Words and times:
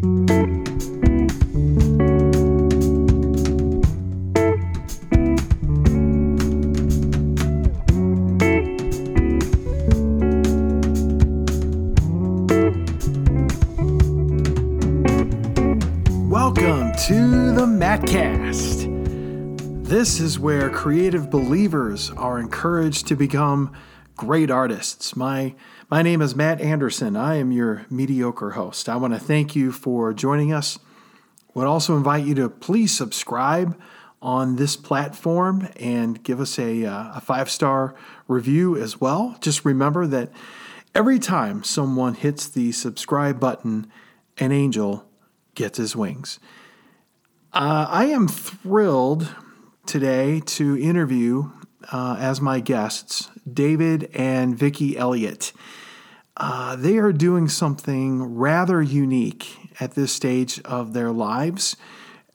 Welcome 0.00 0.22
to 17.06 17.52
the 17.52 17.66
Mattcast. 17.66 18.86
This 19.84 20.20
is 20.20 20.38
where 20.38 20.70
creative 20.70 21.28
believers 21.28 22.12
are 22.12 22.38
encouraged 22.38 23.08
to 23.08 23.16
become 23.16 23.72
great 24.18 24.50
artists. 24.50 25.16
My 25.16 25.54
my 25.90 26.02
name 26.02 26.20
is 26.20 26.34
Matt 26.34 26.60
Anderson. 26.60 27.16
I 27.16 27.36
am 27.36 27.52
your 27.52 27.86
mediocre 27.88 28.50
host. 28.50 28.88
I 28.88 28.96
want 28.96 29.14
to 29.14 29.20
thank 29.20 29.56
you 29.56 29.72
for 29.72 30.12
joining 30.12 30.52
us. 30.52 30.78
Would 31.54 31.68
also 31.68 31.96
invite 31.96 32.26
you 32.26 32.34
to 32.34 32.50
please 32.50 32.94
subscribe 32.94 33.80
on 34.20 34.56
this 34.56 34.76
platform 34.76 35.68
and 35.76 36.22
give 36.22 36.40
us 36.40 36.58
a, 36.58 36.84
uh, 36.84 37.12
a 37.14 37.20
five 37.20 37.48
star 37.48 37.94
review 38.26 38.76
as 38.76 39.00
well. 39.00 39.36
Just 39.40 39.64
remember 39.64 40.06
that 40.08 40.30
every 40.96 41.20
time 41.20 41.62
someone 41.62 42.14
hits 42.14 42.48
the 42.48 42.72
subscribe 42.72 43.38
button, 43.38 43.90
an 44.38 44.50
angel 44.50 45.08
gets 45.54 45.78
his 45.78 45.94
wings. 45.94 46.40
Uh, 47.52 47.86
I 47.88 48.06
am 48.06 48.26
thrilled 48.26 49.32
today 49.86 50.40
to 50.40 50.76
interview 50.76 51.50
uh, 51.92 52.16
as 52.18 52.40
my 52.40 52.60
guests 52.60 53.30
David 53.50 54.10
and 54.14 54.58
Vicki 54.58 54.96
Elliott. 54.96 55.52
Uh, 56.36 56.76
they 56.76 56.98
are 56.98 57.12
doing 57.12 57.48
something 57.48 58.36
rather 58.36 58.80
unique 58.80 59.56
at 59.80 59.94
this 59.94 60.12
stage 60.12 60.60
of 60.62 60.92
their 60.92 61.10
lives, 61.10 61.76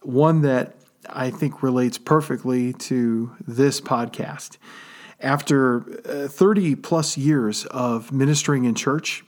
one 0.01 0.41
that 0.41 0.75
I 1.09 1.29
think 1.29 1.63
relates 1.63 1.97
perfectly 1.97 2.73
to 2.73 3.31
this 3.47 3.79
podcast. 3.79 4.57
After 5.21 5.85
uh, 6.05 6.27
30 6.27 6.75
plus 6.75 7.17
years 7.17 7.65
of 7.67 8.11
ministering 8.11 8.65
in 8.65 8.75
church, 8.75 9.23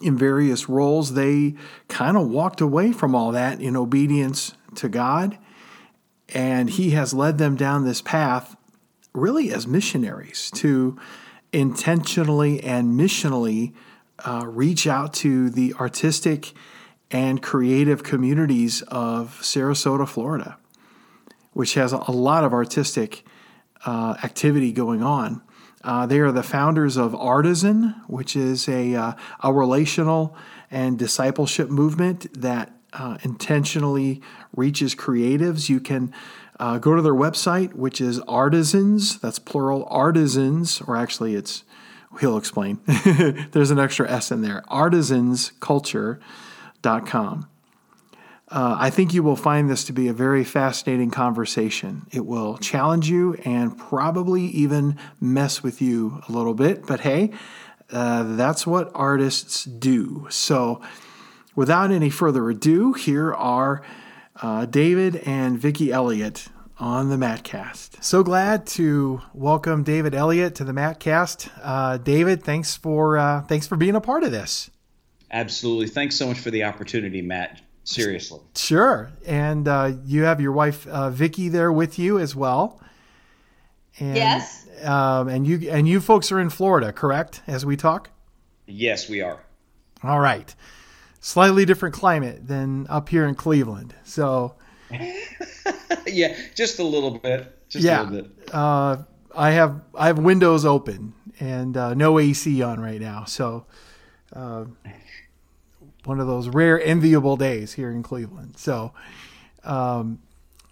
in 0.00 0.16
various 0.16 0.68
roles, 0.68 1.14
they 1.14 1.54
kind 1.88 2.16
of 2.16 2.28
walked 2.28 2.60
away 2.60 2.92
from 2.92 3.14
all 3.14 3.32
that 3.32 3.60
in 3.60 3.76
obedience 3.76 4.54
to 4.76 4.88
God. 4.88 5.38
And 6.30 6.70
He 6.70 6.90
has 6.90 7.12
led 7.12 7.38
them 7.38 7.54
down 7.54 7.84
this 7.84 8.00
path 8.00 8.56
really 9.14 9.52
as 9.52 9.66
missionaries 9.66 10.50
to 10.50 10.98
intentionally 11.52 12.62
and 12.62 12.98
missionally 12.98 13.72
uh, 14.26 14.44
reach 14.46 14.86
out 14.86 15.12
to 15.14 15.48
the 15.50 15.72
artistic 15.74 16.52
and 17.10 17.40
creative 17.40 18.02
communities 18.02 18.82
of 18.88 19.38
Sarasota, 19.40 20.08
Florida, 20.08 20.58
which 21.52 21.74
has 21.74 21.92
a 21.92 22.10
lot 22.10 22.42
of 22.42 22.52
artistic 22.52 23.24
uh, 23.86 24.16
activity 24.24 24.72
going 24.72 25.02
on. 25.02 25.42
Uh, 25.84 26.06
they 26.06 26.18
are 26.18 26.32
the 26.32 26.42
founders 26.42 26.96
of 26.96 27.14
Artisan, 27.14 27.94
which 28.08 28.34
is 28.34 28.68
a, 28.68 28.94
uh, 28.94 29.12
a 29.42 29.52
relational 29.52 30.36
and 30.70 30.98
discipleship 30.98 31.68
movement 31.68 32.40
that 32.40 32.72
uh, 32.94 33.18
intentionally 33.22 34.22
reaches 34.56 34.94
creatives. 34.94 35.68
You 35.68 35.80
can 35.80 36.12
uh, 36.60 36.78
go 36.78 36.94
to 36.94 37.02
their 37.02 37.14
website, 37.14 37.74
which 37.74 38.00
is 38.00 38.20
Artisans, 38.20 39.18
that's 39.18 39.38
plural, 39.38 39.86
Artisans, 39.90 40.80
or 40.86 40.96
actually 40.96 41.34
it's, 41.34 41.64
he'll 42.20 42.38
explain. 42.38 42.80
There's 43.52 43.70
an 43.70 43.78
extra 43.78 44.10
S 44.10 44.30
in 44.30 44.40
there, 44.42 44.62
artisansculture.com. 44.70 47.48
Uh, 48.46 48.76
I 48.78 48.90
think 48.90 49.14
you 49.14 49.22
will 49.22 49.36
find 49.36 49.70
this 49.70 49.84
to 49.84 49.92
be 49.92 50.06
a 50.06 50.12
very 50.12 50.44
fascinating 50.44 51.10
conversation. 51.10 52.06
It 52.12 52.26
will 52.26 52.58
challenge 52.58 53.08
you 53.08 53.34
and 53.44 53.76
probably 53.76 54.44
even 54.44 54.96
mess 55.20 55.62
with 55.62 55.82
you 55.82 56.22
a 56.28 56.32
little 56.32 56.54
bit, 56.54 56.86
but 56.86 57.00
hey, 57.00 57.32
uh, 57.90 58.36
that's 58.36 58.66
what 58.66 58.90
artists 58.94 59.64
do. 59.64 60.26
So, 60.30 60.80
without 61.56 61.90
any 61.90 62.10
further 62.10 62.50
ado, 62.50 62.92
here 62.92 63.32
are 63.34 63.82
uh, 64.42 64.66
David 64.66 65.16
and 65.26 65.58
Vicki 65.58 65.92
Elliott 65.92 66.48
on 66.78 67.08
the 67.08 67.16
Mattcast. 67.16 68.02
So 68.02 68.22
glad 68.22 68.66
to 68.68 69.22
welcome 69.32 69.84
David 69.84 70.14
Elliott 70.14 70.56
to 70.56 70.64
the 70.64 70.72
Mattcast. 70.72 71.48
Uh, 71.62 71.98
David, 71.98 72.42
thanks 72.42 72.76
for 72.76 73.16
uh, 73.16 73.42
thanks 73.42 73.66
for 73.66 73.76
being 73.76 73.94
a 73.94 74.00
part 74.00 74.24
of 74.24 74.32
this. 74.32 74.70
Absolutely. 75.30 75.86
Thanks 75.88 76.16
so 76.16 76.26
much 76.26 76.38
for 76.38 76.50
the 76.50 76.64
opportunity, 76.64 77.22
Matt. 77.22 77.60
Seriously. 77.84 78.40
Sure. 78.56 79.10
And 79.26 79.68
uh, 79.68 79.92
you 80.04 80.22
have 80.22 80.40
your 80.40 80.52
wife 80.52 80.86
uh, 80.86 81.10
Vicki 81.10 81.48
there 81.48 81.72
with 81.72 81.98
you 81.98 82.18
as 82.18 82.34
well. 82.34 82.80
And, 83.98 84.16
yes. 84.16 84.66
Um, 84.82 85.28
and 85.28 85.46
you 85.46 85.70
and 85.70 85.88
you 85.88 86.00
folks 86.00 86.32
are 86.32 86.40
in 86.40 86.50
Florida, 86.50 86.92
correct? 86.92 87.42
As 87.46 87.64
we 87.64 87.76
talk. 87.76 88.10
Yes, 88.66 89.08
we 89.08 89.20
are. 89.20 89.40
All 90.02 90.20
right. 90.20 90.54
Slightly 91.20 91.64
different 91.64 91.94
climate 91.94 92.48
than 92.48 92.86
up 92.88 93.08
here 93.10 93.26
in 93.26 93.36
Cleveland. 93.36 93.94
So. 94.02 94.56
yeah, 96.06 96.36
just 96.54 96.78
a 96.78 96.84
little 96.84 97.18
bit. 97.18 97.68
Just 97.68 97.84
yeah. 97.84 98.02
a 98.02 98.04
little 98.04 98.28
bit. 98.28 98.54
Uh, 98.54 98.96
I 99.36 99.50
have 99.52 99.82
I 99.94 100.06
have 100.06 100.18
windows 100.18 100.64
open 100.64 101.14
and 101.40 101.76
uh, 101.76 101.94
no 101.94 102.18
AC 102.18 102.62
on 102.62 102.80
right 102.80 103.00
now, 103.00 103.24
so 103.24 103.66
uh, 104.32 104.64
one 106.04 106.20
of 106.20 106.26
those 106.26 106.48
rare 106.48 106.80
enviable 106.80 107.36
days 107.36 107.72
here 107.72 107.90
in 107.90 108.02
Cleveland. 108.02 108.56
So, 108.56 108.92
um, 109.64 110.20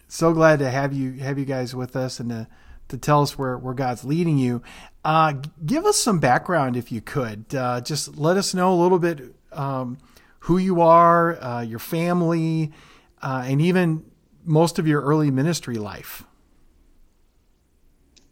so 0.08 0.32
glad 0.32 0.58
to 0.60 0.70
have 0.70 0.92
you 0.92 1.12
have 1.14 1.38
you 1.38 1.44
guys 1.44 1.74
with 1.74 1.96
us 1.96 2.20
and 2.20 2.30
to 2.30 2.46
to 2.88 2.98
tell 2.98 3.22
us 3.22 3.38
where 3.38 3.56
where 3.58 3.74
God's 3.74 4.04
leading 4.04 4.38
you. 4.38 4.62
Uh, 5.04 5.34
give 5.66 5.84
us 5.84 5.96
some 5.96 6.20
background 6.20 6.76
if 6.76 6.92
you 6.92 7.00
could. 7.00 7.52
Uh, 7.54 7.80
just 7.80 8.16
let 8.16 8.36
us 8.36 8.54
know 8.54 8.72
a 8.72 8.78
little 8.80 9.00
bit 9.00 9.34
um, 9.52 9.98
who 10.40 10.58
you 10.58 10.80
are, 10.80 11.42
uh, 11.42 11.60
your 11.62 11.78
family, 11.78 12.72
uh, 13.22 13.44
and 13.46 13.60
even 13.60 14.04
most 14.44 14.78
of 14.78 14.86
your 14.86 15.00
early 15.02 15.30
ministry 15.30 15.76
life. 15.76 16.24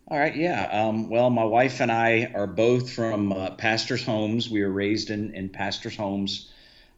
All 0.08 0.18
right, 0.18 0.34
yeah. 0.34 0.68
Um, 0.72 1.08
well, 1.08 1.30
my 1.30 1.44
wife 1.44 1.80
and 1.80 1.92
I 1.92 2.32
are 2.34 2.48
both 2.48 2.90
from 2.90 3.32
uh, 3.32 3.50
pastors' 3.50 4.04
homes. 4.04 4.50
We 4.50 4.60
were 4.62 4.70
raised 4.70 5.10
in, 5.10 5.34
in 5.34 5.50
pastors' 5.50 5.96
homes 5.96 6.50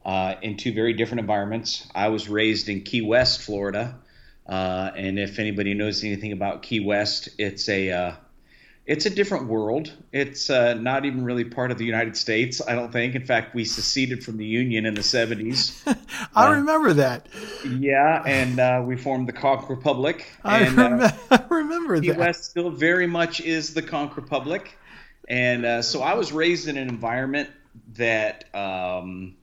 uh, 0.03 0.35
in 0.41 0.57
two 0.57 0.73
very 0.73 0.93
different 0.93 1.19
environments. 1.19 1.87
I 1.93 2.07
was 2.07 2.27
raised 2.27 2.69
in 2.69 2.81
Key 2.81 3.01
West, 3.01 3.41
Florida, 3.41 3.99
uh, 4.47 4.91
and 4.95 5.19
if 5.19 5.37
anybody 5.37 5.75
knows 5.75 6.03
anything 6.03 6.31
about 6.31 6.63
Key 6.63 6.79
West, 6.79 7.29
it's 7.37 7.69
a 7.69 7.91
uh, 7.91 8.15
it's 8.85 9.05
a 9.05 9.09
different 9.09 9.47
world. 9.47 9.93
It's 10.11 10.49
uh, 10.49 10.73
not 10.73 11.05
even 11.05 11.23
really 11.23 11.45
part 11.45 11.71
of 11.71 11.77
the 11.77 11.85
United 11.85 12.17
States, 12.17 12.61
I 12.65 12.75
don't 12.75 12.91
think. 12.91 13.15
In 13.15 13.25
fact, 13.25 13.55
we 13.55 13.63
seceded 13.63 14.23
from 14.23 14.37
the 14.37 14.45
Union 14.45 14.85
in 14.85 14.93
the 14.93 15.01
70s. 15.01 15.73
I 16.35 16.47
uh, 16.47 16.51
remember 16.55 16.93
that. 16.93 17.27
Yeah, 17.65 18.21
and 18.25 18.59
uh, 18.59 18.83
we 18.85 18.97
formed 18.97 19.29
the 19.29 19.33
Conch 19.33 19.69
Republic. 19.69 20.27
I, 20.43 20.61
and, 20.61 20.75
rem- 20.75 21.01
I 21.31 21.43
remember 21.49 21.99
that. 22.01 22.17
West 22.17 22.43
still 22.45 22.69
very 22.69 23.07
much 23.07 23.39
is 23.39 23.73
the 23.73 23.81
Conch 23.81 24.15
Republic. 24.17 24.77
And 25.29 25.85
so 25.85 26.01
I 26.01 26.15
was 26.15 26.33
raised 26.33 26.67
in 26.67 26.77
an 26.77 26.89
environment 26.89 27.49
that. 27.93 28.53
Um, 28.53 29.35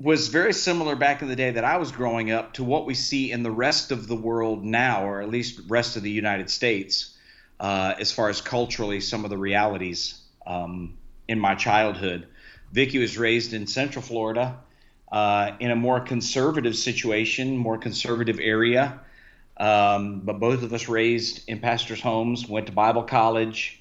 was 0.00 0.28
very 0.28 0.52
similar 0.52 0.94
back 0.94 1.22
in 1.22 1.28
the 1.28 1.34
day 1.34 1.50
that 1.50 1.64
I 1.64 1.78
was 1.78 1.90
growing 1.90 2.30
up 2.30 2.52
to 2.52 2.62
what 2.62 2.86
we 2.86 2.94
see 2.94 3.32
in 3.32 3.42
the 3.42 3.50
rest 3.50 3.90
of 3.90 4.06
the 4.06 4.14
world 4.14 4.64
now, 4.64 5.04
or 5.04 5.20
at 5.20 5.28
least 5.28 5.62
rest 5.68 5.96
of 5.96 6.04
the 6.04 6.10
United 6.10 6.50
States, 6.50 7.16
uh, 7.60 7.94
as 7.98 8.12
far 8.12 8.28
as 8.28 8.40
culturally 8.40 9.00
some 9.00 9.24
of 9.24 9.30
the 9.30 9.38
realities 9.38 10.20
um, 10.46 10.96
in 11.26 11.38
my 11.38 11.54
childhood. 11.54 12.26
Vicki 12.72 12.98
was 12.98 13.18
raised 13.18 13.52
in 13.52 13.66
Central 13.66 14.02
Florida 14.02 14.58
uh, 15.10 15.52
in 15.60 15.70
a 15.70 15.76
more 15.76 16.00
conservative 16.00 16.76
situation, 16.76 17.56
more 17.56 17.78
conservative 17.78 18.38
area. 18.40 19.00
Um, 19.56 20.20
but 20.20 20.38
both 20.38 20.62
of 20.62 20.72
us 20.72 20.88
raised 20.88 21.48
in 21.48 21.58
pastors' 21.58 22.00
homes, 22.00 22.48
went 22.48 22.66
to 22.66 22.72
Bible 22.72 23.02
college, 23.02 23.80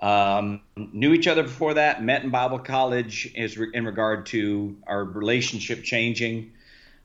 um, 0.00 0.62
knew 0.76 1.12
each 1.12 1.26
other 1.26 1.42
before 1.42 1.74
that, 1.74 2.02
met 2.02 2.22
in 2.22 2.30
Bible 2.30 2.60
college 2.60 3.30
is 3.34 3.58
re- 3.58 3.70
in 3.74 3.84
regard 3.84 4.26
to 4.26 4.76
our 4.86 5.04
relationship 5.04 5.82
changing. 5.82 6.52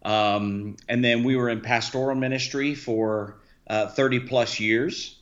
Um, 0.04 0.78
and 0.88 1.04
then 1.04 1.24
we 1.24 1.36
were 1.36 1.50
in 1.50 1.62
pastoral 1.62 2.16
ministry 2.16 2.76
for 2.76 3.38
uh, 3.68 3.88
30 3.88 4.22
plus 4.22 4.60
years 4.60 5.18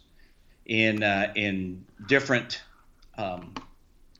in, 0.65 1.03
uh, 1.03 1.33
in 1.35 1.85
different, 2.07 2.61
um, 3.17 3.53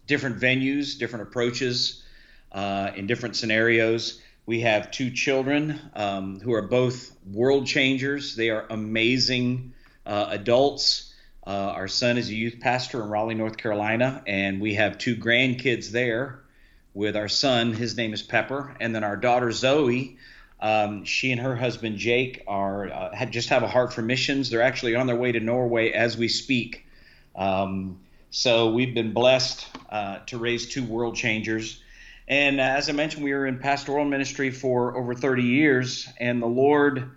different 0.07 0.39
venues, 0.39 0.97
different 0.97 1.27
approaches, 1.27 2.03
uh, 2.51 2.91
in 2.95 3.07
different 3.07 3.35
scenarios. 3.35 4.21
We 4.45 4.61
have 4.61 4.91
two 4.91 5.11
children 5.11 5.79
um, 5.95 6.39
who 6.39 6.53
are 6.53 6.63
both 6.63 7.15
world 7.31 7.67
changers. 7.67 8.35
They 8.35 8.49
are 8.49 8.65
amazing 8.69 9.73
uh, 10.05 10.27
adults. 10.29 11.13
Uh, 11.45 11.49
our 11.49 11.87
son 11.87 12.17
is 12.17 12.29
a 12.29 12.35
youth 12.35 12.59
pastor 12.59 13.01
in 13.01 13.09
Raleigh, 13.09 13.35
North 13.35 13.57
Carolina, 13.57 14.23
and 14.27 14.61
we 14.61 14.75
have 14.75 14.97
two 14.97 15.15
grandkids 15.15 15.89
there 15.89 16.41
with 16.93 17.15
our 17.15 17.29
son. 17.29 17.73
His 17.73 17.95
name 17.97 18.13
is 18.13 18.21
Pepper, 18.21 18.75
and 18.79 18.93
then 18.93 19.03
our 19.03 19.15
daughter 19.15 19.51
Zoe. 19.51 20.17
Um, 20.61 21.05
she 21.05 21.31
and 21.31 21.41
her 21.41 21.55
husband 21.55 21.97
Jake 21.97 22.43
are 22.47 22.87
uh, 22.87 23.15
had, 23.15 23.31
just 23.31 23.49
have 23.49 23.63
a 23.63 23.67
heart 23.67 23.93
for 23.93 24.01
missions. 24.01 24.49
They're 24.49 24.61
actually 24.61 24.95
on 24.95 25.07
their 25.07 25.15
way 25.15 25.31
to 25.31 25.39
Norway 25.39 25.91
as 25.91 26.17
we 26.17 26.27
speak. 26.27 26.85
Um, 27.35 27.99
so 28.29 28.71
we've 28.71 28.93
been 28.93 29.11
blessed 29.11 29.65
uh, 29.89 30.19
to 30.27 30.37
raise 30.37 30.69
two 30.69 30.83
world 30.83 31.15
changers. 31.15 31.81
And 32.27 32.59
uh, 32.59 32.63
as 32.63 32.89
I 32.89 32.93
mentioned, 32.93 33.23
we 33.23 33.33
were 33.33 33.47
in 33.47 33.59
pastoral 33.59 34.05
ministry 34.05 34.51
for 34.51 34.95
over 34.95 35.13
30 35.13 35.43
years, 35.43 36.07
and 36.19 36.41
the 36.41 36.47
Lord 36.47 37.11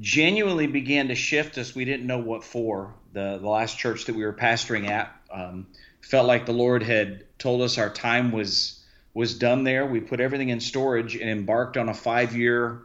genuinely 0.00 0.66
began 0.66 1.08
to 1.08 1.14
shift 1.14 1.56
us. 1.56 1.74
We 1.74 1.84
didn't 1.84 2.06
know 2.06 2.18
what 2.18 2.44
for. 2.44 2.92
The, 3.12 3.38
the 3.40 3.48
last 3.48 3.78
church 3.78 4.06
that 4.06 4.16
we 4.16 4.24
were 4.24 4.32
pastoring 4.32 4.88
at 4.88 5.14
um, 5.32 5.68
felt 6.00 6.26
like 6.26 6.46
the 6.46 6.52
Lord 6.52 6.82
had 6.82 7.24
told 7.38 7.62
us 7.62 7.78
our 7.78 7.90
time 7.90 8.32
was 8.32 8.83
was 9.14 9.38
done 9.38 9.64
there. 9.64 9.86
We 9.86 10.00
put 10.00 10.20
everything 10.20 10.48
in 10.48 10.60
storage 10.60 11.14
and 11.14 11.30
embarked 11.30 11.76
on 11.76 11.88
a 11.88 11.94
five 11.94 12.36
year 12.36 12.82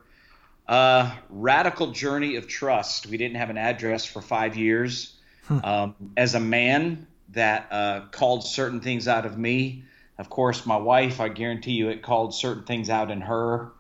uh, 0.68 1.12
radical 1.30 1.92
journey 1.92 2.36
of 2.36 2.48
trust. 2.48 3.08
We 3.08 3.18
didn't 3.18 3.38
have 3.38 3.50
an 3.50 3.58
address 3.58 4.06
for 4.06 4.22
five 4.22 4.56
years. 4.56 5.16
Hmm. 5.48 5.60
Um, 5.64 5.96
as 6.16 6.36
a 6.36 6.40
man 6.40 7.08
that 7.30 7.68
uh, 7.72 8.02
called 8.12 8.46
certain 8.46 8.80
things 8.80 9.08
out 9.08 9.26
of 9.26 9.38
me, 9.38 9.84
of 10.20 10.30
course, 10.30 10.66
my 10.66 10.78
wife, 10.78 11.20
I 11.20 11.30
guarantee 11.30 11.72
you, 11.72 11.90
it 11.90 12.04
called 12.04 12.36
certain 12.36 12.64
things 12.64 12.90
out 12.90 13.10
in 13.10 13.22
her. 13.22 13.72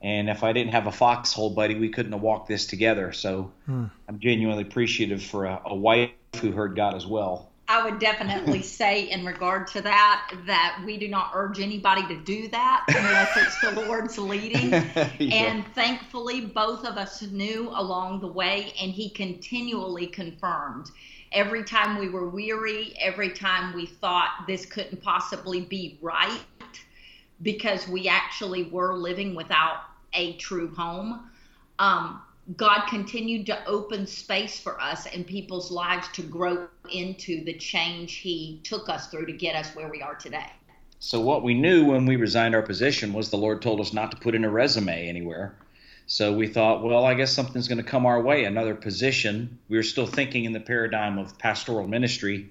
And 0.00 0.30
if 0.30 0.42
I 0.42 0.52
didn't 0.52 0.72
have 0.72 0.86
a 0.86 0.92
foxhole 0.92 1.50
buddy, 1.50 1.74
we 1.74 1.90
couldn't 1.90 2.12
have 2.12 2.22
walked 2.22 2.48
this 2.48 2.66
together. 2.66 3.12
So 3.12 3.52
hmm. 3.66 3.86
I'm 4.08 4.18
genuinely 4.18 4.62
appreciative 4.62 5.22
for 5.22 5.44
a, 5.44 5.60
a 5.66 5.74
wife 5.74 6.10
who 6.40 6.52
heard 6.52 6.76
God 6.76 6.94
as 6.94 7.06
well. 7.06 7.47
I 7.68 7.84
would 7.84 7.98
definitely 7.98 8.62
say, 8.78 9.10
in 9.10 9.24
regard 9.24 9.66
to 9.68 9.82
that, 9.82 10.32
that 10.46 10.82
we 10.84 10.96
do 10.96 11.06
not 11.06 11.32
urge 11.34 11.60
anybody 11.60 12.06
to 12.08 12.16
do 12.16 12.48
that 12.48 12.84
unless 12.88 13.36
it's 13.36 13.60
the 13.60 13.82
Lord's 13.86 14.18
leading. 14.18 14.70
yeah. 15.18 15.34
And 15.34 15.66
thankfully, 15.74 16.40
both 16.40 16.86
of 16.86 16.96
us 16.96 17.22
knew 17.22 17.68
along 17.74 18.20
the 18.20 18.28
way, 18.28 18.72
and 18.80 18.90
He 18.90 19.10
continually 19.10 20.06
confirmed. 20.06 20.90
Every 21.32 21.62
time 21.62 21.98
we 21.98 22.08
were 22.08 22.30
weary, 22.30 22.94
every 22.98 23.30
time 23.30 23.74
we 23.74 23.84
thought 23.84 24.44
this 24.46 24.64
couldn't 24.64 25.02
possibly 25.02 25.60
be 25.60 25.98
right, 26.00 26.40
because 27.42 27.86
we 27.86 28.08
actually 28.08 28.64
were 28.64 28.94
living 28.94 29.34
without 29.34 29.82
a 30.14 30.32
true 30.36 30.74
home. 30.74 31.28
Um, 31.78 32.22
God 32.56 32.86
continued 32.86 33.46
to 33.46 33.66
open 33.66 34.06
space 34.06 34.58
for 34.58 34.80
us 34.80 35.06
and 35.06 35.26
people's 35.26 35.70
lives 35.70 36.08
to 36.14 36.22
grow 36.22 36.68
into 36.90 37.44
the 37.44 37.52
change 37.52 38.14
He 38.16 38.60
took 38.64 38.88
us 38.88 39.08
through 39.08 39.26
to 39.26 39.32
get 39.32 39.54
us 39.54 39.74
where 39.76 39.88
we 39.88 40.00
are 40.00 40.14
today. 40.14 40.46
So, 40.98 41.20
what 41.20 41.42
we 41.42 41.52
knew 41.52 41.84
when 41.84 42.06
we 42.06 42.16
resigned 42.16 42.54
our 42.54 42.62
position 42.62 43.12
was 43.12 43.28
the 43.28 43.36
Lord 43.36 43.60
told 43.60 43.80
us 43.80 43.92
not 43.92 44.12
to 44.12 44.16
put 44.16 44.34
in 44.34 44.44
a 44.44 44.50
resume 44.50 45.08
anywhere. 45.08 45.54
So, 46.06 46.32
we 46.32 46.46
thought, 46.46 46.82
well, 46.82 47.04
I 47.04 47.12
guess 47.14 47.32
something's 47.32 47.68
going 47.68 47.78
to 47.78 47.84
come 47.84 48.06
our 48.06 48.20
way, 48.20 48.44
another 48.44 48.74
position. 48.74 49.58
We 49.68 49.76
were 49.76 49.82
still 49.82 50.06
thinking 50.06 50.44
in 50.44 50.52
the 50.52 50.60
paradigm 50.60 51.18
of 51.18 51.36
pastoral 51.38 51.86
ministry. 51.86 52.48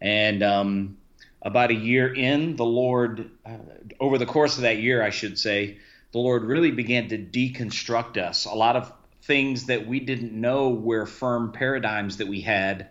And 0.00 0.42
um, 0.42 0.96
about 1.42 1.70
a 1.70 1.74
year 1.74 2.12
in, 2.12 2.56
the 2.56 2.64
Lord, 2.64 3.30
uh, 3.46 3.56
over 4.00 4.18
the 4.18 4.26
course 4.26 4.56
of 4.56 4.62
that 4.62 4.78
year, 4.78 5.00
I 5.00 5.10
should 5.10 5.38
say, 5.38 5.78
the 6.10 6.18
Lord 6.18 6.42
really 6.42 6.70
began 6.70 7.08
to 7.08 7.18
deconstruct 7.18 8.16
us. 8.16 8.44
A 8.44 8.54
lot 8.54 8.76
of 8.76 8.92
things 9.28 9.66
that 9.66 9.86
we 9.86 10.00
didn't 10.00 10.32
know 10.32 10.70
were 10.70 11.04
firm 11.04 11.52
paradigms 11.52 12.16
that 12.16 12.26
we 12.26 12.40
had 12.40 12.88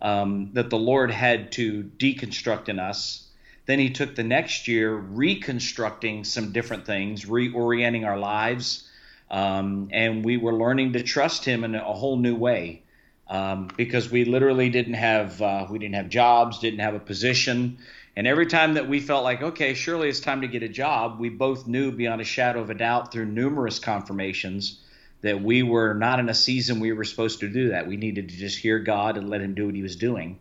um, 0.00 0.50
that 0.54 0.70
the 0.70 0.78
Lord 0.78 1.10
had 1.10 1.52
to 1.52 1.84
deconstruct 1.98 2.68
in 2.68 2.80
us. 2.80 3.28
Then 3.66 3.78
He 3.78 3.90
took 3.90 4.16
the 4.16 4.24
next 4.24 4.66
year 4.66 4.92
reconstructing 4.94 6.24
some 6.24 6.52
different 6.52 6.86
things, 6.86 7.26
reorienting 7.26 8.06
our 8.06 8.18
lives, 8.18 8.88
um, 9.30 9.88
and 9.92 10.24
we 10.24 10.38
were 10.38 10.54
learning 10.54 10.94
to 10.94 11.02
trust 11.02 11.44
Him 11.44 11.64
in 11.64 11.74
a 11.74 11.92
whole 11.92 12.16
new 12.16 12.34
way. 12.34 12.82
Um, 13.26 13.68
because 13.74 14.10
we 14.10 14.26
literally 14.26 14.68
didn't 14.68 14.94
have 14.94 15.40
uh, 15.40 15.66
we 15.70 15.78
didn't 15.78 15.94
have 15.94 16.10
jobs, 16.10 16.58
didn't 16.58 16.80
have 16.80 16.94
a 16.94 17.00
position, 17.00 17.78
and 18.16 18.26
every 18.26 18.46
time 18.46 18.74
that 18.74 18.86
we 18.86 19.00
felt 19.00 19.24
like 19.24 19.42
okay, 19.42 19.72
surely 19.72 20.10
it's 20.10 20.20
time 20.20 20.42
to 20.42 20.48
get 20.48 20.62
a 20.62 20.68
job, 20.68 21.18
we 21.18 21.30
both 21.30 21.66
knew 21.66 21.90
beyond 21.90 22.20
a 22.20 22.24
shadow 22.24 22.60
of 22.60 22.68
a 22.68 22.74
doubt 22.74 23.12
through 23.12 23.24
numerous 23.24 23.78
confirmations 23.78 24.80
that 25.24 25.42
we 25.42 25.62
were 25.62 25.94
not 25.94 26.20
in 26.20 26.28
a 26.28 26.34
season 26.34 26.80
we 26.80 26.92
were 26.92 27.02
supposed 27.02 27.40
to 27.40 27.48
do 27.48 27.70
that. 27.70 27.88
We 27.88 27.96
needed 27.96 28.28
to 28.28 28.36
just 28.36 28.58
hear 28.58 28.78
God 28.78 29.16
and 29.16 29.30
let 29.30 29.40
Him 29.40 29.54
do 29.54 29.64
what 29.66 29.74
He 29.74 29.82
was 29.82 29.96
doing. 29.96 30.38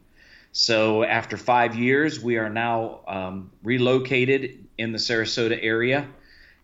So 0.52 1.04
after 1.04 1.38
five 1.38 1.76
years, 1.76 2.20
we 2.20 2.38
are 2.38 2.50
now 2.50 3.00
um, 3.08 3.52
relocated 3.64 4.66
in 4.78 4.92
the 4.92 4.98
Sarasota 4.98 5.58
area 5.60 6.06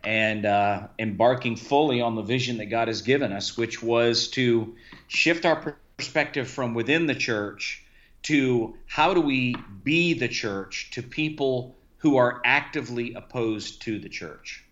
and 0.04 0.46
uh, 0.46 0.88
embarking 1.00 1.56
fully 1.56 2.02
on 2.02 2.16
the 2.16 2.22
vision 2.22 2.58
that 2.58 2.66
God 2.66 2.90
has 2.90 3.02
given 3.02 3.32
us, 3.32 3.58
which 3.58 3.82
was 3.82 4.28
to 4.32 4.76
shift 5.08 5.46
our 5.46 5.78
perspective 5.98 6.50
from 6.50 6.74
within 6.74 7.08
the 7.08 7.16
church 7.16 7.86
to 8.24 8.76
how 8.86 9.14
do 9.14 9.22
we 9.22 9.56
be 9.84 10.14
the 10.14 10.28
church 10.28 10.92
to 10.92 11.02
people 11.02 11.78
who 12.00 12.18
are 12.18 12.42
actively 12.44 13.14
opposed 13.14 13.82
to 13.84 13.98
the 13.98 14.10
church. 14.10 14.66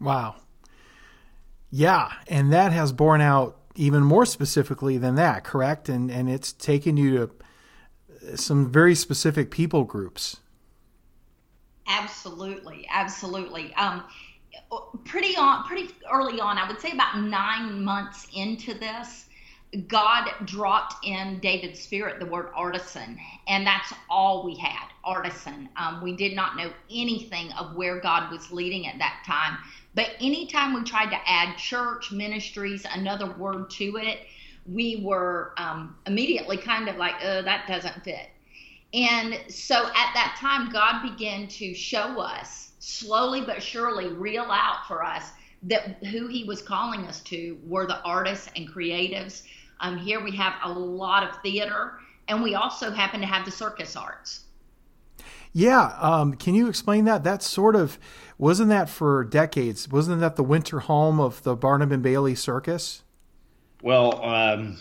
Wow. 0.00 0.36
Yeah, 1.70 2.12
and 2.28 2.52
that 2.52 2.72
has 2.72 2.92
borne 2.92 3.20
out 3.20 3.56
even 3.76 4.02
more 4.02 4.26
specifically 4.26 4.98
than 4.98 5.14
that, 5.14 5.44
correct? 5.44 5.88
And 5.88 6.10
and 6.10 6.28
it's 6.28 6.52
taken 6.52 6.96
you 6.96 7.30
to 8.22 8.36
some 8.36 8.70
very 8.70 8.94
specific 8.94 9.50
people 9.50 9.84
groups. 9.84 10.38
Absolutely, 11.86 12.86
absolutely. 12.90 13.74
Um, 13.74 14.04
pretty 15.04 15.36
on, 15.36 15.64
pretty 15.64 15.90
early 16.12 16.40
on, 16.40 16.58
I 16.58 16.68
would 16.68 16.80
say 16.80 16.92
about 16.92 17.20
nine 17.20 17.82
months 17.82 18.26
into 18.34 18.74
this, 18.74 19.26
God 19.86 20.28
dropped 20.46 21.04
in 21.04 21.38
David's 21.38 21.80
spirit 21.80 22.18
the 22.18 22.26
word 22.26 22.48
artisan, 22.54 23.18
and 23.46 23.64
that's 23.64 23.92
all 24.08 24.44
we 24.44 24.56
had 24.56 24.88
artisan. 25.04 25.68
Um, 25.76 26.02
we 26.02 26.16
did 26.16 26.34
not 26.34 26.56
know 26.56 26.72
anything 26.90 27.52
of 27.52 27.76
where 27.76 28.00
God 28.00 28.32
was 28.32 28.50
leading 28.50 28.88
at 28.88 28.98
that 28.98 29.22
time. 29.24 29.58
But 29.94 30.10
anytime 30.20 30.74
we 30.74 30.82
tried 30.82 31.10
to 31.10 31.18
add 31.28 31.56
church, 31.56 32.10
ministries, 32.10 32.84
another 32.92 33.32
word 33.32 33.70
to 33.70 33.96
it, 33.96 34.26
we 34.66 35.02
were 35.04 35.52
um, 35.56 35.96
immediately 36.06 36.56
kind 36.56 36.88
of 36.88 36.96
like, 36.96 37.14
oh, 37.22 37.42
that 37.42 37.66
doesn't 37.66 38.04
fit. 38.04 38.28
And 38.92 39.38
so 39.48 39.86
at 39.86 40.14
that 40.14 40.36
time, 40.38 40.70
God 40.72 41.02
began 41.02 41.46
to 41.48 41.74
show 41.74 42.20
us 42.20 42.72
slowly 42.80 43.42
but 43.42 43.62
surely, 43.62 44.08
reel 44.08 44.50
out 44.50 44.86
for 44.88 45.04
us 45.04 45.30
that 45.62 46.02
who 46.06 46.26
He 46.26 46.44
was 46.44 46.62
calling 46.62 47.06
us 47.06 47.20
to 47.24 47.58
were 47.66 47.86
the 47.86 48.00
artists 48.02 48.48
and 48.56 48.68
creatives. 48.68 49.42
Um, 49.80 49.96
here 49.96 50.22
we 50.22 50.32
have 50.32 50.54
a 50.62 50.70
lot 50.70 51.28
of 51.28 51.40
theater, 51.42 51.94
and 52.28 52.42
we 52.42 52.54
also 52.54 52.90
happen 52.90 53.20
to 53.20 53.26
have 53.26 53.44
the 53.44 53.50
circus 53.50 53.96
arts. 53.96 54.44
Yeah, 55.52 55.96
um, 56.00 56.34
can 56.34 56.54
you 56.54 56.68
explain 56.68 57.06
that? 57.06 57.24
That 57.24 57.42
sort 57.42 57.74
of 57.74 57.98
wasn't 58.38 58.68
that 58.68 58.88
for 58.88 59.24
decades? 59.24 59.88
Wasn't 59.88 60.20
that 60.20 60.36
the 60.36 60.44
winter 60.44 60.80
home 60.80 61.18
of 61.18 61.42
the 61.42 61.56
Barnum 61.56 61.90
and 61.90 62.02
Bailey 62.02 62.34
Circus? 62.34 63.02
Well, 63.82 64.22
um, 64.22 64.78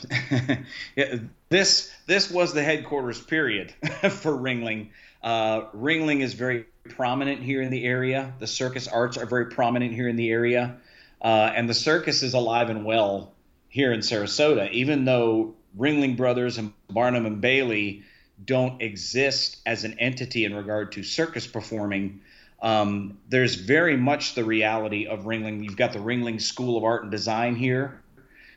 this 1.50 1.92
this 2.06 2.30
was 2.30 2.54
the 2.54 2.62
headquarters 2.62 3.22
period 3.22 3.72
for 3.82 4.34
Ringling. 4.34 4.90
Uh, 5.24 5.62
Ringling 5.76 6.22
is 6.22 6.34
very 6.34 6.66
prominent 6.90 7.42
here 7.42 7.62
in 7.62 7.72
the 7.72 7.86
area. 7.86 8.34
The 8.40 8.48
circus 8.48 8.88
arts 8.88 9.18
are 9.18 9.26
very 9.26 9.48
prominent 9.48 9.94
here 9.94 10.08
in 10.08 10.18
the 10.18 10.30
area, 10.30 10.78
uh, 11.22 11.52
and 11.56 11.68
the 11.68 11.74
circus 11.74 12.22
is 12.22 12.34
alive 12.34 12.70
and 12.70 12.86
well 12.86 13.34
here 13.70 13.94
in 13.94 14.02
Sarasota. 14.02 14.72
Even 14.72 15.06
though 15.06 15.56
Ringling 15.78 16.18
Brothers 16.18 16.58
and 16.58 16.74
Barnum 16.90 17.26
and 17.26 17.42
Bailey 17.42 18.04
don't 18.44 18.82
exist 18.82 19.58
as 19.66 19.84
an 19.84 20.00
entity 20.00 20.46
in 20.46 20.56
regard 20.56 20.94
to 20.94 21.04
circus 21.04 21.46
performing. 21.46 22.22
Um, 22.62 23.18
there's 23.30 23.56
very 23.56 23.98
much 23.98 24.36
the 24.36 24.44
reality 24.44 25.08
of 25.08 25.22
Ringling. 25.22 25.64
You've 25.64 25.78
got 25.78 25.94
the 25.94 26.00
Ringling 26.00 26.42
School 26.42 26.78
of 26.78 26.84
Art 26.84 27.04
and 27.04 27.12
Design 27.12 27.56
here, 27.56 28.02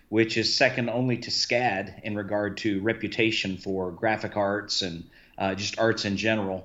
which 0.09 0.37
is 0.37 0.57
second 0.57 0.89
only 0.89 1.19
to 1.19 1.31
SCAD 1.31 2.03
in 2.03 2.17
regard 2.17 2.59
to 2.59 2.81
reputation 2.81 3.57
for 3.57 3.91
graphic 3.91 4.37
arts 4.37 4.83
and 4.83 5.05
uh, 5.39 5.55
just 5.55 5.79
arts 5.79 6.05
in 6.05 6.17
general. 6.17 6.65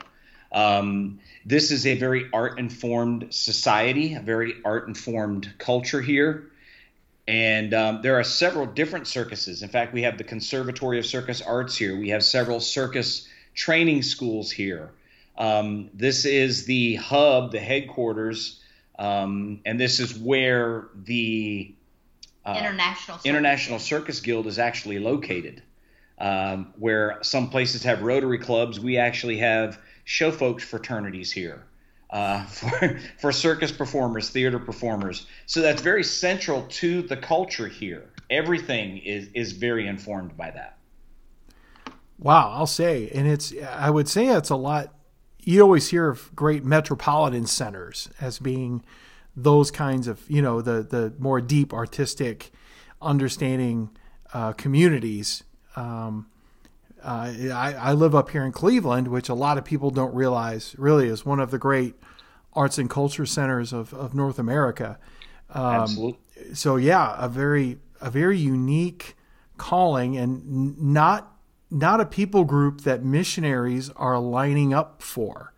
Um, 0.52 1.20
this 1.46 1.72
is 1.72 1.86
a 1.86 1.98
very 1.98 2.30
art 2.34 2.58
informed 2.58 3.34
society, 3.34 4.14
a 4.14 4.22
very 4.22 4.56
art 4.64 4.88
informed 4.88 5.54
culture 5.58 6.02
here. 6.02 6.52
And 7.28 7.74
um, 7.74 8.02
there 8.02 8.18
are 8.18 8.24
several 8.24 8.66
different 8.66 9.08
circuses. 9.08 9.62
In 9.62 9.70
fact, 9.70 9.94
we 9.94 10.04
have 10.04 10.18
the 10.18 10.24
Conservatory 10.24 10.98
of 10.98 11.06
Circus 11.06 11.42
Arts 11.42 11.76
here. 11.76 11.98
We 11.98 12.10
have 12.10 12.24
several 12.24 12.60
circus 12.60 13.28
training 13.54 14.04
schools 14.04 14.50
here. 14.50 14.92
Um, 15.38 15.90
this 15.94 16.26
is 16.26 16.66
the 16.66 16.96
hub, 16.96 17.52
the 17.52 17.60
headquarters, 17.60 18.62
um, 18.98 19.60
and 19.66 19.80
this 19.80 20.00
is 20.00 20.18
where 20.18 20.88
the 20.96 21.74
uh, 22.46 22.56
International 22.58 23.18
Circus. 23.18 23.26
International 23.26 23.80
Circus 23.80 24.20
Guild 24.22 24.48
is 24.48 24.58
actually 24.58 25.00
located. 25.00 25.62
Um, 26.20 26.74
where 26.80 27.20
some 27.22 27.52
places 27.52 27.84
have 27.84 28.02
Rotary 28.02 28.40
clubs, 28.40 28.80
we 28.80 28.98
actually 28.98 29.38
have 29.38 29.80
show 30.04 30.32
folks 30.32 30.64
fraternities 30.64 31.32
here. 31.32 31.64
Uh, 32.10 32.44
for, 32.46 33.00
for 33.20 33.32
circus 33.32 33.72
performers, 33.72 34.30
theater 34.30 34.60
performers. 34.60 35.26
So 35.46 35.62
that's 35.62 35.82
very 35.82 36.04
central 36.04 36.64
to 36.64 37.02
the 37.02 37.18
culture 37.18 37.68
here. 37.68 38.10
Everything 38.30 38.98
is, 38.98 39.30
is 39.34 39.54
very 39.54 39.88
informed 39.88 40.36
by 40.36 40.52
that. 40.52 40.78
Wow, 42.20 42.52
I'll 42.52 42.68
say. 42.68 43.10
And 43.14 43.28
it's, 43.28 43.54
I 43.62 43.90
would 43.90 44.08
say 44.08 44.28
it's 44.28 44.50
a 44.50 44.56
lot. 44.56 44.94
You 45.44 45.62
always 45.62 45.90
hear 45.90 46.10
of 46.10 46.36
great 46.36 46.66
metropolitan 46.66 47.46
centers 47.46 48.10
as 48.20 48.40
being 48.40 48.84
those 49.36 49.72
kinds 49.72 50.08
of, 50.08 50.22
you 50.30 50.42
know, 50.42 50.62
the, 50.62 50.82
the 50.82 51.14
more 51.20 51.40
deep 51.40 51.74
artistic 51.74 52.52
understanding 53.02 53.92
uh, 54.34 54.54
communities. 54.54 55.44
Um, 55.76 56.28
uh, 57.08 57.34
I, 57.54 57.74
I, 57.74 57.94
live 57.94 58.14
up 58.14 58.32
here 58.32 58.44
in 58.44 58.52
Cleveland, 58.52 59.08
which 59.08 59.30
a 59.30 59.34
lot 59.34 59.58
of 59.58 59.64
people 59.64 59.92
don't 59.92 60.14
realize 60.14 60.76
really 60.78 61.08
is 61.08 61.26
one 61.26 61.40
of 61.40 61.52
the 61.52 61.58
great 61.58 61.96
arts 62.52 62.78
and 62.78 62.90
culture 62.90 63.26
centers 63.26 63.72
of, 63.72 63.94
of 63.94 64.14
North 64.14 64.38
America. 64.38 65.00
Um, 65.50 65.64
Absolutely. 65.64 66.20
So 66.54 66.76
yeah, 66.76 67.16
a 67.18 67.30
very 67.30 67.78
a 68.02 68.12
very 68.12 68.38
unique 68.38 69.16
calling, 69.56 70.18
and 70.18 70.78
not 70.78 71.34
not 71.72 72.02
a 72.02 72.06
people 72.06 72.44
group 72.44 72.82
that 72.82 73.06
missionaries 73.06 73.90
are 73.92 74.20
lining 74.20 74.74
up 74.74 75.02
for. 75.02 75.54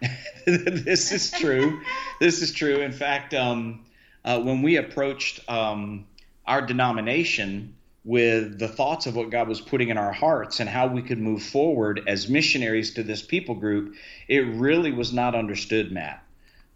this 0.46 1.12
is 1.12 1.30
true. 1.32 1.82
this 2.18 2.40
is 2.40 2.52
true. 2.52 2.80
In 2.80 2.92
fact, 2.92 3.34
um, 3.34 3.84
uh, 4.24 4.40
when 4.40 4.62
we 4.62 4.76
approached 4.76 5.46
um, 5.50 6.06
our 6.46 6.62
denomination 6.62 7.75
with 8.06 8.60
the 8.60 8.68
thoughts 8.68 9.06
of 9.06 9.16
what 9.16 9.30
God 9.30 9.48
was 9.48 9.60
putting 9.60 9.88
in 9.88 9.98
our 9.98 10.12
hearts 10.12 10.60
and 10.60 10.70
how 10.70 10.86
we 10.86 11.02
could 11.02 11.18
move 11.18 11.42
forward 11.42 12.00
as 12.06 12.28
missionaries 12.28 12.94
to 12.94 13.02
this 13.02 13.20
people 13.20 13.56
group, 13.56 13.96
it 14.28 14.46
really 14.46 14.92
was 14.92 15.12
not 15.12 15.34
understood, 15.34 15.90
Matt. 15.90 16.22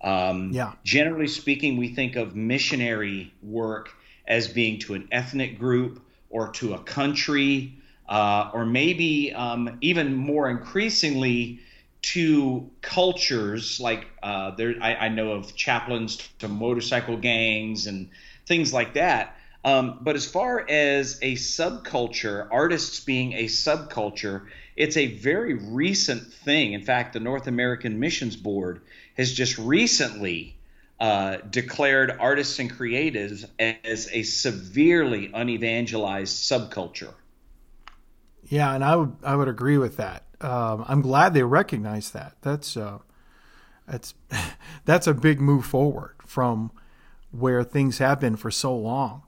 Um, 0.02 0.50
yeah. 0.52 0.72
Generally 0.82 1.28
speaking, 1.28 1.76
we 1.76 1.94
think 1.94 2.16
of 2.16 2.34
missionary 2.34 3.32
work 3.42 3.90
as 4.26 4.48
being 4.48 4.80
to 4.80 4.94
an 4.94 5.06
ethnic 5.12 5.56
group 5.56 6.02
or 6.30 6.50
to 6.54 6.74
a 6.74 6.78
country, 6.80 7.74
uh, 8.08 8.50
or 8.52 8.66
maybe 8.66 9.32
um, 9.32 9.78
even 9.80 10.16
more 10.16 10.50
increasingly 10.50 11.60
to 12.02 12.68
cultures. 12.82 13.78
Like 13.78 14.04
uh, 14.20 14.50
there, 14.56 14.74
I, 14.80 14.94
I 14.96 15.08
know 15.10 15.30
of 15.32 15.54
chaplains 15.54 16.28
to 16.40 16.48
motorcycle 16.48 17.18
gangs 17.18 17.86
and 17.86 18.08
things 18.46 18.72
like 18.72 18.94
that. 18.94 19.36
Um, 19.64 19.98
but 20.00 20.16
as 20.16 20.24
far 20.24 20.64
as 20.68 21.18
a 21.20 21.34
subculture, 21.34 22.48
artists 22.50 23.00
being 23.00 23.34
a 23.34 23.44
subculture, 23.44 24.46
it's 24.74 24.96
a 24.96 25.08
very 25.16 25.54
recent 25.54 26.32
thing. 26.32 26.72
In 26.72 26.82
fact, 26.82 27.12
the 27.12 27.20
North 27.20 27.46
American 27.46 28.00
Missions 28.00 28.36
Board 28.36 28.80
has 29.16 29.32
just 29.32 29.58
recently 29.58 30.56
uh, 30.98 31.38
declared 31.48 32.16
artists 32.18 32.58
and 32.58 32.72
creatives 32.72 33.46
as 33.58 34.08
a 34.12 34.22
severely 34.22 35.30
unevangelized 35.32 36.36
subculture. 36.36 37.14
Yeah, 38.44 38.74
and 38.74 38.82
I 38.82 38.96
would 38.96 39.16
I 39.22 39.36
would 39.36 39.48
agree 39.48 39.78
with 39.78 39.96
that. 39.98 40.24
Um, 40.40 40.84
I'm 40.88 41.02
glad 41.02 41.34
they 41.34 41.42
recognize 41.42 42.10
that. 42.12 42.36
That's 42.40 42.76
uh, 42.76 42.98
that's 43.86 44.14
that's 44.84 45.06
a 45.06 45.14
big 45.14 45.40
move 45.40 45.64
forward 45.64 46.16
from 46.26 46.70
where 47.30 47.62
things 47.62 47.98
have 47.98 48.20
been 48.20 48.36
for 48.36 48.50
so 48.50 48.74
long. 48.76 49.22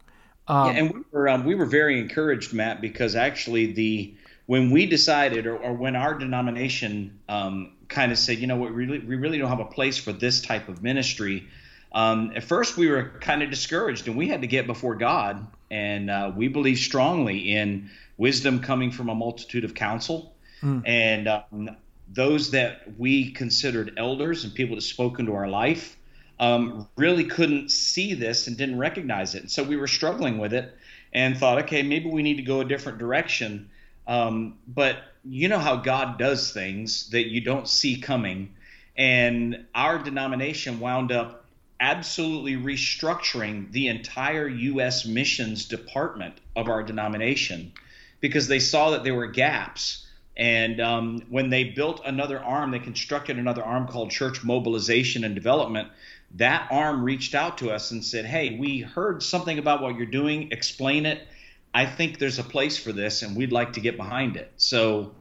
Um, 0.49 0.67
yeah, 0.67 0.73
and 0.73 0.95
we 0.95 1.01
were 1.11 1.29
um, 1.29 1.45
we 1.45 1.55
were 1.55 1.67
very 1.67 2.01
encouraged, 2.01 2.53
Matt, 2.53 2.81
because 2.81 3.15
actually 3.15 3.73
the 3.73 4.15
when 4.47 4.71
we 4.71 4.87
decided, 4.87 5.47
or, 5.47 5.57
or 5.57 5.73
when 5.73 5.97
our 5.97 6.15
denomination 6.15 7.19
um, 7.29 7.73
kind 7.89 8.11
of 8.13 8.19
said, 8.19 8.39
you 8.39 8.47
know 8.47 8.57
what, 8.57 8.75
we 8.75 8.87
really 8.87 8.99
we 8.99 9.17
really 9.17 9.39
don't 9.39 9.49
have 9.49 9.61
a 9.61 9.65
place 9.65 9.99
for 9.99 10.13
this 10.13 10.41
type 10.41 10.69
of 10.69 10.83
ministry. 10.83 11.47
Um, 11.93 12.33
at 12.35 12.43
first, 12.43 12.77
we 12.77 12.89
were 12.89 13.13
kind 13.21 13.43
of 13.43 13.51
discouraged, 13.51 14.09
and 14.09 14.17
we 14.17 14.29
had 14.29 14.41
to 14.41 14.47
get 14.47 14.67
before 14.67 14.95
God, 14.95 15.47
and 15.71 16.11
uh, 16.11 16.33
we 16.35 16.49
believe 16.49 16.79
strongly 16.79 17.53
in 17.53 17.91
wisdom 18.17 18.61
coming 18.61 18.91
from 18.91 19.11
a 19.11 19.15
multitude 19.15 19.65
of 19.65 19.75
counsel, 19.75 20.35
mm. 20.63 20.83
and 20.87 21.29
um, 21.29 21.77
those 22.09 22.51
that 22.51 22.99
we 22.99 23.31
considered 23.31 23.95
elders 23.97 24.45
and 24.45 24.55
people 24.55 24.77
that 24.77 24.83
spoke 24.83 25.19
into 25.19 25.35
our 25.35 25.49
life 25.49 25.97
um, 26.43 26.89
really 26.97 27.23
couldn't 27.23 27.71
see 27.71 28.15
this 28.15 28.49
and 28.49 28.57
didn't 28.57 28.77
recognize 28.77 29.37
it. 29.37 29.43
And 29.43 29.51
so 29.51 29.63
we 29.63 29.77
were 29.77 29.87
struggling 29.87 30.39
with 30.39 30.53
it 30.53 30.75
and 31.13 31.39
thought, 31.39 31.59
okay, 31.63 31.85
maybe 31.85 32.11
we 32.11 32.25
need 32.25 32.39
to 32.39 32.43
go 32.43 32.61
a 32.61 32.65
different 32.65 32.99
direction. 32.99 33.71
Um, 34.09 34.59
but 34.67 34.97
you 35.25 35.49
know 35.49 35.61
how 35.61 35.77
God 35.77 36.19
does 36.19 36.53
things 36.53 37.11
that 37.11 37.29
you 37.29 37.43
don't 37.43 37.69
see 37.69 38.01
coming. 38.01 38.55
And 38.97 39.67
our 39.73 40.01
denomination 40.01 40.81
wound 40.81 41.13
up 41.13 41.45
absolutely 41.79 42.57
restructuring 42.57 43.71
the 43.71 43.87
entire 43.87 44.49
U.S. 44.49 45.07
missions 45.07 45.67
department 45.67 46.35
of 46.57 46.69
our 46.69 46.83
denomination 46.83 47.73
because 48.21 48.49
they 48.49 48.59
saw 48.59 48.91
that 48.91 49.05
there 49.05 49.15
were 49.15 49.29
gaps. 49.29 50.09
And 50.37 50.81
um, 50.81 51.23
when 51.29 51.51
they 51.51 51.65
built 51.65 52.01
another 52.05 52.41
arm, 52.41 52.73
they 52.73 52.81
constructed 52.81 53.39
another 53.39 53.63
arm 53.63 53.87
called 53.87 54.11
Church 54.11 54.43
Mobilization 54.43 55.23
and 55.23 55.37
Development 55.37 55.89
that 56.37 56.69
arm 56.71 57.05
reached 57.05 57.35
out 57.35 57.59
to 57.59 57.71
us 57.71 57.91
and 57.91 58.05
said, 58.05 58.25
Hey, 58.25 58.57
we 58.59 58.81
heard 58.81 59.23
something 59.23 59.59
about 59.59 59.83
what 59.83 59.97
you're 59.97 60.07
doing. 60.07 60.51
Explain 60.51 61.07
it. 61.07 61.27
I 61.75 61.87
think 61.87 62.19
there's 62.19 62.39
a 62.39 62.45
place 62.45 62.77
for 62.77 62.93
this, 62.93 63.23
and 63.23 63.37
we'd 63.37 63.53
like 63.53 63.75
to 63.75 63.81
get 63.81 63.97
behind 63.97 64.37
it. 64.37 64.53
So 64.57 65.15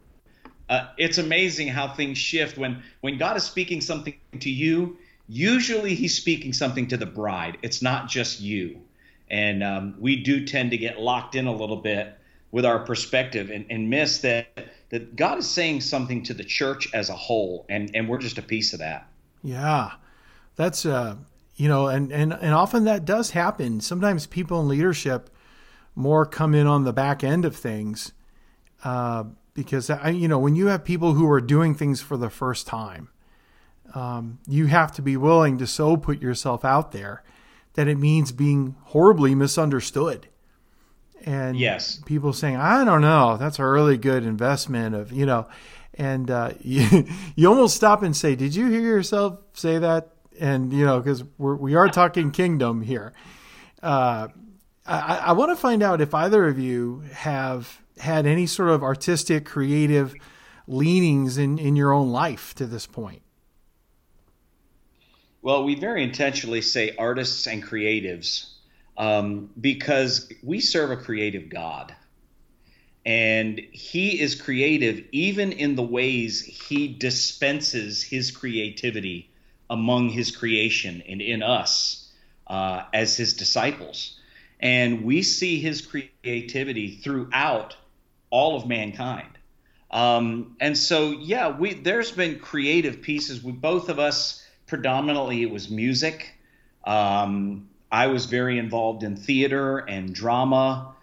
uh, 0.69 0.87
it's 0.97 1.17
amazing 1.17 1.69
how 1.69 1.93
things 1.93 2.17
shift 2.17 2.57
when 2.57 2.83
when 3.01 3.17
God 3.17 3.37
is 3.37 3.43
speaking 3.43 3.81
something 3.81 4.15
to 4.39 4.49
you. 4.49 4.97
Usually, 5.27 5.95
He's 5.95 6.15
speaking 6.15 6.51
something 6.51 6.87
to 6.87 6.97
the 6.97 7.05
bride. 7.05 7.57
It's 7.61 7.81
not 7.81 8.09
just 8.09 8.41
you, 8.41 8.81
and 9.29 9.63
um, 9.63 9.95
we 9.99 10.17
do 10.17 10.45
tend 10.45 10.71
to 10.71 10.77
get 10.77 10.99
locked 10.99 11.35
in 11.35 11.47
a 11.47 11.55
little 11.55 11.77
bit 11.77 12.17
with 12.51 12.65
our 12.65 12.79
perspective 12.79 13.49
and, 13.49 13.65
and 13.69 13.89
miss 13.89 14.19
that 14.19 14.47
that 14.89 15.15
God 15.15 15.37
is 15.37 15.49
saying 15.49 15.81
something 15.81 16.23
to 16.23 16.33
the 16.33 16.43
church 16.43 16.93
as 16.93 17.09
a 17.09 17.15
whole, 17.15 17.65
and 17.69 17.91
and 17.95 18.09
we're 18.09 18.17
just 18.17 18.37
a 18.37 18.41
piece 18.41 18.73
of 18.73 18.79
that. 18.79 19.07
Yeah, 19.43 19.91
that's 20.55 20.85
uh, 20.85 21.15
you 21.55 21.67
know, 21.67 21.87
and 21.87 22.11
and 22.11 22.33
and 22.33 22.53
often 22.53 22.85
that 22.85 23.05
does 23.05 23.31
happen. 23.31 23.81
Sometimes 23.81 24.25
people 24.25 24.59
in 24.61 24.67
leadership 24.67 25.29
more 25.95 26.25
come 26.25 26.55
in 26.55 26.67
on 26.67 26.83
the 26.83 26.93
back 26.93 27.23
end 27.23 27.45
of 27.45 27.55
things 27.55 28.13
uh, 28.83 29.25
because 29.53 29.89
I, 29.89 30.09
you 30.09 30.27
know, 30.27 30.39
when 30.39 30.55
you 30.55 30.67
have 30.67 30.83
people 30.83 31.13
who 31.13 31.29
are 31.29 31.41
doing 31.41 31.75
things 31.75 32.01
for 32.01 32.17
the 32.17 32.29
first 32.29 32.67
time, 32.67 33.09
um, 33.93 34.39
you 34.47 34.67
have 34.67 34.91
to 34.93 35.01
be 35.01 35.17
willing 35.17 35.57
to 35.57 35.67
so 35.67 35.97
put 35.97 36.21
yourself 36.21 36.63
out 36.63 36.91
there 36.91 37.23
that 37.73 37.87
it 37.87 37.97
means 37.97 38.31
being 38.31 38.75
horribly 38.85 39.35
misunderstood. 39.35 40.27
And 41.23 41.59
yes, 41.59 42.01
people 42.05 42.33
saying, 42.33 42.55
"I 42.55 42.83
don't 42.83 43.01
know, 43.01 43.37
that's 43.37 43.59
a 43.59 43.65
really 43.65 43.97
good 43.97 44.25
investment 44.25 44.95
of 44.95 45.11
you 45.11 45.25
know." 45.25 45.47
And 45.93 46.31
uh, 46.31 46.53
you, 46.61 47.05
you 47.35 47.47
almost 47.47 47.75
stop 47.75 48.01
and 48.01 48.15
say, 48.15 48.35
"Did 48.35 48.55
you 48.55 48.69
hear 48.69 48.81
yourself 48.81 49.39
say 49.53 49.77
that 49.77 50.09
and 50.39 50.73
you 50.73 50.85
know 50.85 50.99
because 50.99 51.23
we're 51.37 51.55
we 51.55 51.75
are 51.75 51.89
talking 51.89 52.31
kingdom 52.31 52.81
here. 52.81 53.13
Uh, 53.81 54.27
I, 54.85 55.17
I 55.17 55.31
want 55.33 55.51
to 55.51 55.55
find 55.55 55.83
out 55.83 56.01
if 56.01 56.13
either 56.13 56.47
of 56.47 56.59
you 56.59 57.03
have 57.13 57.81
had 57.99 58.25
any 58.25 58.47
sort 58.47 58.69
of 58.69 58.83
artistic, 58.83 59.45
creative 59.45 60.13
leanings 60.67 61.37
in 61.37 61.59
in 61.59 61.75
your 61.75 61.93
own 61.93 62.11
life 62.11 62.53
to 62.55 62.65
this 62.65 62.87
point. 62.87 63.21
Well, 65.41 65.63
we 65.63 65.75
very 65.75 66.03
intentionally 66.03 66.61
say 66.61 66.95
artists 66.97 67.47
and 67.47 67.63
creatives 67.63 68.51
um, 68.97 69.49
because 69.59 70.31
we 70.43 70.59
serve 70.59 70.91
a 70.91 70.97
creative 70.97 71.49
God. 71.49 71.95
And 73.03 73.59
he 73.71 74.21
is 74.21 74.39
creative 74.39 75.03
even 75.11 75.51
in 75.51 75.75
the 75.75 75.81
ways 75.81 76.41
he 76.41 76.87
dispenses 76.87 78.03
his 78.03 78.29
creativity 78.29 79.30
among 79.71 80.09
his 80.09 80.35
creation 80.35 81.01
and 81.07 81.21
in 81.21 81.41
us 81.41 82.11
uh, 82.45 82.83
as 82.93 83.15
his 83.15 83.33
disciples. 83.33 84.19
And 84.59 85.03
we 85.05 85.23
see 85.23 85.59
his 85.59 85.81
creativity 85.81 86.97
throughout 86.97 87.75
all 88.29 88.55
of 88.55 88.67
mankind. 88.67 89.29
Um, 89.89 90.55
and 90.59 90.77
so, 90.77 91.11
yeah, 91.11 91.57
we 91.57 91.73
there's 91.73 92.11
been 92.11 92.39
creative 92.39 93.01
pieces. 93.01 93.43
We 93.43 93.53
both 93.53 93.89
of 93.89 93.97
us 93.97 94.45
predominantly 94.67 95.41
it 95.41 95.49
was 95.49 95.69
music. 95.69 96.33
Um, 96.83 97.69
I 97.91 98.07
was 98.07 98.25
very 98.25 98.57
involved 98.57 99.03
in 99.03 99.15
theater 99.15 99.79
and 99.79 100.13
drama. 100.13 100.95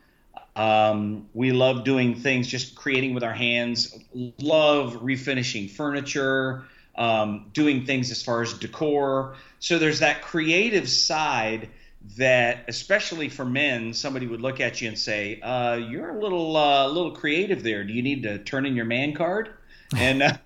Um, 0.56 1.28
we 1.34 1.52
love 1.52 1.84
doing 1.84 2.16
things, 2.16 2.48
just 2.48 2.74
creating 2.74 3.14
with 3.14 3.24
our 3.24 3.32
hands. 3.32 3.98
Love 4.38 5.02
refinishing 5.02 5.70
furniture 5.70 6.64
um, 6.98 7.46
doing 7.54 7.86
things 7.86 8.10
as 8.10 8.22
far 8.22 8.42
as 8.42 8.52
decor. 8.52 9.36
So 9.60 9.78
there's 9.78 10.00
that 10.00 10.20
creative 10.20 10.88
side 10.88 11.70
that, 12.16 12.64
especially 12.68 13.28
for 13.28 13.44
men, 13.44 13.94
somebody 13.94 14.26
would 14.26 14.40
look 14.40 14.60
at 14.60 14.80
you 14.80 14.88
and 14.88 14.98
say, 14.98 15.40
uh, 15.40 15.76
"You're 15.76 16.10
a 16.10 16.20
little, 16.20 16.56
uh, 16.56 16.88
little 16.88 17.12
creative 17.12 17.62
there. 17.62 17.84
Do 17.84 17.92
you 17.92 18.02
need 18.02 18.24
to 18.24 18.38
turn 18.38 18.66
in 18.66 18.74
your 18.76 18.84
man 18.84 19.14
card?" 19.14 19.50
And 19.96 20.22
uh, 20.22 20.36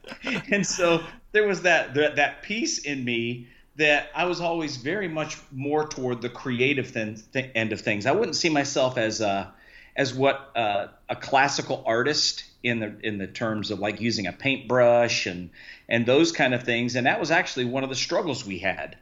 and 0.52 0.64
so 0.64 1.02
there 1.32 1.44
was 1.48 1.62
that, 1.62 1.94
that 1.94 2.14
that 2.14 2.42
piece 2.42 2.78
in 2.78 3.04
me 3.04 3.48
that 3.74 4.08
I 4.14 4.26
was 4.26 4.40
always 4.40 4.76
very 4.76 5.08
much 5.08 5.36
more 5.50 5.88
toward 5.88 6.22
the 6.22 6.28
creative 6.28 6.92
th- 6.92 7.50
end 7.54 7.72
of 7.72 7.80
things. 7.80 8.06
I 8.06 8.12
wouldn't 8.12 8.36
see 8.36 8.50
myself 8.50 8.96
as 8.98 9.20
a 9.20 9.52
as 9.96 10.14
what 10.14 10.50
uh, 10.56 10.88
a 11.08 11.16
classical 11.16 11.82
artist 11.86 12.44
in 12.62 12.80
the 12.80 12.94
in 13.02 13.18
the 13.18 13.26
terms 13.26 13.70
of 13.70 13.78
like 13.78 14.00
using 14.00 14.26
a 14.26 14.32
paintbrush 14.32 15.26
and 15.26 15.50
and 15.88 16.06
those 16.06 16.32
kind 16.32 16.54
of 16.54 16.62
things. 16.62 16.96
And 16.96 17.06
that 17.06 17.20
was 17.20 17.30
actually 17.30 17.66
one 17.66 17.84
of 17.84 17.90
the 17.90 17.96
struggles 17.96 18.44
we 18.44 18.58
had 18.58 18.96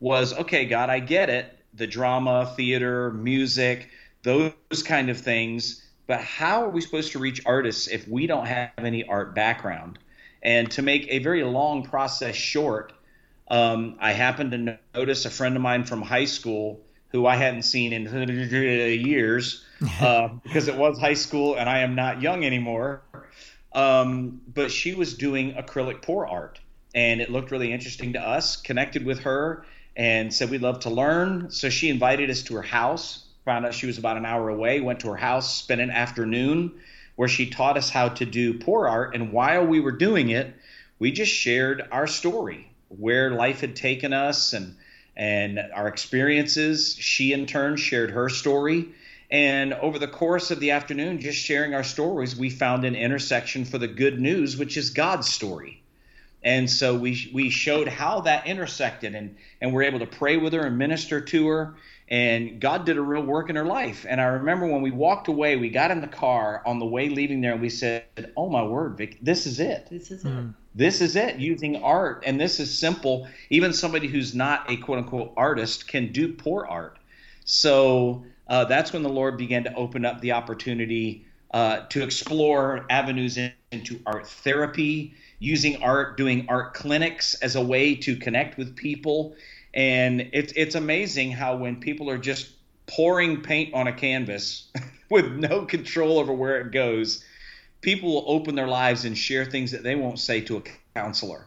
was 0.00 0.32
okay, 0.34 0.66
God, 0.66 0.90
I 0.90 1.00
get 1.00 1.30
it, 1.30 1.58
the 1.74 1.86
drama, 1.86 2.52
theater, 2.56 3.10
music, 3.10 3.88
those 4.22 4.52
kind 4.84 5.10
of 5.10 5.18
things. 5.18 5.82
But 6.06 6.20
how 6.20 6.64
are 6.64 6.68
we 6.68 6.80
supposed 6.80 7.12
to 7.12 7.18
reach 7.18 7.40
artists 7.46 7.88
if 7.88 8.06
we 8.06 8.26
don't 8.26 8.46
have 8.46 8.70
any 8.78 9.04
art 9.04 9.34
background? 9.34 9.98
And 10.42 10.70
to 10.72 10.82
make 10.82 11.08
a 11.08 11.18
very 11.18 11.42
long 11.42 11.82
process 11.82 12.36
short, 12.36 12.92
um, 13.48 13.96
I 14.00 14.12
happened 14.12 14.52
to 14.52 14.78
notice 14.94 15.24
a 15.24 15.30
friend 15.30 15.56
of 15.56 15.62
mine 15.62 15.84
from 15.84 16.02
high 16.02 16.26
school 16.26 16.80
who 17.08 17.26
I 17.26 17.34
hadn't 17.34 17.62
seen 17.62 17.92
in 17.92 18.06
years 19.06 19.64
uh, 20.00 20.28
because 20.42 20.68
it 20.68 20.76
was 20.76 20.98
high 20.98 21.14
school 21.14 21.56
and 21.56 21.68
I 21.68 21.80
am 21.80 21.94
not 21.94 22.22
young 22.22 22.44
anymore. 22.44 23.02
Um, 23.72 24.40
but 24.52 24.70
she 24.70 24.94
was 24.94 25.14
doing 25.14 25.54
acrylic 25.54 26.02
pour 26.02 26.26
art 26.26 26.60
and 26.94 27.20
it 27.20 27.30
looked 27.30 27.50
really 27.50 27.72
interesting 27.72 28.14
to 28.14 28.20
us. 28.20 28.56
Connected 28.56 29.04
with 29.04 29.20
her 29.20 29.64
and 29.96 30.32
said 30.32 30.50
we'd 30.50 30.62
love 30.62 30.80
to 30.80 30.90
learn. 30.90 31.50
So 31.50 31.68
she 31.68 31.90
invited 31.90 32.30
us 32.30 32.42
to 32.44 32.54
her 32.54 32.62
house. 32.62 33.24
Found 33.44 33.66
out 33.66 33.74
she 33.74 33.86
was 33.86 33.98
about 33.98 34.16
an 34.16 34.24
hour 34.24 34.48
away. 34.48 34.80
Went 34.80 35.00
to 35.00 35.08
her 35.08 35.16
house, 35.16 35.56
spent 35.56 35.80
an 35.80 35.90
afternoon 35.90 36.72
where 37.16 37.28
she 37.28 37.48
taught 37.50 37.76
us 37.76 37.90
how 37.90 38.08
to 38.08 38.24
do 38.24 38.58
pour 38.58 38.88
art. 38.88 39.14
And 39.14 39.32
while 39.32 39.66
we 39.66 39.80
were 39.80 39.92
doing 39.92 40.30
it, 40.30 40.54
we 40.98 41.12
just 41.12 41.32
shared 41.32 41.82
our 41.90 42.06
story, 42.06 42.70
where 42.88 43.30
life 43.30 43.60
had 43.60 43.76
taken 43.76 44.12
us, 44.12 44.52
and 44.52 44.76
and 45.16 45.58
our 45.74 45.88
experiences. 45.88 46.94
She 46.98 47.32
in 47.32 47.46
turn 47.46 47.76
shared 47.76 48.10
her 48.10 48.28
story. 48.28 48.88
And 49.30 49.74
over 49.74 49.98
the 49.98 50.08
course 50.08 50.50
of 50.50 50.60
the 50.60 50.70
afternoon, 50.70 51.20
just 51.20 51.38
sharing 51.38 51.74
our 51.74 51.82
stories, 51.82 52.36
we 52.36 52.50
found 52.50 52.84
an 52.84 52.94
intersection 52.94 53.64
for 53.64 53.78
the 53.78 53.88
good 53.88 54.20
news, 54.20 54.56
which 54.56 54.76
is 54.76 54.90
God's 54.90 55.28
story. 55.28 55.82
And 56.42 56.70
so 56.70 56.96
we 56.96 57.28
we 57.34 57.50
showed 57.50 57.88
how 57.88 58.20
that 58.20 58.46
intersected, 58.46 59.16
and 59.16 59.36
and 59.60 59.74
we're 59.74 59.82
able 59.82 59.98
to 59.98 60.06
pray 60.06 60.36
with 60.36 60.52
her 60.52 60.60
and 60.66 60.78
minister 60.78 61.20
to 61.20 61.48
her. 61.48 61.74
And 62.08 62.60
God 62.60 62.86
did 62.86 62.98
a 62.98 63.02
real 63.02 63.22
work 63.22 63.50
in 63.50 63.56
her 63.56 63.64
life. 63.64 64.06
And 64.08 64.20
I 64.20 64.26
remember 64.26 64.66
when 64.68 64.80
we 64.80 64.92
walked 64.92 65.26
away, 65.26 65.56
we 65.56 65.70
got 65.70 65.90
in 65.90 66.00
the 66.00 66.06
car 66.06 66.62
on 66.64 66.78
the 66.78 66.86
way 66.86 67.08
leaving 67.08 67.40
there, 67.40 67.52
and 67.52 67.60
we 67.60 67.68
said, 67.68 68.04
"Oh 68.36 68.48
my 68.48 68.62
word, 68.62 68.96
Vic, 68.96 69.18
this 69.20 69.44
is 69.46 69.58
it. 69.58 69.88
This 69.90 70.12
is 70.12 70.24
it. 70.24 70.28
Mm. 70.28 70.54
This 70.72 71.00
is 71.00 71.16
it. 71.16 71.36
Using 71.36 71.82
art, 71.82 72.22
and 72.24 72.38
this 72.38 72.60
is 72.60 72.78
simple. 72.78 73.26
Even 73.50 73.72
somebody 73.72 74.06
who's 74.06 74.32
not 74.32 74.70
a 74.70 74.76
quote 74.76 74.98
unquote 74.98 75.32
artist 75.36 75.88
can 75.88 76.12
do 76.12 76.32
pour 76.32 76.64
art. 76.68 76.96
So 77.44 78.24
uh, 78.48 78.64
that's 78.64 78.92
when 78.92 79.02
the 79.02 79.08
Lord 79.08 79.36
began 79.36 79.64
to 79.64 79.74
open 79.74 80.04
up 80.04 80.20
the 80.20 80.32
opportunity 80.32 81.26
uh, 81.52 81.80
to 81.88 82.02
explore 82.02 82.86
avenues 82.90 83.36
in, 83.36 83.52
into 83.72 84.00
art 84.06 84.26
therapy 84.26 85.14
using 85.38 85.82
art, 85.82 86.16
doing 86.16 86.46
art 86.48 86.74
clinics 86.74 87.34
as 87.34 87.56
a 87.56 87.62
way 87.62 87.94
to 87.94 88.16
connect 88.16 88.58
with 88.58 88.76
people. 88.76 89.36
And 89.74 90.30
it's 90.32 90.52
it's 90.56 90.74
amazing 90.74 91.32
how 91.32 91.56
when 91.56 91.80
people 91.80 92.08
are 92.10 92.18
just 92.18 92.50
pouring 92.86 93.42
paint 93.42 93.74
on 93.74 93.86
a 93.86 93.92
canvas 93.92 94.70
with 95.10 95.26
no 95.32 95.64
control 95.64 96.18
over 96.18 96.32
where 96.32 96.60
it 96.60 96.72
goes, 96.72 97.24
people 97.80 98.14
will 98.14 98.24
open 98.26 98.54
their 98.54 98.68
lives 98.68 99.04
and 99.04 99.16
share 99.16 99.44
things 99.44 99.72
that 99.72 99.82
they 99.82 99.94
won't 99.94 100.18
say 100.18 100.40
to 100.42 100.58
a 100.58 100.62
counselor. 100.94 101.46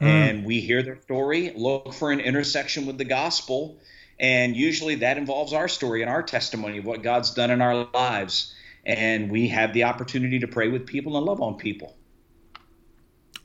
Mm. 0.00 0.06
And 0.06 0.44
we 0.44 0.60
hear 0.60 0.82
their 0.82 1.00
story, 1.02 1.52
look 1.54 1.92
for 1.92 2.10
an 2.10 2.20
intersection 2.20 2.86
with 2.86 2.96
the 2.96 3.04
gospel, 3.04 3.78
and 4.20 4.54
usually 4.54 4.96
that 4.96 5.16
involves 5.16 5.54
our 5.54 5.66
story 5.66 6.02
and 6.02 6.10
our 6.10 6.22
testimony 6.22 6.76
of 6.78 6.84
what 6.84 7.02
God's 7.02 7.30
done 7.30 7.50
in 7.50 7.62
our 7.62 7.88
lives. 7.94 8.54
And 8.84 9.30
we 9.30 9.48
have 9.48 9.72
the 9.72 9.84
opportunity 9.84 10.38
to 10.38 10.46
pray 10.46 10.68
with 10.68 10.86
people 10.86 11.16
and 11.16 11.24
love 11.24 11.40
on 11.40 11.56
people. 11.56 11.96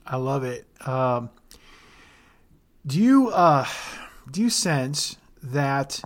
I 0.06 0.16
love 0.16 0.44
it. 0.44 0.66
Um, 0.86 1.30
do 2.86 3.00
you 3.00 3.30
uh, 3.30 3.66
do 4.30 4.42
you 4.42 4.50
sense 4.50 5.16
that 5.42 6.02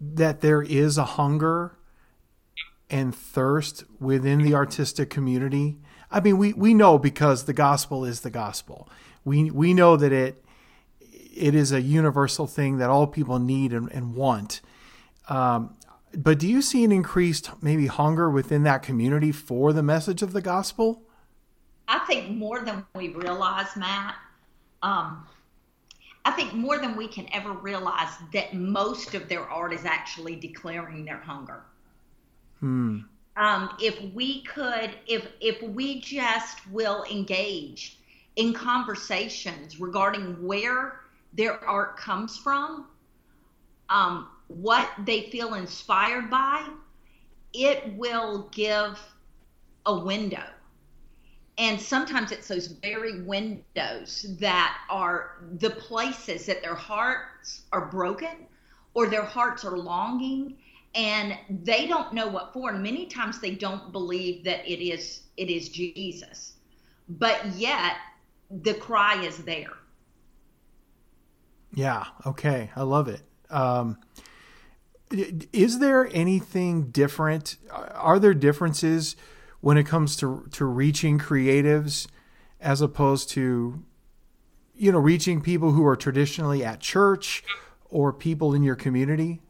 that 0.00 0.40
there 0.40 0.62
is 0.62 0.98
a 0.98 1.04
hunger 1.04 1.76
and 2.90 3.14
thirst 3.14 3.84
within 4.00 4.42
the 4.42 4.54
artistic 4.54 5.10
community? 5.10 5.78
I 6.10 6.20
mean, 6.20 6.38
we, 6.38 6.52
we 6.54 6.74
know 6.74 6.98
because 6.98 7.44
the 7.44 7.52
gospel 7.52 8.04
is 8.04 8.20
the 8.20 8.30
gospel. 8.30 8.88
We 9.24 9.50
we 9.50 9.74
know 9.74 9.96
that 9.96 10.12
it 10.12 10.44
it 11.38 11.54
is 11.54 11.72
a 11.72 11.80
universal 11.80 12.46
thing 12.46 12.78
that 12.78 12.90
all 12.90 13.06
people 13.06 13.38
need 13.38 13.72
and, 13.72 13.90
and 13.92 14.14
want. 14.14 14.60
Um, 15.28 15.76
but 16.14 16.38
do 16.38 16.48
you 16.48 16.62
see 16.62 16.84
an 16.84 16.92
increased 16.92 17.50
maybe 17.62 17.86
hunger 17.86 18.30
within 18.30 18.62
that 18.64 18.82
community 18.82 19.32
for 19.32 19.72
the 19.72 19.82
message 19.82 20.22
of 20.22 20.32
the 20.32 20.40
gospel? 20.40 21.02
I 21.86 21.98
think 22.00 22.30
more 22.30 22.60
than 22.60 22.84
we 22.94 23.08
realize, 23.08 23.76
Matt. 23.76 24.14
Um, 24.82 25.26
I 26.24 26.30
think 26.32 26.52
more 26.52 26.78
than 26.78 26.96
we 26.96 27.08
can 27.08 27.26
ever 27.32 27.52
realize 27.52 28.12
that 28.32 28.54
most 28.54 29.14
of 29.14 29.28
their 29.28 29.48
art 29.48 29.72
is 29.72 29.84
actually 29.84 30.36
declaring 30.36 31.04
their 31.04 31.18
hunger. 31.18 31.62
Hmm. 32.60 33.00
Um, 33.36 33.70
if 33.80 34.00
we 34.14 34.42
could, 34.42 34.90
if 35.06 35.26
if 35.40 35.62
we 35.62 36.00
just 36.00 36.66
will 36.70 37.04
engage 37.10 37.98
in 38.36 38.52
conversations 38.52 39.80
regarding 39.80 40.44
where 40.44 41.00
their 41.38 41.64
art 41.64 41.96
comes 41.96 42.36
from, 42.36 42.86
um, 43.88 44.28
what 44.48 44.90
they 45.06 45.30
feel 45.30 45.54
inspired 45.54 46.28
by, 46.28 46.66
it 47.54 47.94
will 47.96 48.48
give 48.50 49.00
a 49.86 49.96
window. 49.96 50.42
And 51.56 51.80
sometimes 51.80 52.32
it's 52.32 52.48
those 52.48 52.66
very 52.66 53.22
windows 53.22 54.26
that 54.40 54.78
are 54.90 55.36
the 55.58 55.70
places 55.70 56.44
that 56.46 56.60
their 56.60 56.74
hearts 56.74 57.62
are 57.72 57.86
broken 57.86 58.46
or 58.94 59.06
their 59.06 59.24
hearts 59.24 59.64
are 59.64 59.78
longing 59.78 60.56
and 60.96 61.38
they 61.62 61.86
don't 61.86 62.12
know 62.12 62.26
what 62.26 62.52
for. 62.52 62.70
And 62.70 62.82
many 62.82 63.06
times 63.06 63.40
they 63.40 63.52
don't 63.54 63.92
believe 63.92 64.42
that 64.44 64.68
it 64.68 64.84
is 64.84 65.22
it 65.36 65.50
is 65.50 65.68
jesus. 65.68 66.54
But 67.08 67.46
yet 67.54 67.96
the 68.50 68.74
cry 68.74 69.22
is 69.22 69.38
there 69.38 69.78
yeah 71.74 72.04
okay 72.26 72.70
i 72.76 72.82
love 72.82 73.08
it. 73.08 73.22
Um, 73.50 73.98
is 75.10 75.78
there 75.78 76.08
anything 76.12 76.90
different 76.90 77.56
are 77.72 78.18
there 78.18 78.34
differences 78.34 79.16
when 79.60 79.78
it 79.78 79.84
comes 79.84 80.16
to 80.16 80.46
to 80.52 80.64
reaching 80.64 81.18
creatives 81.18 82.06
as 82.60 82.80
opposed 82.80 83.30
to 83.30 83.82
you 84.74 84.92
know 84.92 84.98
reaching 84.98 85.40
people 85.40 85.72
who 85.72 85.86
are 85.86 85.96
traditionally 85.96 86.64
at 86.64 86.80
church 86.80 87.42
or 87.88 88.12
people 88.12 88.54
in 88.54 88.62
your 88.62 88.76
community? 88.76 89.40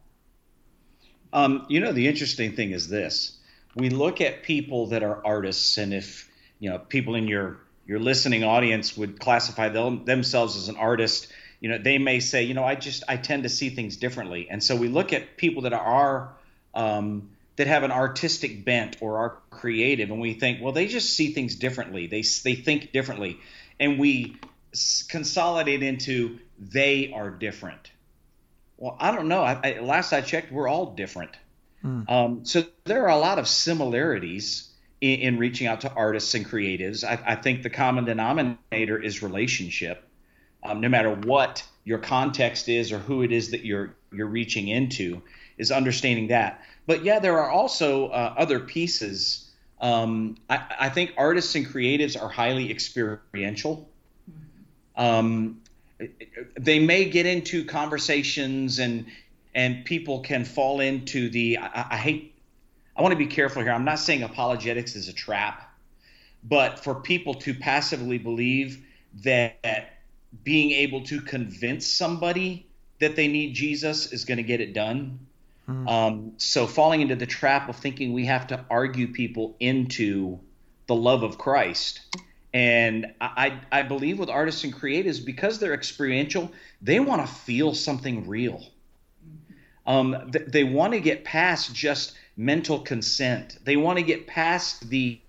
Um, 1.33 1.66
you 1.68 1.81
know 1.81 1.92
the 1.92 2.07
interesting 2.07 2.54
thing 2.54 2.70
is 2.70 2.88
this. 2.88 3.37
We 3.74 3.90
look 3.90 4.20
at 4.20 4.42
people 4.42 4.87
that 4.88 5.02
are 5.02 5.24
artists 5.26 5.76
and 5.76 5.92
if 5.92 6.31
you 6.61 6.70
know 6.70 6.78
people 6.78 7.16
in 7.16 7.26
your 7.26 7.59
your 7.87 7.98
listening 7.98 8.44
audience 8.44 8.96
would 8.96 9.18
classify 9.18 9.70
them, 9.70 10.04
themselves 10.04 10.57
as 10.57 10.68
an 10.68 10.76
artist 10.76 11.28
you 11.61 11.68
know 11.68 11.79
they 11.79 11.99
may 11.99 12.21
say 12.21 12.44
you 12.44 12.55
know 12.55 12.64
i 12.64 12.75
just 12.75 13.03
i 13.09 13.16
tend 13.16 13.42
to 13.42 13.49
see 13.49 13.71
things 13.71 13.97
differently. 13.97 14.49
And 14.51 14.62
so 14.62 14.77
we 14.77 14.88
look 14.88 15.12
at 15.12 15.37
people 15.37 15.62
that 15.62 15.73
are 15.73 16.33
um, 16.75 17.31
that 17.57 17.66
have 17.66 17.83
an 17.83 17.90
artistic 17.90 18.64
bent 18.64 18.99
or 19.01 19.18
are 19.18 19.38
creative 19.51 20.11
and 20.11 20.21
we 20.21 20.35
think 20.35 20.62
well 20.62 20.73
they 20.73 20.87
just 20.87 21.14
see 21.14 21.33
things 21.33 21.57
differently. 21.57 22.07
They 22.07 22.23
they 22.44 22.55
think 22.55 22.92
differently. 22.92 23.38
And 23.81 23.99
we 23.99 24.37
consolidate 25.09 25.83
into 25.83 26.38
they 26.59 27.12
are 27.12 27.31
different. 27.31 27.90
Well 28.77 28.97
i 29.01 29.14
don't 29.14 29.29
know. 29.29 29.42
I, 29.42 29.61
I, 29.64 29.81
last 29.81 30.12
i 30.12 30.21
checked 30.21 30.53
we're 30.53 30.68
all 30.68 30.94
different. 30.94 31.33
Mm. 31.85 32.11
um, 32.11 32.44
so 32.44 32.64
there 32.87 33.05
are 33.05 33.11
a 33.11 33.18
lot 33.18 33.38
of 33.38 33.47
similarities 33.47 34.68
in, 35.01 35.21
in 35.21 35.38
reaching 35.38 35.68
out 35.68 35.83
to 35.83 35.92
artists 35.92 36.35
and 36.35 36.44
creatives. 36.44 37.05
I, 37.05 37.21
I, 37.25 37.35
think 37.37 37.62
the 37.62 37.71
common 37.71 38.05
denominator 38.05 39.01
is 39.01 39.23
relationship 39.23 40.08
um, 40.68 40.81
no 40.81 40.88
matter 40.88 41.14
what 41.14 41.62
your 41.85 41.98
context 41.98 42.68
is 42.68 42.92
or 42.92 42.98
who 42.98 43.22
it 43.22 43.33
is 43.33 43.50
that 43.50 43.64
you're 43.64 43.94
you're 44.12 44.26
reaching 44.26 44.68
into 44.68 45.22
is 45.59 45.70
understanding 45.70 46.28
that 46.28 46.62
but 46.88 47.04
yeah, 47.04 47.18
there 47.18 47.38
are 47.38 47.50
also 47.50 48.09
uh, 48.09 48.35
other 48.38 48.59
pieces. 48.59 49.50
Um, 49.78 50.38
I, 50.48 50.62
I, 50.81 50.88
think 50.88 51.12
artists 51.18 51.54
and 51.54 51.66
creatives 51.66 52.20
are 52.20 52.31
highly 52.31 52.70
experiential. 52.70 53.90
Um, 54.96 55.61
they 56.59 56.78
may 56.78 57.04
get 57.04 57.26
into 57.26 57.64
conversations 57.66 58.78
and 58.78 59.04
and 59.54 59.85
people 59.85 60.20
can 60.20 60.46
fall 60.46 60.81
into 60.81 61.28
the 61.28 61.59
I, 61.59 61.87
I 61.90 61.96
hate 61.98 62.35
I 62.96 63.02
want 63.02 63.12
to 63.12 63.18
be 63.18 63.26
careful 63.26 63.62
here. 63.62 63.72
I'm 63.72 63.85
not 63.85 63.98
saying 63.98 64.22
apologetics 64.22 64.96
is 64.96 65.09
a 65.09 65.12
trap, 65.12 65.70
but 66.42 66.83
for 66.83 66.94
people 66.94 67.35
to 67.35 67.52
passively 67.52 68.16
believe 68.16 68.83
that 69.24 69.97
being 70.44 70.70
able 70.72 71.03
to 71.05 71.20
convince 71.20 71.87
somebody 71.87 72.66
that 73.01 73.16
they 73.16 73.29
need 73.29 73.55
Jesus 73.55 74.12
is 74.12 74.24
going 74.24 74.38
to 74.38 74.42
get 74.42 74.61
it 74.61 74.72
done. 74.72 75.20
Mm. 75.68 75.88
Um, 75.88 76.33
so 76.38 76.66
falling 76.66 77.01
into 77.01 77.16
the 77.16 77.27
trap 77.27 77.68
of 77.68 77.77
thinking 77.77 78.12
we 78.12 78.27
have 78.27 78.46
to 78.48 78.64
argue 78.70 79.12
people 79.12 79.57
into 79.61 80.40
the 80.87 80.94
love 80.94 81.22
of 81.22 81.38
Christ. 81.38 82.01
And 82.55 83.12
I, 83.20 83.61
I 83.70 83.83
believe 83.83 84.18
with 84.18 84.31
artists 84.31 84.64
and 84.64 84.74
creatives, 84.74 85.24
because 85.24 85.59
they're 85.59 85.74
experiential, 85.74 86.51
they 86.81 86.98
want 86.98 87.27
to 87.27 87.33
feel 87.33 87.74
something 87.74 88.27
real. 88.27 88.64
Um, 89.87 90.31
th- 90.33 90.46
they 90.46 90.64
want 90.64 90.94
to 90.94 91.01
get 91.01 91.24
past 91.24 91.74
just 91.74 92.14
mental 92.37 92.81
consent. 92.81 93.59
They 93.64 93.77
want 93.77 93.98
to 93.98 94.05
get 94.05 94.27
past 94.27 94.88
the 94.88 95.20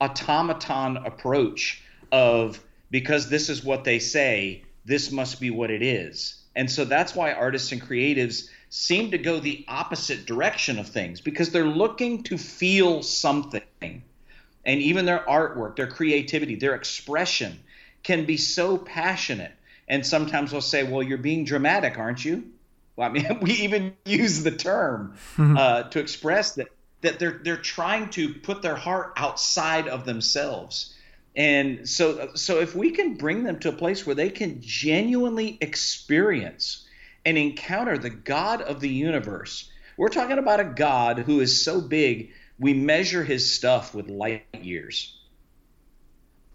automaton 0.00 0.96
approach 0.96 1.82
of 2.10 2.62
because 2.94 3.28
this 3.28 3.48
is 3.48 3.64
what 3.64 3.82
they 3.82 3.98
say, 3.98 4.62
this 4.84 5.10
must 5.10 5.40
be 5.40 5.50
what 5.50 5.68
it 5.68 5.82
is. 5.82 6.40
And 6.54 6.70
so 6.70 6.84
that's 6.84 7.12
why 7.12 7.32
artists 7.32 7.72
and 7.72 7.82
creatives 7.82 8.48
seem 8.68 9.10
to 9.10 9.18
go 9.18 9.40
the 9.40 9.64
opposite 9.66 10.26
direction 10.26 10.78
of 10.78 10.86
things 10.86 11.20
because 11.20 11.50
they're 11.50 11.64
looking 11.64 12.22
to 12.22 12.38
feel 12.38 13.02
something. 13.02 13.62
And 13.82 14.80
even 14.80 15.06
their 15.06 15.24
artwork, 15.28 15.74
their 15.74 15.88
creativity, 15.88 16.54
their 16.54 16.76
expression 16.76 17.58
can 18.04 18.26
be 18.26 18.36
so 18.36 18.78
passionate. 18.78 19.50
And 19.88 20.06
sometimes 20.06 20.52
we'll 20.52 20.60
say, 20.60 20.84
Well, 20.84 21.02
you're 21.02 21.18
being 21.18 21.44
dramatic, 21.44 21.98
aren't 21.98 22.24
you? 22.24 22.44
Well, 22.94 23.10
I 23.10 23.12
mean, 23.12 23.38
we 23.42 23.54
even 23.54 23.96
use 24.04 24.44
the 24.44 24.52
term 24.52 25.16
uh, 25.36 25.82
to 25.82 25.98
express 25.98 26.54
that 26.54 26.68
that 27.00 27.18
they're 27.18 27.40
they're 27.42 27.56
trying 27.56 28.10
to 28.10 28.34
put 28.34 28.62
their 28.62 28.76
heart 28.76 29.14
outside 29.16 29.88
of 29.88 30.04
themselves. 30.04 30.94
And 31.36 31.88
so 31.88 32.30
so 32.34 32.60
if 32.60 32.74
we 32.76 32.90
can 32.90 33.14
bring 33.14 33.42
them 33.42 33.58
to 33.60 33.70
a 33.70 33.72
place 33.72 34.06
where 34.06 34.14
they 34.14 34.30
can 34.30 34.60
genuinely 34.60 35.58
experience 35.60 36.84
and 37.24 37.38
encounter 37.38 37.98
the 37.98 38.10
God 38.10 38.62
of 38.62 38.80
the 38.80 38.88
universe. 38.88 39.70
We're 39.96 40.08
talking 40.08 40.38
about 40.38 40.60
a 40.60 40.64
God 40.64 41.18
who 41.18 41.40
is 41.40 41.64
so 41.64 41.80
big 41.80 42.32
we 42.58 42.74
measure 42.74 43.24
his 43.24 43.54
stuff 43.54 43.94
with 43.94 44.08
light 44.08 44.44
years. 44.60 45.16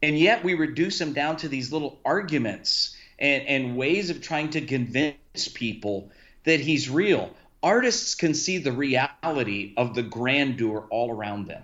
And 0.02 0.18
yet 0.18 0.44
we 0.44 0.54
reduce 0.54 1.00
him 1.02 1.14
down 1.14 1.38
to 1.38 1.50
these 1.50 1.74
little 1.74 2.00
arguments 2.06 2.96
and, 3.18 3.44
and 3.48 3.78
ways 3.78 4.10
of 4.10 4.22
trying 4.22 4.52
to 4.52 4.62
convince 4.62 5.48
people 5.54 6.12
that 6.46 6.62
he's 6.62 6.90
real. 6.90 7.34
Artists 7.62 8.16
can 8.16 8.34
see 8.34 8.60
the 8.60 8.72
reality 8.72 9.74
of 9.76 9.94
the 9.94 10.04
grandeur 10.04 10.88
all 10.90 11.12
around 11.12 11.48
them. 11.48 11.64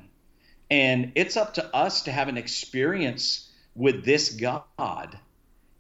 And 0.70 1.12
it's 1.16 1.38
up 1.38 1.56
to 1.56 1.76
us 1.76 2.04
to 2.04 2.12
have 2.12 2.28
an 2.28 2.38
experience 2.38 3.50
with 3.76 4.04
this 4.06 4.30
God 4.30 5.20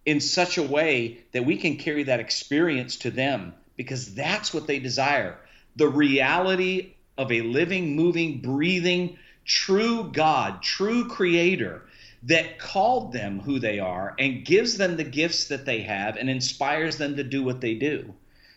in 0.06 0.20
such 0.20 0.58
a 0.58 0.64
way 0.64 1.20
that 1.32 1.46
we 1.46 1.58
can 1.58 1.78
carry 1.78 2.04
that 2.04 2.20
experience 2.20 2.98
to 2.98 3.12
them 3.12 3.54
because 3.76 4.14
that's 4.14 4.54
what 4.54 4.68
they 4.68 4.80
desire 4.80 5.38
the 5.76 5.88
reality 5.88 6.94
of 7.18 7.32
a 7.32 7.42
living, 7.42 7.96
moving, 7.96 8.40
breathing, 8.40 9.18
true 9.44 10.10
God, 10.12 10.62
true 10.62 11.08
creator 11.08 11.84
that 12.24 12.58
called 12.58 13.14
them 13.14 13.40
who 13.40 13.60
they 13.60 13.80
are 13.80 14.16
and 14.18 14.46
gives 14.46 14.78
them 14.78 14.98
the 14.98 15.04
gifts 15.04 15.50
that 15.50 15.66
they 15.66 15.82
have 15.82 16.18
and 16.18 16.30
inspires 16.30 16.98
them 16.98 17.18
to 17.18 17.24
do 17.24 17.44
what 17.44 17.62
they 17.62 17.76
do. 17.76 18.14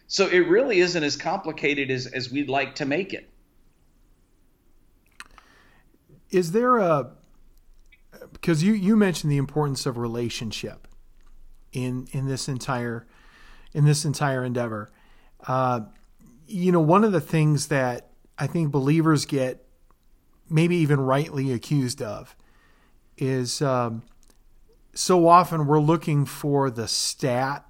So 0.07 0.27
it 0.27 0.39
really 0.49 0.79
isn't 0.79 1.03
as 1.03 1.17
complicated 1.17 1.91
as, 1.91 2.07
as 2.07 2.31
we'd 2.31 2.49
like 2.49 2.77
to 2.77 2.87
make 2.87 3.13
it. 3.13 3.29
Is 6.31 6.53
there 6.53 6.79
a 6.79 7.11
because 8.33 8.63
you, 8.63 8.73
you 8.73 8.97
mentioned 8.97 9.33
the 9.33 9.37
importance 9.37 9.87
of 9.87 9.97
relationship 9.97 10.89
in 11.73 12.09
in 12.13 12.27
this 12.27 12.49
entire 12.49 13.07
in 13.73 13.85
this 13.85 14.05
entire 14.05 14.45
endeavor. 14.45 14.91
Uh, 15.47 15.81
you 16.47 16.73
know, 16.73 16.81
one 16.81 17.05
of 17.05 17.13
the 17.13 17.21
things 17.21 17.69
that 17.69 18.11
I 18.39 18.47
think 18.47 18.71
believers 18.71 19.27
get 19.27 19.67
maybe 20.49 20.77
even 20.77 21.01
rightly 21.01 21.53
accused 21.53 22.01
of 22.01 22.35
is 23.19 23.61
um, 23.61 24.03
so 24.95 25.29
often 25.29 25.67
we're 25.67 25.81
looking 25.81 26.25
for 26.25 26.71
the 26.71 26.89
stat 26.89 27.67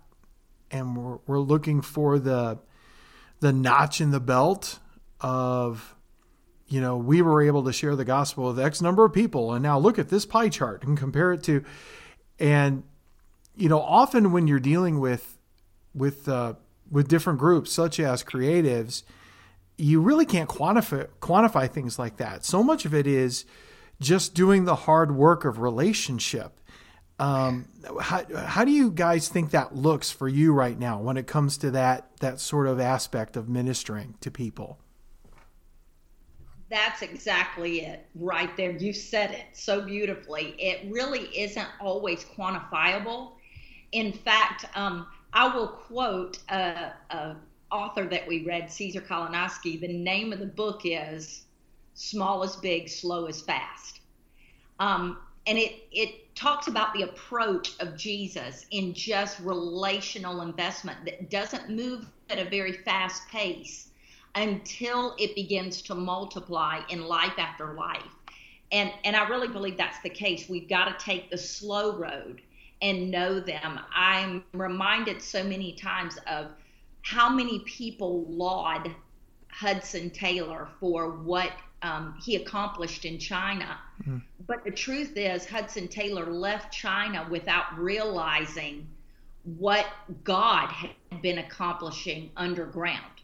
and 0.71 0.97
we're, 0.97 1.19
we're 1.27 1.41
looking 1.41 1.83
for 1.83 2.19
the 2.19 2.59
the 3.41 3.53
notch 3.53 4.01
in 4.01 4.11
the 4.11 4.21
belt 4.21 4.79
of 5.21 5.95
you 6.69 6.81
know 6.81 6.97
we 6.97 7.23
were 7.23 7.43
able 7.43 7.65
to 7.65 7.73
share 7.73 7.97
the 7.97 8.05
gospel 8.05 8.49
with 8.49 8.59
x 8.59 8.81
number 8.81 9.05
of 9.05 9.13
people. 9.13 9.53
And 9.53 9.63
now 9.63 9.79
look 9.79 9.99
at 9.99 10.09
this 10.09 10.27
pie 10.27 10.49
chart 10.49 10.85
and 10.85 10.97
compare 10.97 11.33
it 11.33 11.43
to 11.45 11.65
and 12.39 12.83
you 13.57 13.69
know 13.69 13.81
often 13.81 14.33
when 14.33 14.47
you're 14.47 14.61
dealing 14.61 15.01
with 15.01 15.39
with 15.95 16.29
uh, 16.29 16.55
with 16.91 17.09
different 17.09 17.39
groups 17.39 17.73
such 17.73 17.99
as 17.99 18.23
creatives 18.23 19.03
you 19.79 20.01
really 20.01 20.27
can't 20.27 20.51
quantify 20.51 21.07
quantify 21.21 21.71
things 21.71 21.99
like 21.99 22.17
that. 22.19 22.45
So 22.45 22.63
much 22.63 22.85
of 22.85 22.93
it 22.93 23.07
is 23.07 23.45
just 24.01 24.35
doing 24.35 24.65
the 24.65 24.75
hard 24.75 25.15
work 25.15 25.45
of 25.45 25.61
relationship. 25.61 26.61
Um, 27.21 27.69
how, 28.01 28.25
how 28.37 28.65
do 28.65 28.71
you 28.71 28.93
guys 28.93 29.29
think 29.29 29.51
that 29.51 29.75
looks 29.75 30.11
for 30.11 30.29
you 30.29 30.53
right 30.53 30.79
now 30.79 31.01
when 31.01 31.17
it 31.17 31.27
comes 31.27 31.57
to 31.59 31.71
that 31.73 32.11
that 32.21 32.41
sort 32.41 32.67
of 32.67 32.81
aspect 32.81 33.37
of 33.37 33.49
ministering 33.49 34.15
to 34.21 34.31
people? 34.31 34.79
That's 36.71 37.01
exactly 37.01 37.81
it 37.81 38.05
right 38.15 38.55
there. 38.57 38.73
You 38.73 38.93
said 38.93 39.31
it 39.31 39.47
so 39.53 39.81
beautifully. 39.81 40.55
It 40.59 40.91
really 40.93 41.25
isn't 41.39 41.69
always 41.81 42.25
quantifiable. 42.25 43.33
In 43.93 44.13
fact, 44.13 44.67
um, 44.75 45.07
I 45.33 45.55
will 45.55 45.69
quote 45.69 46.39
a, 46.51 46.93
a, 47.11 47.37
author 47.71 48.07
that 48.07 48.27
we 48.27 48.45
read, 48.45 48.71
Caesar 48.71 49.01
Kalinowski. 49.01 49.81
The 49.81 49.89
name 49.89 50.33
of 50.33 50.41
the 50.41 50.47
book 50.47 50.83
is 50.85 51.45
"Small 51.95 52.43
is 52.43 52.57
Big, 52.57 52.89
Slow 52.89 53.27
is 53.27 53.41
Fast," 53.41 54.01
um, 54.79 55.19
and 55.47 55.57
it 55.59 55.87
it 55.91 56.35
talks 56.35 56.69
about 56.69 56.93
the 56.95 57.03
approach 57.03 57.73
of 57.81 57.97
Jesus 57.97 58.67
in 58.71 58.95
just 58.95 59.41
relational 59.41 60.43
investment 60.43 61.05
that 61.05 61.31
doesn't 61.31 61.71
move 61.71 62.07
at 62.31 62.39
a 62.39 62.45
very 62.45 62.73
fast 62.73 63.27
pace 63.29 63.88
until 64.35 65.15
it 65.19 65.35
begins 65.35 65.83
to 65.83 65.95
multiply 65.95 66.81
in 66.89 67.03
life 67.07 67.39
after 67.39 67.75
life. 67.75 68.03
And 68.71 68.93
and 69.05 69.17
I 69.17 69.29
really 69.29 69.49
believe 69.49 69.77
that's 69.77 70.01
the 70.03 70.11
case. 70.11 70.49
We've 70.49 70.69
got 70.69 70.99
to 70.99 71.05
take 71.05 71.31
the 71.31 71.39
slow 71.39 71.97
road 71.97 72.43
and 72.83 73.11
know 73.11 73.41
them. 73.41 73.81
I'm 73.95 74.45
reminded 74.53 75.23
so 75.23 75.43
many 75.43 75.73
times 75.73 76.19
of 76.27 76.49
how 77.03 77.29
many 77.29 77.61
people 77.61 78.25
laud 78.29 78.95
Hudson 79.49 80.11
Taylor 80.11 80.69
for 80.79 81.11
what 81.11 81.53
um, 81.83 82.17
he 82.23 82.37
accomplished 82.37 83.05
in 83.05 83.19
China. 83.19 83.79
Mm. 84.07 84.23
But 84.47 84.65
the 84.65 84.71
truth 84.71 85.17
is, 85.17 85.47
Hudson 85.47 85.89
Taylor 85.89 86.27
left 86.27 86.73
China 86.73 87.27
without 87.31 87.77
realizing 87.79 88.87
what 89.57 89.87
God 90.25 90.69
had 90.71 91.23
been 91.23 91.39
accomplishing 91.39 92.31
underground. 92.37 93.18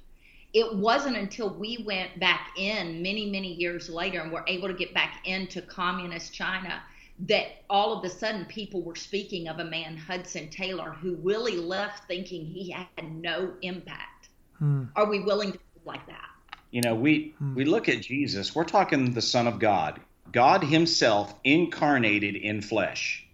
It 0.55 0.75
wasn't 0.77 1.17
until 1.17 1.51
we 1.51 1.85
went 1.85 2.19
back 2.21 2.51
in 2.57 3.03
many, 3.03 3.31
many 3.31 3.53
years 3.53 3.91
later 3.91 4.21
and 4.21 4.33
were 4.33 4.45
able 4.47 4.69
to 4.69 4.75
get 4.75 4.95
back 4.95 5.21
into 5.27 5.61
communist 5.61 6.33
China 6.33 6.81
that 7.27 7.65
all 7.69 7.99
of 7.99 8.05
a 8.05 8.09
sudden 8.09 8.45
people 8.47 8.83
were 8.83 8.97
speaking 8.97 9.49
of 9.49 9.59
a 9.59 9.65
man, 9.65 9.97
Hudson 9.97 10.49
Taylor, 10.51 10.91
who 10.91 11.17
really 11.17 11.57
left 11.57 12.07
thinking 12.09 12.47
he 12.47 12.71
had 12.71 12.87
no 13.05 13.53
impact. 13.63 14.29
Hmm. 14.59 14.85
Are 14.97 15.09
we 15.09 15.21
willing 15.21 15.53
to 15.53 15.59
like 15.85 16.07
that? 16.07 16.29
You 16.71 16.83
know, 16.83 16.95
we 16.95 17.35
hmm. 17.39 17.55
we 17.55 17.65
look 17.65 17.89
at 17.89 18.01
Jesus, 18.01 18.55
we're 18.55 18.65
talking 18.65 19.13
the 19.13 19.23
Son 19.23 19.47
of 19.47 19.59
God, 19.59 20.01
God 20.33 20.65
Himself 20.65 21.35
incarnated 21.45 22.37
in 22.37 22.63
flesh. 22.63 23.27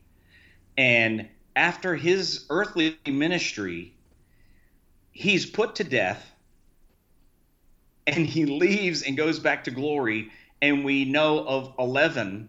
And 0.77 1.29
after 1.57 1.95
his 1.95 2.47
earthly 2.49 2.97
ministry, 3.07 3.93
he's 5.13 5.45
put 5.47 5.75
to 5.77 5.85
death 5.85 6.31
and 8.11 8.27
he 8.27 8.47
leaves 8.47 9.03
and 9.03 9.17
goes 9.17 9.39
back 9.39 9.65
to 9.65 9.71
glory. 9.71 10.31
And 10.63 10.85
we 10.85 11.05
know 11.05 11.47
of 11.47 11.75
11 11.79 12.49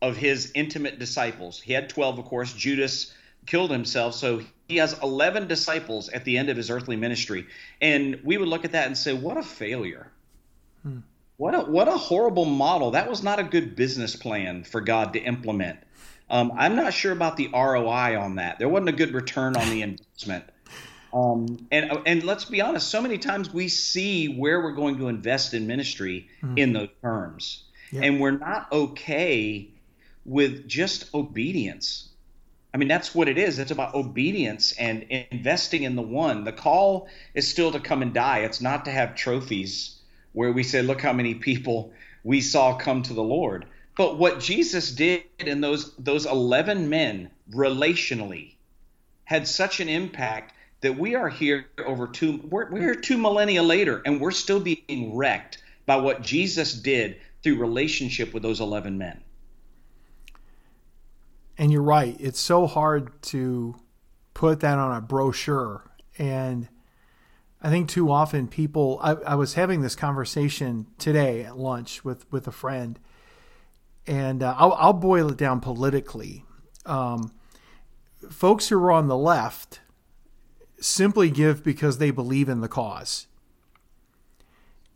of 0.00 0.16
his 0.16 0.52
intimate 0.54 0.98
disciples. 0.98 1.60
He 1.60 1.72
had 1.72 1.88
12, 1.88 2.18
of 2.18 2.24
course. 2.24 2.52
Judas 2.52 3.12
killed 3.46 3.70
himself. 3.70 4.14
So 4.14 4.42
he 4.68 4.76
has 4.76 4.98
11 5.02 5.48
disciples 5.48 6.08
at 6.08 6.24
the 6.24 6.38
end 6.38 6.48
of 6.48 6.56
his 6.56 6.70
earthly 6.70 6.96
ministry. 6.96 7.46
And 7.80 8.20
we 8.24 8.36
would 8.36 8.48
look 8.48 8.64
at 8.64 8.72
that 8.72 8.86
and 8.86 8.96
say, 8.96 9.12
what 9.12 9.36
a 9.36 9.42
failure. 9.42 10.10
Hmm. 10.82 10.98
What 11.36 11.54
a, 11.54 11.60
what 11.60 11.88
a 11.88 11.96
horrible 11.96 12.44
model. 12.44 12.92
That 12.92 13.08
was 13.08 13.22
not 13.22 13.38
a 13.38 13.44
good 13.44 13.76
business 13.76 14.16
plan 14.16 14.64
for 14.64 14.80
God 14.80 15.12
to 15.12 15.20
implement. 15.20 15.78
Um, 16.30 16.52
I'm 16.56 16.76
not 16.76 16.92
sure 16.92 17.12
about 17.12 17.36
the 17.36 17.48
ROI 17.52 18.18
on 18.20 18.36
that. 18.36 18.58
There 18.58 18.68
wasn't 18.68 18.90
a 18.90 18.92
good 18.92 19.14
return 19.14 19.56
on 19.56 19.70
the 19.70 19.82
investment. 19.82 20.44
Um, 21.12 21.66
and 21.70 22.02
and 22.06 22.22
let's 22.22 22.44
be 22.44 22.60
honest, 22.60 22.88
so 22.88 23.00
many 23.00 23.18
times 23.18 23.52
we 23.52 23.68
see 23.68 24.28
where 24.28 24.60
we're 24.60 24.72
going 24.72 24.98
to 24.98 25.08
invest 25.08 25.54
in 25.54 25.66
ministry 25.66 26.28
mm. 26.42 26.58
in 26.58 26.72
those 26.72 26.90
terms, 27.02 27.64
and 27.92 28.20
we're 28.20 28.32
not 28.32 28.70
okay 28.72 29.70
with 30.24 30.68
just 30.68 31.14
obedience 31.14 32.08
I 32.72 32.76
mean, 32.76 32.88
that's 32.88 33.14
what 33.14 33.28
it 33.28 33.38
is. 33.38 33.58
It's 33.58 33.70
about 33.70 33.94
obedience 33.94 34.72
and 34.72 35.02
investing 35.04 35.84
in 35.84 35.96
the 35.96 36.02
one. 36.02 36.44
The 36.44 36.52
call 36.52 37.08
is 37.34 37.48
still 37.48 37.72
to 37.72 37.80
come 37.80 38.02
and 38.02 38.12
die. 38.12 38.40
It's 38.40 38.60
not 38.60 38.84
to 38.84 38.90
have 38.90 39.14
trophies 39.14 39.96
where 40.32 40.52
we 40.52 40.62
say, 40.62 40.82
look 40.82 41.00
how 41.00 41.14
many 41.14 41.34
people 41.34 41.92
we 42.22 42.40
saw 42.40 42.76
come 42.76 43.02
to 43.02 43.14
the 43.14 43.22
Lord. 43.22 43.64
But 43.96 44.18
what 44.18 44.40
Jesus 44.40 44.92
did 44.92 45.24
in 45.38 45.60
those 45.60 45.94
those 45.96 46.26
11 46.26 46.88
men 46.88 47.30
relationally 47.50 48.52
had 49.24 49.48
such 49.48 49.80
an 49.80 49.88
impact 49.88 50.54
that 50.80 50.96
we 50.96 51.14
are 51.14 51.28
here 51.28 51.66
over 51.84 52.06
two 52.06 52.40
we're, 52.48 52.70
we're 52.70 52.94
two 52.94 53.18
millennia 53.18 53.62
later 53.62 54.02
and 54.04 54.20
we're 54.20 54.30
still 54.30 54.60
being 54.60 55.16
wrecked 55.16 55.62
by 55.86 55.96
what 55.96 56.22
Jesus 56.22 56.74
did 56.74 57.18
through 57.42 57.58
relationship 57.58 58.34
with 58.34 58.42
those 58.42 58.60
11 58.60 58.98
men. 58.98 59.22
And 61.56 61.72
you're 61.72 61.82
right. 61.82 62.16
It's 62.20 62.40
so 62.40 62.66
hard 62.66 63.10
to 63.22 63.74
put 64.34 64.60
that 64.60 64.78
on 64.78 64.96
a 64.96 65.00
brochure. 65.00 65.90
And 66.18 66.68
I 67.60 67.70
think 67.70 67.88
too 67.88 68.10
often 68.10 68.46
people, 68.46 69.00
I, 69.02 69.12
I 69.14 69.34
was 69.34 69.54
having 69.54 69.82
this 69.82 69.96
conversation 69.96 70.86
today 70.98 71.42
at 71.42 71.58
lunch 71.58 72.04
with, 72.04 72.30
with 72.30 72.46
a 72.46 72.52
friend, 72.52 72.98
and 74.06 74.42
uh, 74.42 74.54
I'll, 74.56 74.72
I'll, 74.74 74.92
boil 74.92 75.30
it 75.30 75.36
down 75.36 75.60
politically. 75.60 76.44
Um, 76.86 77.32
folks 78.30 78.68
who 78.68 78.78
are 78.78 78.92
on 78.92 79.08
the 79.08 79.16
left 79.16 79.80
simply 80.80 81.30
give 81.30 81.62
because 81.62 81.98
they 81.98 82.10
believe 82.10 82.48
in 82.48 82.60
the 82.60 82.68
cause. 82.68 83.26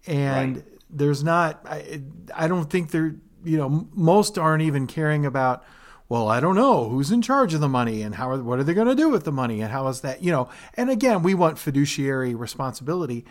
And 0.07 0.57
right. 0.57 0.65
there's 0.91 1.23
not, 1.23 1.65
I, 1.65 2.03
I 2.35 2.49
don't 2.49 2.71
think 2.71 2.91
they're, 2.91 3.15
you 3.45 3.57
know, 3.57 3.89
most 3.93 4.39
aren't 4.39 4.63
even 4.63 4.87
caring 4.87 5.27
about, 5.27 5.65
well, 6.09 6.29
I 6.29 6.41
don't 6.41 6.55
know 6.55 6.89
who's 6.89 7.11
in 7.11 7.23
charge 7.23 7.55
of 7.55 7.61
the 7.61 7.69
money 7.69 8.03
and 8.03 8.15
how 8.15 8.31
are, 8.31 8.43
what 8.43 8.59
are 8.59 8.65
they 8.65 8.75
going 8.75 8.89
to 8.89 8.95
do 8.95 9.09
with 9.09 9.25
the 9.25 9.33
money 9.33 9.61
and 9.61 9.73
how 9.73 9.89
is 9.89 10.03
that, 10.03 10.23
you 10.23 10.31
know, 10.31 10.49
and 10.75 10.91
again, 10.91 11.23
we 11.23 11.35
want 11.35 11.59
fiduciary 11.59 12.35
responsibility, 12.35 13.25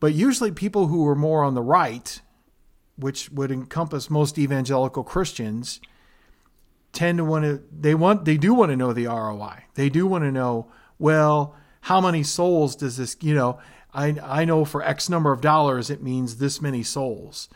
but 0.00 0.14
usually 0.14 0.50
people 0.50 0.86
who 0.86 1.06
are 1.06 1.14
more 1.14 1.44
on 1.44 1.54
the 1.54 1.62
right, 1.62 2.20
which 2.96 3.30
would 3.30 3.50
encompass 3.50 4.08
most 4.08 4.38
evangelical 4.38 5.04
Christians, 5.04 5.80
tend 6.92 7.18
to 7.18 7.24
want 7.24 7.44
to, 7.44 7.62
they 7.70 7.94
want, 7.94 8.24
they 8.24 8.36
do 8.36 8.54
want 8.54 8.70
to 8.70 8.76
know 8.76 8.92
the 8.92 9.06
ROI. 9.06 9.64
They 9.74 9.88
do 9.88 10.06
want 10.06 10.24
to 10.24 10.32
know, 10.32 10.70
well, 10.98 11.54
how 11.82 12.00
many 12.00 12.22
souls 12.22 12.76
does 12.76 12.96
this, 12.96 13.16
you 13.20 13.34
know, 13.34 13.58
I, 13.92 14.16
I 14.22 14.44
know 14.44 14.64
for 14.64 14.82
X 14.82 15.08
number 15.08 15.32
of 15.32 15.40
dollars, 15.40 15.90
it 15.90 16.02
means 16.02 16.36
this 16.36 16.60
many 16.60 16.82
souls. 16.82 17.48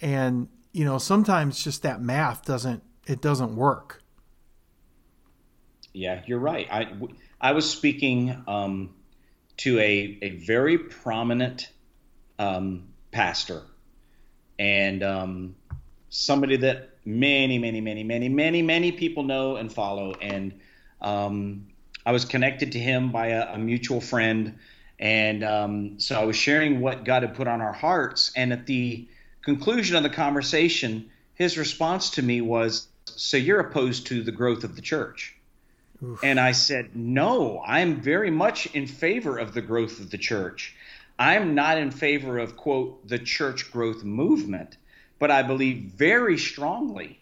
And, 0.00 0.48
you 0.72 0.84
know, 0.84 0.98
sometimes 0.98 1.62
just 1.62 1.82
that 1.82 2.00
math 2.00 2.44
doesn't, 2.44 2.82
it 3.06 3.20
doesn't 3.20 3.56
work. 3.56 4.02
Yeah, 5.92 6.22
you're 6.26 6.38
right. 6.38 6.66
I, 6.70 6.92
I 7.40 7.52
was 7.52 7.70
speaking 7.70 8.42
um, 8.46 8.94
to 9.58 9.78
a, 9.78 10.18
a 10.20 10.30
very 10.44 10.76
prominent 10.78 11.70
um, 12.38 12.88
pastor 13.12 13.62
and 14.58 15.02
um, 15.02 15.56
somebody 16.10 16.56
that 16.56 16.90
many, 17.04 17.58
many, 17.58 17.80
many, 17.80 18.04
many, 18.04 18.28
many, 18.28 18.62
many 18.62 18.92
people 18.92 19.22
know 19.22 19.56
and 19.56 19.72
follow. 19.72 20.12
And 20.20 20.60
um, 21.00 21.68
I 22.06 22.12
was 22.12 22.24
connected 22.24 22.72
to 22.72 22.78
him 22.78 23.10
by 23.10 23.28
a, 23.28 23.54
a 23.54 23.58
mutual 23.58 24.00
friend. 24.00 24.58
And 24.98 25.42
um, 25.42 25.98
so 25.98 26.18
I 26.18 26.24
was 26.24 26.36
sharing 26.36 26.80
what 26.80 27.04
God 27.04 27.24
had 27.24 27.34
put 27.34 27.48
on 27.48 27.60
our 27.60 27.72
hearts. 27.72 28.30
And 28.36 28.52
at 28.52 28.66
the 28.66 29.08
conclusion 29.42 29.96
of 29.96 30.04
the 30.04 30.08
conversation, 30.08 31.10
his 31.34 31.58
response 31.58 32.10
to 32.10 32.22
me 32.22 32.40
was, 32.40 32.86
So 33.04 33.36
you're 33.36 33.58
opposed 33.58 34.06
to 34.06 34.22
the 34.22 34.30
growth 34.30 34.62
of 34.62 34.76
the 34.76 34.82
church? 34.82 35.34
Oof. 36.00 36.22
And 36.22 36.38
I 36.38 36.52
said, 36.52 36.94
No, 36.94 37.60
I'm 37.66 38.00
very 38.00 38.30
much 38.30 38.66
in 38.66 38.86
favor 38.86 39.36
of 39.36 39.52
the 39.52 39.62
growth 39.62 39.98
of 39.98 40.10
the 40.10 40.18
church. 40.18 40.76
I'm 41.18 41.56
not 41.56 41.76
in 41.76 41.90
favor 41.90 42.38
of, 42.38 42.56
quote, 42.56 43.08
the 43.08 43.18
church 43.18 43.72
growth 43.72 44.04
movement, 44.04 44.76
but 45.18 45.30
I 45.32 45.42
believe 45.42 45.92
very 45.96 46.38
strongly 46.38 47.18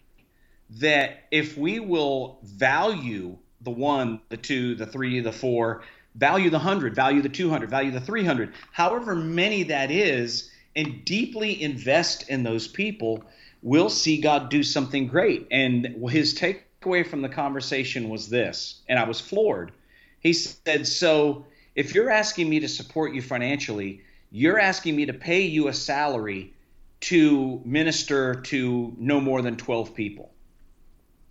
that 0.79 1.23
if 1.31 1.57
we 1.57 1.79
will 1.79 2.39
value 2.43 3.37
the 3.65 3.71
one, 3.71 4.21
the 4.29 4.37
two, 4.37 4.75
the 4.75 4.85
three, 4.85 5.19
the 5.19 5.31
four, 5.31 5.83
value 6.15 6.49
the 6.49 6.59
hundred, 6.59 6.95
value 6.95 7.21
the 7.21 7.29
200, 7.29 7.69
value 7.69 7.91
the 7.91 7.99
300, 7.99 8.53
however 8.71 9.15
many 9.15 9.63
that 9.63 9.91
is, 9.91 10.49
and 10.75 11.03
deeply 11.05 11.61
invest 11.61 12.29
in 12.29 12.43
those 12.43 12.67
people, 12.67 13.23
we'll 13.61 13.89
see 13.89 14.21
God 14.21 14.49
do 14.49 14.63
something 14.63 15.07
great. 15.07 15.47
And 15.51 15.85
his 16.09 16.33
takeaway 16.33 17.05
from 17.05 17.21
the 17.21 17.29
conversation 17.29 18.09
was 18.09 18.29
this, 18.29 18.81
and 18.87 18.97
I 18.97 19.03
was 19.03 19.19
floored. 19.19 19.71
He 20.19 20.33
said, 20.33 20.87
So 20.87 21.45
if 21.75 21.93
you're 21.93 22.09
asking 22.09 22.49
me 22.49 22.59
to 22.61 22.67
support 22.67 23.13
you 23.13 23.21
financially, 23.21 24.01
you're 24.31 24.59
asking 24.59 24.95
me 24.95 25.05
to 25.05 25.13
pay 25.13 25.41
you 25.41 25.67
a 25.67 25.73
salary 25.73 26.53
to 27.01 27.61
minister 27.63 28.35
to 28.41 28.93
no 28.97 29.19
more 29.19 29.41
than 29.41 29.57
12 29.57 29.93
people. 29.93 30.31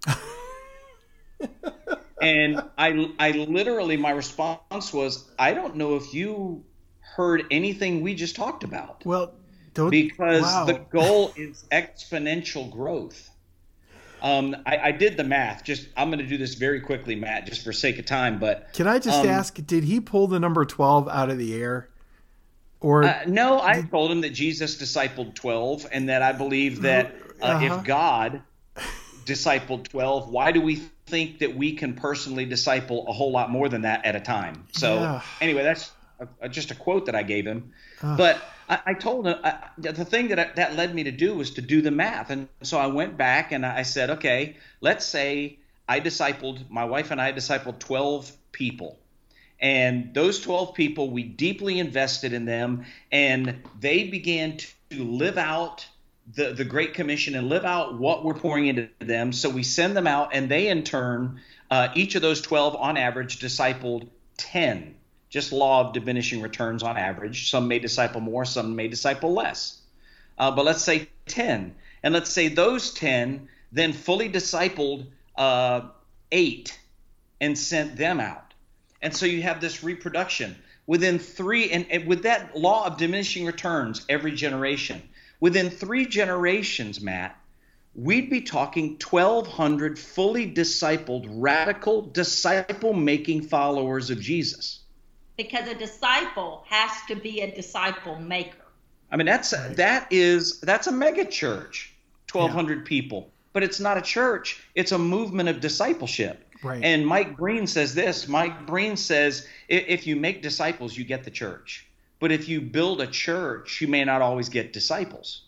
and 2.25 2.63
I, 2.79 3.13
I 3.19 3.31
literally, 3.33 3.97
my 3.97 4.11
response 4.11 4.93
was, 4.93 5.31
I 5.39 5.55
don't 5.55 5.77
know 5.77 5.97
if 5.97 6.15
you 6.15 6.65
heard 7.01 7.45
anything 7.51 8.03
we 8.03 8.15
just 8.15 8.37
talked 8.37 8.65
about. 8.65 9.05
Well, 9.05 9.35
because 9.91 10.43
wow. 10.43 10.65
the 10.65 10.75
goal 10.75 11.33
is 11.37 11.65
exponential 11.71 12.71
growth. 12.71 13.31
Um, 14.23 14.57
I, 14.65 14.79
I, 14.79 14.91
did 14.93 15.19
the 15.19 15.25
math. 15.25 15.65
Just 15.65 15.89
I'm 15.99 16.09
going 16.09 16.21
to 16.21 16.27
do 16.27 16.39
this 16.39 16.55
very 16.55 16.81
quickly, 16.81 17.15
Matt, 17.15 17.45
just 17.45 17.63
for 17.63 17.75
sake 17.75 17.99
of 17.99 18.07
time. 18.07 18.39
But 18.39 18.73
can 18.73 18.87
I 18.87 18.99
just 18.99 19.21
um, 19.21 19.29
ask, 19.29 19.59
did 19.67 19.85
he 19.85 20.01
pull 20.01 20.29
the 20.29 20.41
number 20.41 20.65
twelve 20.65 21.09
out 21.09 21.29
of 21.29 21.37
the 21.37 21.55
air? 21.55 21.91
Or 22.81 23.05
uh, 23.05 23.25
no, 23.27 23.61
I 23.61 23.83
told 23.83 24.11
him 24.11 24.23
that 24.23 24.31
Jesus 24.31 24.77
discipled 24.77 25.35
twelve, 25.35 25.87
and 25.93 26.09
that 26.09 26.23
I 26.23 26.33
believe 26.33 26.83
that 26.83 27.15
uh, 27.43 27.45
uh-huh. 27.45 27.79
if 27.79 27.85
God 27.85 28.43
discipled 29.25 29.89
twelve, 29.89 30.29
why 30.29 30.53
do 30.53 30.61
we 30.61 30.83
think 31.07 31.39
that 31.41 31.55
we 31.57 31.73
can 31.73 31.95
personally 31.95 32.45
disciple 32.45 33.07
a 33.09 33.13
whole 33.13 33.31
lot 33.31 33.51
more 33.51 33.69
than 33.69 33.83
that 33.83 34.05
at 34.05 34.17
a 34.17 34.21
time. 34.21 34.67
So 34.73 34.95
yeah. 34.95 35.23
anyway, 35.41 35.63
that's 35.63 35.93
a, 36.21 36.29
a, 36.43 36.49
just 36.49 36.71
a 36.71 36.75
quote 36.75 37.07
that 37.07 37.15
I 37.15 37.23
gave 37.23 37.47
him. 37.47 37.73
Uh. 38.03 38.17
But 38.17 38.43
I, 38.69 38.81
I, 38.87 38.95
told 38.95 39.27
him 39.27 39.37
I, 39.45 39.59
the 39.77 40.05
thing 40.05 40.29
that 40.29 40.57
that 40.57 40.75
led 40.77 40.95
me 40.95 41.05
to 41.05 41.11
do 41.11 41.35
was 41.35 41.53
to 41.53 41.63
do 41.63 41.83
the 41.83 41.91
math, 41.91 42.31
and 42.31 42.49
so 42.63 42.79
I 42.79 42.87
went 42.87 43.17
back 43.17 43.53
and 43.53 43.65
I 43.67 43.83
said, 43.83 44.11
okay, 44.11 44.57
let's 44.81 45.05
say 45.05 45.59
I 45.89 46.01
discipled 46.01 46.71
my 46.71 46.85
wife 46.85 47.11
and 47.11 47.21
I 47.21 47.33
discipled 47.33 47.79
twelve 47.79 48.33
people. 48.53 48.99
And 49.61 50.13
those 50.13 50.41
12 50.41 50.75
people, 50.75 51.11
we 51.11 51.23
deeply 51.23 51.79
invested 51.79 52.35
in 52.35 52.45
them, 52.45 52.85
and 53.11 53.63
they 53.81 54.09
began 54.09 54.59
to 54.91 55.05
live 55.05 55.39
out 55.39 55.87
the, 56.33 56.53
the 56.53 56.65
Great 56.65 56.95
Commission 56.95 57.35
and 57.35 57.49
live 57.49 57.65
out 57.65 57.99
what 57.99 58.25
we're 58.25 58.35
pouring 58.35 58.67
into 58.67 58.89
them. 58.99 59.33
So 59.33 59.51
we 59.51 59.63
send 59.63 59.97
them 59.97 60.07
out, 60.07 60.31
and 60.33 60.49
they 60.49 60.69
in 60.69 60.83
turn, 60.83 61.41
uh, 61.71 61.89
each 61.95 62.15
of 62.15 62.23
those 62.23 62.41
12 62.41 62.77
on 62.77 62.97
average, 62.97 63.41
discipled 63.41 64.09
10. 64.37 64.95
Just 65.29 65.53
law 65.53 65.87
of 65.87 65.93
diminishing 65.93 66.41
returns 66.41 66.83
on 66.83 66.97
average. 66.97 67.51
Some 67.51 67.69
may 67.69 67.79
disciple 67.79 68.21
more, 68.21 68.45
some 68.45 68.77
may 68.77 68.89
disciple 68.89 69.35
less. 69.35 69.81
Uh, 70.39 70.51
but 70.51 70.65
let's 70.65 70.83
say 70.83 71.09
10. 71.27 71.75
And 72.03 72.15
let's 72.15 72.31
say 72.31 72.49
those 72.49 72.93
10 72.95 73.49
then 73.73 73.93
fully 73.93 74.31
discipled 74.31 75.07
uh, 75.37 75.89
eight 76.31 76.79
and 77.41 77.59
sent 77.59 77.97
them 77.97 78.21
out. 78.21 78.55
And 79.03 79.15
so 79.15 79.27
you 79.27 79.43
have 79.43 79.61
this 79.61 79.83
reproduction 79.83 80.57
within 80.87 81.19
three, 81.19 81.71
and, 81.71 81.87
and 81.91 82.07
with 82.07 82.23
that 82.23 82.57
law 82.57 82.87
of 82.87 82.97
diminishing 82.97 83.45
returns 83.45 84.07
every 84.09 84.33
generation 84.33 85.03
Within 85.45 85.69
three 85.69 86.07
generations, 86.07 87.03
Matt, 87.03 87.39
we'd 87.95 88.31
be 88.31 88.41
talking 88.41 88.99
1,200 88.99 89.99
fully 89.99 90.51
discipled, 90.51 91.27
radical, 91.29 92.01
disciple 92.01 92.95
making 92.95 93.43
followers 93.43 94.09
of 94.09 94.19
Jesus. 94.19 94.81
Because 95.37 95.69
a 95.69 95.75
disciple 95.75 96.65
has 96.71 96.93
to 97.09 97.17
be 97.17 97.43
a 97.43 97.55
disciple 97.55 98.19
maker. 98.19 98.57
I 99.13 99.19
mean, 99.19 99.27
that's 99.27 99.53
right. 99.53 99.77
that 99.77 100.07
is 100.11 100.61
that's 100.61 100.87
a 100.87 100.93
mega 100.93 101.27
church, 101.27 101.93
1,200 102.33 102.79
yeah. 102.79 102.85
people, 102.87 103.31
but 103.53 103.63
it's 103.63 103.81
not 103.81 103.99
a 103.99 104.03
church; 104.03 104.63
it's 104.75 104.93
a 104.93 104.99
movement 104.99 105.51
of 105.51 105.61
discipleship. 105.61 106.43
Right. 106.63 106.83
And 106.83 107.07
Mike 107.07 107.37
Breen 107.37 107.67
says 107.67 107.95
this. 107.95 108.29
Mike 108.29 108.65
Breen 108.67 108.97
says, 108.97 109.47
if 109.69 110.07
you 110.07 110.17
make 110.17 110.41
disciples, 110.41 110.97
you 110.97 111.05
get 111.05 111.25
the 111.25 111.31
church. 111.31 111.87
But 112.21 112.33
if 112.33 112.49
you 112.49 112.61
build 112.61 113.01
a 113.01 113.07
church, 113.07 113.81
you 113.81 113.89
may 113.89 114.05
not 114.05 114.23
always 114.23 114.49
get 114.49 114.73
disciples. 114.73 115.43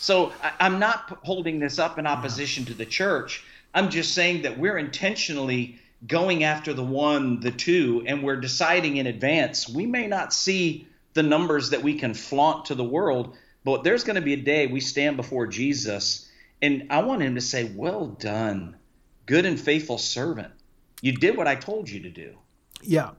So 0.00 0.32
I, 0.42 0.66
am 0.66 0.78
not 0.78 1.18
holding 1.22 1.58
this 1.58 1.78
up 1.78 1.98
in 1.98 2.06
opposition 2.06 2.64
to 2.66 2.74
the 2.74 2.86
church. 2.86 3.44
I'm 3.74 3.90
just 3.90 4.14
saying 4.14 4.42
that 4.42 4.58
we're 4.58 4.78
intentionally 4.78 5.78
going 6.06 6.44
after 6.44 6.72
the 6.72 6.84
one, 6.84 7.40
the 7.40 7.50
two, 7.50 8.04
and 8.06 8.22
we're 8.22 8.40
deciding 8.40 8.96
in 8.96 9.06
advance. 9.06 9.68
We 9.68 9.86
may 9.86 10.06
not 10.06 10.32
see 10.32 10.86
the 11.14 11.22
numbers 11.22 11.70
that 11.70 11.82
we 11.82 11.98
can 11.98 12.14
flaunt 12.14 12.66
to 12.66 12.74
the 12.74 12.84
world, 12.84 13.36
but 13.64 13.82
there's 13.82 14.04
going 14.04 14.16
to 14.16 14.22
be 14.22 14.34
a 14.34 14.38
day 14.38 14.66
we 14.66 14.80
stand 14.80 15.16
before 15.16 15.46
Jesus, 15.46 16.30
and 16.62 16.86
I 16.90 17.02
want 17.02 17.22
him 17.22 17.34
to 17.34 17.40
say, 17.40 17.64
Well 17.64 18.06
done, 18.06 18.76
good 19.26 19.44
and 19.44 19.58
faithful 19.58 19.98
servant. 19.98 20.52
You 21.02 21.12
did 21.12 21.36
what 21.36 21.48
I 21.48 21.54
told 21.56 21.90
you 21.90 22.00
to 22.00 22.10
do. 22.10 22.36
Yeah. 22.82 23.10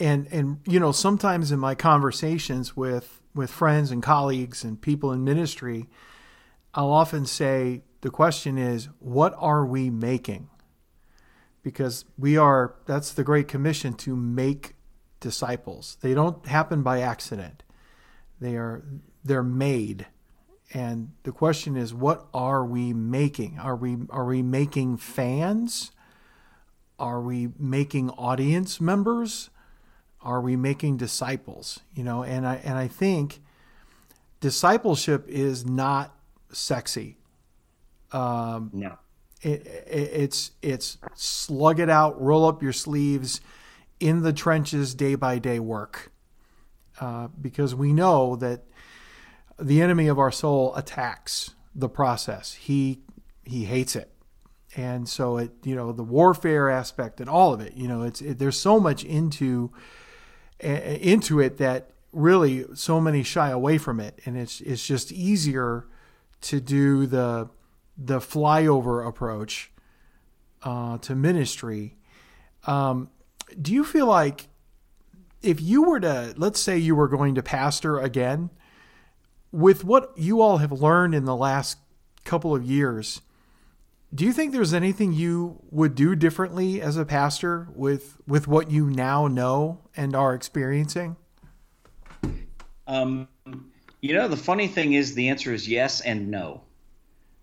And 0.00 0.26
and 0.32 0.60
you 0.66 0.80
know, 0.80 0.92
sometimes 0.92 1.52
in 1.52 1.58
my 1.58 1.74
conversations 1.74 2.74
with 2.74 3.20
with 3.34 3.50
friends 3.50 3.90
and 3.90 4.02
colleagues 4.02 4.64
and 4.64 4.80
people 4.80 5.12
in 5.12 5.22
ministry, 5.22 5.88
I'll 6.74 6.90
often 6.90 7.26
say 7.26 7.82
the 8.00 8.10
question 8.10 8.56
is, 8.56 8.88
what 8.98 9.34
are 9.38 9.64
we 9.64 9.90
making? 9.90 10.48
Because 11.62 12.06
we 12.18 12.38
are 12.38 12.74
that's 12.86 13.12
the 13.12 13.22
great 13.22 13.46
commission 13.46 13.92
to 13.94 14.16
make 14.16 14.74
disciples. 15.20 15.98
They 16.00 16.14
don't 16.14 16.46
happen 16.46 16.82
by 16.82 17.00
accident. 17.00 17.62
They 18.40 18.56
are 18.56 18.82
they're 19.22 19.42
made. 19.42 20.06
And 20.72 21.10
the 21.24 21.32
question 21.32 21.76
is 21.76 21.92
what 21.92 22.26
are 22.32 22.64
we 22.64 22.94
making? 22.94 23.58
Are 23.58 23.76
we 23.76 23.98
are 24.08 24.24
we 24.24 24.40
making 24.40 24.96
fans? 24.96 25.92
Are 26.98 27.20
we 27.20 27.48
making 27.58 28.10
audience 28.10 28.80
members? 28.80 29.50
Are 30.22 30.40
we 30.40 30.56
making 30.56 30.98
disciples? 30.98 31.80
You 31.94 32.04
know, 32.04 32.22
and 32.22 32.46
I 32.46 32.56
and 32.56 32.78
I 32.78 32.88
think 32.88 33.40
discipleship 34.40 35.26
is 35.28 35.64
not 35.64 36.14
sexy. 36.52 37.16
Um, 38.12 38.70
no. 38.72 38.98
It, 39.42 39.66
it, 39.66 40.10
it's 40.12 40.50
it's 40.60 40.98
slug 41.14 41.80
it 41.80 41.88
out, 41.88 42.20
roll 42.20 42.44
up 42.44 42.62
your 42.62 42.74
sleeves, 42.74 43.40
in 43.98 44.22
the 44.22 44.32
trenches, 44.32 44.94
day 44.94 45.14
by 45.14 45.38
day 45.38 45.58
work, 45.58 46.12
uh, 47.00 47.28
because 47.40 47.74
we 47.74 47.92
know 47.92 48.36
that 48.36 48.64
the 49.58 49.80
enemy 49.80 50.08
of 50.08 50.18
our 50.18 50.32
soul 50.32 50.74
attacks 50.74 51.54
the 51.74 51.88
process. 51.88 52.54
He 52.54 53.00
he 53.44 53.64
hates 53.64 53.96
it, 53.96 54.10
and 54.76 55.08
so 55.08 55.38
it 55.38 55.52
you 55.64 55.74
know 55.74 55.92
the 55.92 56.02
warfare 56.02 56.68
aspect 56.68 57.20
and 57.20 57.30
all 57.30 57.54
of 57.54 57.60
it. 57.60 57.74
You 57.74 57.88
know, 57.88 58.02
it's 58.02 58.20
it, 58.20 58.38
there's 58.38 58.58
so 58.58 58.78
much 58.78 59.04
into 59.04 59.70
into 60.62 61.40
it 61.40 61.58
that 61.58 61.90
really 62.12 62.64
so 62.74 63.00
many 63.00 63.22
shy 63.22 63.50
away 63.50 63.78
from 63.78 64.00
it, 64.00 64.20
and 64.24 64.36
it's 64.36 64.60
it's 64.60 64.86
just 64.86 65.12
easier 65.12 65.86
to 66.42 66.60
do 66.60 67.06
the 67.06 67.48
the 67.96 68.18
flyover 68.18 69.06
approach 69.06 69.70
uh, 70.62 70.98
to 70.98 71.14
ministry. 71.14 71.96
Um, 72.66 73.10
do 73.60 73.72
you 73.72 73.84
feel 73.84 74.06
like 74.06 74.48
if 75.42 75.60
you 75.60 75.82
were 75.82 76.00
to, 76.00 76.34
let's 76.36 76.60
say 76.60 76.76
you 76.76 76.94
were 76.94 77.08
going 77.08 77.34
to 77.34 77.42
pastor 77.42 77.98
again, 77.98 78.50
with 79.52 79.84
what 79.84 80.12
you 80.16 80.40
all 80.40 80.58
have 80.58 80.72
learned 80.72 81.14
in 81.14 81.24
the 81.24 81.36
last 81.36 81.78
couple 82.24 82.54
of 82.54 82.64
years, 82.64 83.20
do 84.14 84.24
you 84.24 84.32
think 84.32 84.52
there's 84.52 84.74
anything 84.74 85.12
you 85.12 85.60
would 85.70 85.94
do 85.94 86.16
differently 86.16 86.80
as 86.80 86.96
a 86.96 87.04
pastor 87.04 87.68
with 87.74 88.16
with 88.26 88.48
what 88.48 88.70
you 88.70 88.90
now 88.90 89.28
know 89.28 89.80
and 89.96 90.16
are 90.16 90.34
experiencing? 90.34 91.16
Um, 92.86 93.28
you 94.00 94.14
know, 94.14 94.26
the 94.26 94.36
funny 94.36 94.66
thing 94.66 94.94
is 94.94 95.14
the 95.14 95.28
answer 95.28 95.54
is 95.54 95.68
yes 95.68 96.00
and 96.00 96.28
no. 96.28 96.62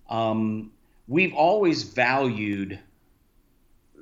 Um, 0.10 0.72
we've 1.08 1.34
always 1.34 1.84
valued 1.84 2.80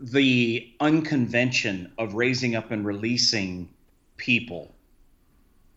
the 0.01 0.73
unconvention 0.79 1.91
of 1.97 2.15
raising 2.15 2.55
up 2.55 2.71
and 2.71 2.85
releasing 2.85 3.69
people. 4.17 4.73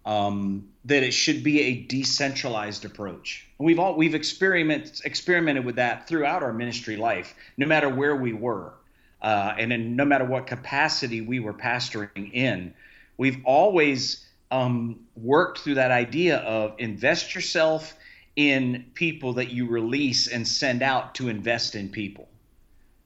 Um, 0.06 0.68
that 0.88 1.02
it 1.02 1.12
should 1.12 1.44
be 1.44 1.60
a 1.60 1.82
decentralized 1.82 2.86
approach. 2.86 3.46
We've 3.58 3.78
all 3.78 3.94
we've 3.94 4.14
experimented 4.14 5.02
experimented 5.04 5.64
with 5.66 5.76
that 5.76 6.08
throughout 6.08 6.42
our 6.42 6.52
ministry 6.52 6.96
life, 6.96 7.34
no 7.58 7.66
matter 7.66 7.90
where 7.90 8.16
we 8.16 8.32
were, 8.32 8.72
uh, 9.20 9.54
and 9.58 9.70
in 9.70 9.96
no 9.96 10.06
matter 10.06 10.24
what 10.24 10.46
capacity 10.46 11.20
we 11.20 11.40
were 11.40 11.52
pastoring 11.52 12.32
in. 12.32 12.72
We've 13.18 13.38
always 13.44 14.26
um, 14.50 15.00
worked 15.14 15.58
through 15.58 15.74
that 15.74 15.90
idea 15.90 16.38
of 16.38 16.74
invest 16.78 17.34
yourself 17.34 17.94
in 18.36 18.86
people 18.94 19.34
that 19.34 19.50
you 19.50 19.66
release 19.66 20.26
and 20.26 20.48
send 20.48 20.82
out 20.82 21.16
to 21.16 21.28
invest 21.28 21.74
in 21.74 21.90
people. 21.90 22.28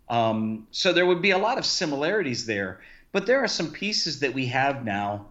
Um, 0.08 0.68
so 0.70 0.92
there 0.92 1.06
would 1.06 1.22
be 1.22 1.30
a 1.30 1.38
lot 1.38 1.58
of 1.58 1.66
similarities 1.66 2.46
there, 2.46 2.80
but 3.10 3.26
there 3.26 3.42
are 3.42 3.48
some 3.48 3.72
pieces 3.72 4.20
that 4.20 4.34
we 4.34 4.46
have 4.46 4.84
now 4.84 5.26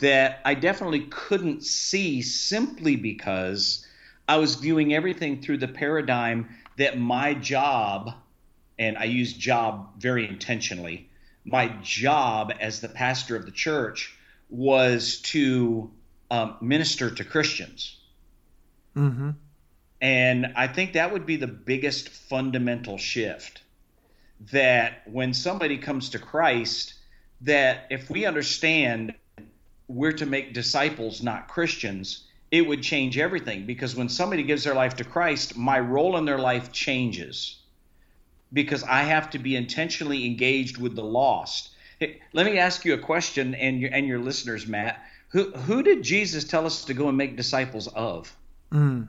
that 0.00 0.40
I 0.44 0.54
definitely 0.54 1.06
couldn't 1.10 1.64
see 1.64 2.22
simply 2.22 2.96
because 2.96 3.86
I 4.28 4.38
was 4.38 4.56
viewing 4.56 4.94
everything 4.94 5.42
through 5.42 5.58
the 5.58 5.68
paradigm 5.68 6.48
that 6.76 6.98
my 6.98 7.34
job, 7.34 8.12
and 8.78 8.96
I 8.96 9.04
use 9.04 9.32
job 9.32 10.00
very 10.00 10.26
intentionally, 10.26 11.08
my 11.44 11.68
job 11.82 12.52
as 12.58 12.80
the 12.80 12.88
pastor 12.88 13.36
of 13.36 13.44
the 13.44 13.52
church 13.52 14.16
was 14.48 15.20
to 15.22 15.90
um, 16.30 16.56
minister 16.60 17.10
to 17.10 17.24
Christians. 17.24 17.98
Mm-hmm. 18.96 19.30
And 20.00 20.52
I 20.56 20.66
think 20.68 20.94
that 20.94 21.12
would 21.12 21.26
be 21.26 21.36
the 21.36 21.46
biggest 21.46 22.08
fundamental 22.08 22.98
shift 22.98 23.62
that 24.52 25.02
when 25.06 25.32
somebody 25.32 25.78
comes 25.78 26.10
to 26.10 26.18
Christ, 26.18 26.94
that 27.42 27.86
if 27.90 28.10
we 28.10 28.26
understand 28.26 29.14
we're 29.88 30.12
to 30.12 30.26
make 30.26 30.54
disciples, 30.54 31.22
not 31.22 31.48
Christians, 31.48 32.24
it 32.50 32.66
would 32.66 32.82
change 32.82 33.18
everything. 33.18 33.66
Because 33.66 33.96
when 33.96 34.08
somebody 34.08 34.42
gives 34.42 34.64
their 34.64 34.74
life 34.74 34.96
to 34.96 35.04
Christ, 35.04 35.56
my 35.56 35.78
role 35.78 36.16
in 36.16 36.24
their 36.24 36.38
life 36.38 36.72
changes 36.72 37.56
because 38.52 38.84
I 38.84 39.02
have 39.02 39.30
to 39.30 39.38
be 39.38 39.56
intentionally 39.56 40.24
engaged 40.24 40.78
with 40.78 40.94
the 40.94 41.02
lost. 41.02 41.70
Hey, 41.98 42.20
let 42.32 42.46
me 42.46 42.58
ask 42.58 42.84
you 42.84 42.94
a 42.94 42.98
question, 42.98 43.54
and 43.54 43.80
your, 43.80 43.90
and 43.92 44.06
your 44.06 44.20
listeners, 44.20 44.66
Matt. 44.66 45.04
Who, 45.30 45.50
who 45.50 45.82
did 45.82 46.04
Jesus 46.04 46.44
tell 46.44 46.64
us 46.64 46.84
to 46.84 46.94
go 46.94 47.08
and 47.08 47.18
make 47.18 47.36
disciples 47.36 47.88
of? 47.88 48.34
Mm. 48.72 49.08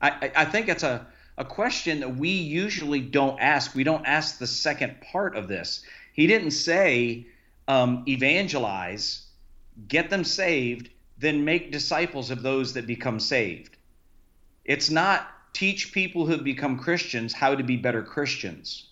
I, 0.00 0.32
I 0.34 0.44
think 0.46 0.68
it's 0.68 0.82
a, 0.82 1.06
a 1.36 1.44
question 1.44 2.00
that 2.00 2.16
we 2.16 2.30
usually 2.30 3.00
don't 3.00 3.38
ask. 3.38 3.74
We 3.74 3.84
don't 3.84 4.06
ask 4.06 4.38
the 4.38 4.46
second 4.46 4.96
part 5.12 5.36
of 5.36 5.46
this. 5.46 5.82
He 6.14 6.26
didn't 6.26 6.52
say 6.52 7.26
um, 7.68 8.04
evangelize, 8.08 9.26
get 9.88 10.10
them 10.10 10.24
saved, 10.24 10.90
then 11.18 11.44
make 11.44 11.72
disciples 11.72 12.30
of 12.30 12.42
those 12.42 12.74
that 12.74 12.86
become 12.86 13.20
saved. 13.20 13.76
It's 14.64 14.90
not 14.90 15.28
teach 15.52 15.92
people 15.92 16.26
who 16.26 16.38
become 16.38 16.78
Christians 16.78 17.32
how 17.32 17.54
to 17.54 17.62
be 17.62 17.76
better 17.76 18.02
Christians. 18.02 18.88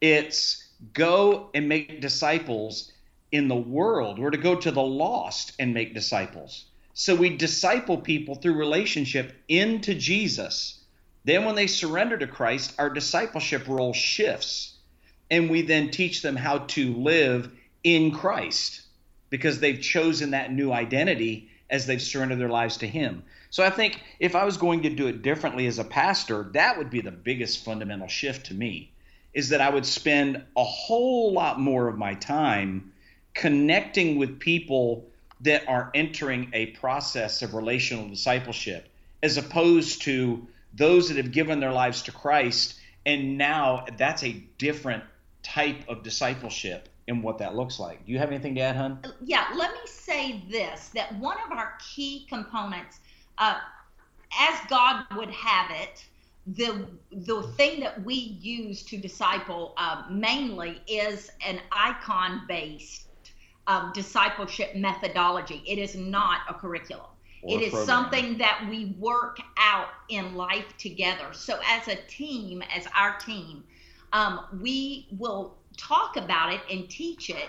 It's 0.00 0.68
go 0.92 1.50
and 1.54 1.68
make 1.68 2.00
disciples 2.00 2.92
in 3.30 3.48
the 3.48 3.56
world. 3.56 4.18
We're 4.18 4.30
to 4.30 4.38
go 4.38 4.56
to 4.56 4.70
the 4.70 4.82
lost 4.82 5.52
and 5.58 5.72
make 5.72 5.94
disciples. 5.94 6.66
So 6.94 7.14
we 7.14 7.36
disciple 7.36 7.98
people 7.98 8.34
through 8.34 8.54
relationship 8.54 9.32
into 9.48 9.94
Jesus. 9.94 10.80
Then, 11.24 11.44
when 11.44 11.54
they 11.54 11.68
surrender 11.68 12.18
to 12.18 12.26
Christ, 12.26 12.74
our 12.78 12.90
discipleship 12.90 13.68
role 13.68 13.94
shifts, 13.94 14.74
and 15.30 15.48
we 15.48 15.62
then 15.62 15.90
teach 15.90 16.20
them 16.20 16.36
how 16.36 16.58
to 16.58 16.94
live 16.94 17.50
in 17.84 18.10
Christ 18.10 18.81
because 19.32 19.60
they've 19.60 19.80
chosen 19.80 20.32
that 20.32 20.52
new 20.52 20.70
identity 20.70 21.48
as 21.70 21.86
they've 21.86 22.02
surrendered 22.02 22.38
their 22.38 22.50
lives 22.50 22.76
to 22.76 22.86
Him. 22.86 23.22
So 23.48 23.64
I 23.64 23.70
think 23.70 23.98
if 24.20 24.36
I 24.36 24.44
was 24.44 24.58
going 24.58 24.82
to 24.82 24.90
do 24.90 25.06
it 25.06 25.22
differently 25.22 25.66
as 25.66 25.78
a 25.78 25.84
pastor, 25.84 26.50
that 26.52 26.76
would 26.76 26.90
be 26.90 27.00
the 27.00 27.10
biggest 27.10 27.64
fundamental 27.64 28.08
shift 28.08 28.46
to 28.46 28.54
me 28.54 28.92
is 29.32 29.48
that 29.48 29.62
I 29.62 29.70
would 29.70 29.86
spend 29.86 30.44
a 30.54 30.62
whole 30.62 31.32
lot 31.32 31.58
more 31.58 31.88
of 31.88 31.96
my 31.96 32.12
time 32.12 32.92
connecting 33.32 34.18
with 34.18 34.38
people 34.38 35.06
that 35.40 35.66
are 35.66 35.90
entering 35.94 36.50
a 36.52 36.66
process 36.66 37.40
of 37.40 37.54
relational 37.54 38.10
discipleship 38.10 38.86
as 39.22 39.38
opposed 39.38 40.02
to 40.02 40.46
those 40.74 41.08
that 41.08 41.16
have 41.16 41.32
given 41.32 41.58
their 41.58 41.72
lives 41.72 42.02
to 42.02 42.12
Christ 42.12 42.74
and 43.06 43.38
now 43.38 43.86
that's 43.96 44.22
a 44.24 44.32
different 44.58 45.04
type 45.42 45.88
of 45.88 46.02
discipleship 46.02 46.90
and 47.08 47.22
what 47.22 47.38
that 47.38 47.54
looks 47.54 47.78
like. 47.78 48.04
Do 48.06 48.12
you 48.12 48.18
have 48.18 48.30
anything 48.30 48.54
to 48.56 48.60
add, 48.60 48.76
hun? 48.76 48.98
Yeah, 49.24 49.46
let 49.54 49.72
me 49.72 49.80
say 49.86 50.42
this 50.50 50.90
that 50.94 51.18
one 51.18 51.36
of 51.44 51.52
our 51.52 51.74
key 51.94 52.26
components, 52.28 53.00
uh, 53.38 53.58
as 54.38 54.58
God 54.68 55.04
would 55.16 55.30
have 55.30 55.70
it, 55.70 56.04
the 56.46 56.86
the 57.10 57.42
thing 57.56 57.80
that 57.80 58.02
we 58.04 58.14
use 58.14 58.82
to 58.84 58.96
disciple 58.96 59.74
uh, 59.76 60.04
mainly 60.10 60.80
is 60.86 61.30
an 61.46 61.60
icon 61.70 62.42
based 62.48 63.08
um, 63.66 63.92
discipleship 63.94 64.74
methodology. 64.74 65.62
It 65.66 65.78
is 65.78 65.94
not 65.94 66.40
a 66.48 66.54
curriculum. 66.54 67.06
It 67.44 67.60
is 67.60 67.70
program. 67.70 67.86
something 67.86 68.38
that 68.38 68.64
we 68.70 68.96
work 69.00 69.40
out 69.56 69.88
in 70.08 70.36
life 70.36 70.76
together. 70.78 71.32
So, 71.32 71.58
as 71.66 71.88
a 71.88 71.96
team, 72.08 72.62
as 72.74 72.86
our 72.96 73.18
team, 73.18 73.64
um, 74.12 74.46
we 74.60 75.08
will 75.18 75.56
talk 75.76 76.16
about 76.16 76.52
it 76.52 76.60
and 76.70 76.88
teach 76.88 77.30
it, 77.30 77.48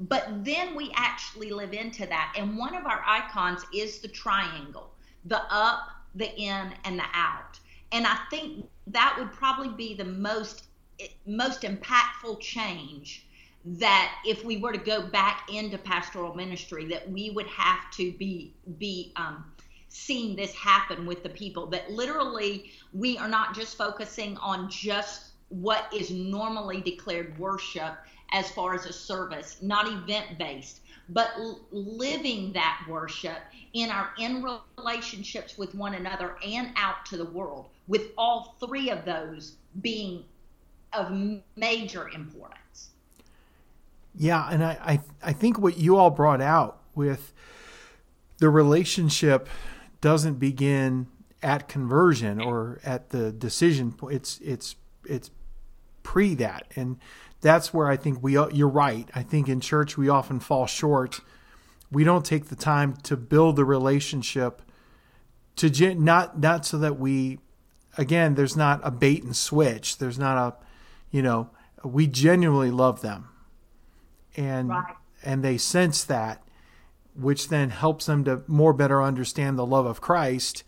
but 0.00 0.26
then 0.44 0.74
we 0.74 0.90
actually 0.94 1.50
live 1.50 1.72
into 1.72 2.06
that. 2.06 2.34
And 2.36 2.56
one 2.56 2.74
of 2.74 2.86
our 2.86 3.02
icons 3.06 3.64
is 3.74 3.98
the 3.98 4.08
triangle 4.08 4.90
the 5.26 5.40
up, 5.50 5.88
the 6.16 6.34
in, 6.36 6.74
and 6.84 6.98
the 6.98 7.04
out. 7.14 7.60
And 7.92 8.06
I 8.06 8.18
think 8.30 8.66
that 8.88 9.14
would 9.18 9.32
probably 9.32 9.68
be 9.68 9.94
the 9.94 10.04
most 10.04 10.64
most 11.26 11.62
impactful 11.62 12.38
change 12.40 13.26
that 13.64 14.14
if 14.24 14.44
we 14.44 14.56
were 14.56 14.72
to 14.72 14.78
go 14.78 15.02
back 15.02 15.48
into 15.52 15.78
pastoral 15.78 16.34
ministry 16.34 16.86
that 16.86 17.08
we 17.10 17.30
would 17.30 17.46
have 17.46 17.90
to 17.92 18.12
be 18.12 18.54
be 18.78 19.12
um, 19.16 19.44
seeing 19.88 20.36
this 20.36 20.54
happen 20.54 21.04
with 21.06 21.22
the 21.22 21.28
people 21.28 21.66
that 21.66 21.90
literally 21.90 22.70
we 22.92 23.18
are 23.18 23.28
not 23.28 23.54
just 23.54 23.76
focusing 23.76 24.36
on 24.38 24.68
just 24.70 25.31
what 25.52 25.92
is 25.94 26.10
normally 26.10 26.80
declared 26.80 27.38
worship 27.38 27.94
as 28.32 28.50
far 28.52 28.74
as 28.74 28.86
a 28.86 28.92
service 28.92 29.58
not 29.60 29.86
event 29.86 30.38
based 30.38 30.80
but 31.08 31.30
living 31.70 32.52
that 32.52 32.84
worship 32.88 33.38
in 33.74 33.90
our 33.90 34.10
in 34.18 34.44
relationships 34.78 35.58
with 35.58 35.74
one 35.74 35.94
another 35.94 36.36
and 36.46 36.70
out 36.76 37.04
to 37.06 37.16
the 37.16 37.24
world 37.24 37.66
with 37.88 38.12
all 38.16 38.56
three 38.60 38.90
of 38.90 39.04
those 39.04 39.56
being 39.80 40.24
of 40.92 41.10
major 41.56 42.08
importance. 42.10 42.90
Yeah 44.14 44.48
and 44.50 44.64
i 44.64 44.78
i, 44.82 45.00
I 45.22 45.32
think 45.32 45.58
what 45.58 45.76
you 45.76 45.96
all 45.96 46.10
brought 46.10 46.40
out 46.40 46.80
with 46.94 47.32
the 48.38 48.48
relationship 48.50 49.48
doesn't 50.00 50.34
begin 50.34 51.06
at 51.42 51.68
conversion 51.68 52.40
or 52.40 52.80
at 52.84 53.10
the 53.10 53.32
decision 53.32 53.92
point 53.92 54.14
it's 54.14 54.38
it's 54.40 54.76
it's 55.04 55.30
pre 56.02 56.34
that 56.34 56.66
and 56.76 56.98
that's 57.42 57.74
where 57.74 57.88
I 57.88 57.96
think 57.96 58.22
we 58.22 58.34
you're 58.34 58.68
right. 58.68 59.08
I 59.14 59.22
think 59.22 59.48
in 59.48 59.60
church 59.60 59.98
we 59.98 60.08
often 60.08 60.40
fall 60.40 60.66
short. 60.66 61.20
We 61.90 62.04
don't 62.04 62.24
take 62.24 62.46
the 62.46 62.56
time 62.56 62.94
to 63.02 63.16
build 63.16 63.56
the 63.56 63.64
relationship 63.64 64.62
to 65.56 65.94
not 65.94 66.38
not 66.38 66.64
so 66.64 66.78
that 66.78 66.98
we 66.98 67.40
again 67.98 68.36
there's 68.36 68.56
not 68.56 68.80
a 68.84 68.90
bait 68.90 69.24
and 69.24 69.36
switch. 69.36 69.98
There's 69.98 70.18
not 70.18 70.38
a 70.38 70.56
you 71.10 71.20
know, 71.20 71.50
we 71.84 72.06
genuinely 72.06 72.70
love 72.70 73.02
them. 73.02 73.28
And 74.36 74.70
right. 74.70 74.94
and 75.22 75.44
they 75.44 75.58
sense 75.58 76.04
that 76.04 76.42
which 77.14 77.48
then 77.48 77.70
helps 77.70 78.06
them 78.06 78.24
to 78.24 78.42
more 78.46 78.72
better 78.72 79.02
understand 79.02 79.58
the 79.58 79.66
love 79.66 79.84
of 79.84 80.00
Christ 80.00 80.64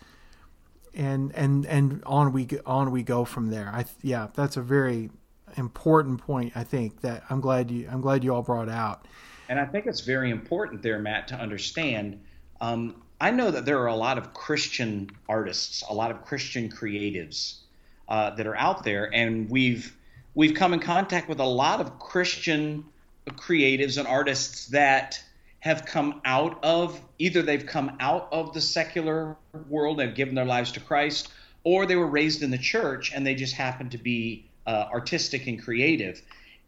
and 0.93 1.33
and 1.35 1.65
and 1.67 2.03
on 2.05 2.33
we 2.33 2.49
on 2.67 2.91
we 2.91 3.03
go 3.03 3.25
from 3.25 3.51
there. 3.51 3.71
I 3.73 3.85
yeah, 4.03 4.29
that's 4.35 4.57
a 4.57 4.63
very 4.63 5.11
important 5.57 6.21
point. 6.21 6.53
I 6.55 6.65
think 6.65 7.01
that 7.03 7.25
I'm 7.31 7.41
glad 7.41 7.71
you 7.71 7.89
I'm 7.91 8.01
glad 8.01 8.25
you 8.25 8.35
all 8.35 8.43
brought 8.43 8.69
out. 8.69 9.07
And 9.49 9.61
I 9.61 9.67
think 9.67 9.87
it's 9.87 10.01
very 10.01 10.31
important 10.31 10.83
there, 10.83 10.99
Matt, 10.99 11.29
to 11.29 11.35
understand. 11.35 12.21
Um, 12.61 13.03
I 13.21 13.31
know 13.31 13.51
that 13.51 13.65
there 13.65 13.79
are 13.81 13.89
a 13.89 13.97
lot 13.97 14.19
of 14.19 14.35
Christian 14.35 15.11
artists, 15.29 15.83
a 15.89 15.95
lot 15.95 16.11
of 16.11 16.25
Christian 16.25 16.71
creatives 16.71 17.59
uh, 18.09 18.31
that 18.31 18.47
are 18.47 18.57
out 18.57 18.85
there, 18.85 19.11
and 19.13 19.51
we've 19.51 19.97
we've 20.35 20.55
come 20.55 20.75
in 20.75 20.81
contact 20.81 21.29
with 21.29 21.41
a 21.41 21.47
lot 21.47 21.81
of 21.81 21.99
Christian 21.99 22.85
creatives 23.31 23.99
and 23.99 24.07
artists 24.07 24.67
that 24.67 25.23
have 25.61 25.87
come 25.87 26.21
out 26.27 26.63
of 26.63 27.01
either 27.19 27.41
they've 27.41 27.65
come 27.65 27.97
out 27.99 28.29
of 28.33 28.53
the 28.53 28.61
secular 28.61 29.37
world 29.69 30.01
and 30.01 30.15
given 30.15 30.35
their 30.35 30.45
lives 30.45 30.73
to 30.73 30.81
Christ, 30.81 31.31
or 31.63 31.87
they 31.87 31.97
were 31.97 32.07
raised 32.07 32.43
in 32.43 32.51
the 32.51 32.59
church 32.59 33.13
and 33.15 33.27
they 33.27 33.35
just 33.35 33.55
happen 33.55 33.89
to 33.91 33.99
be 33.99 34.51
uh, 34.67 34.87
artistic 34.93 35.47
and 35.47 35.63
creative, 35.63 36.21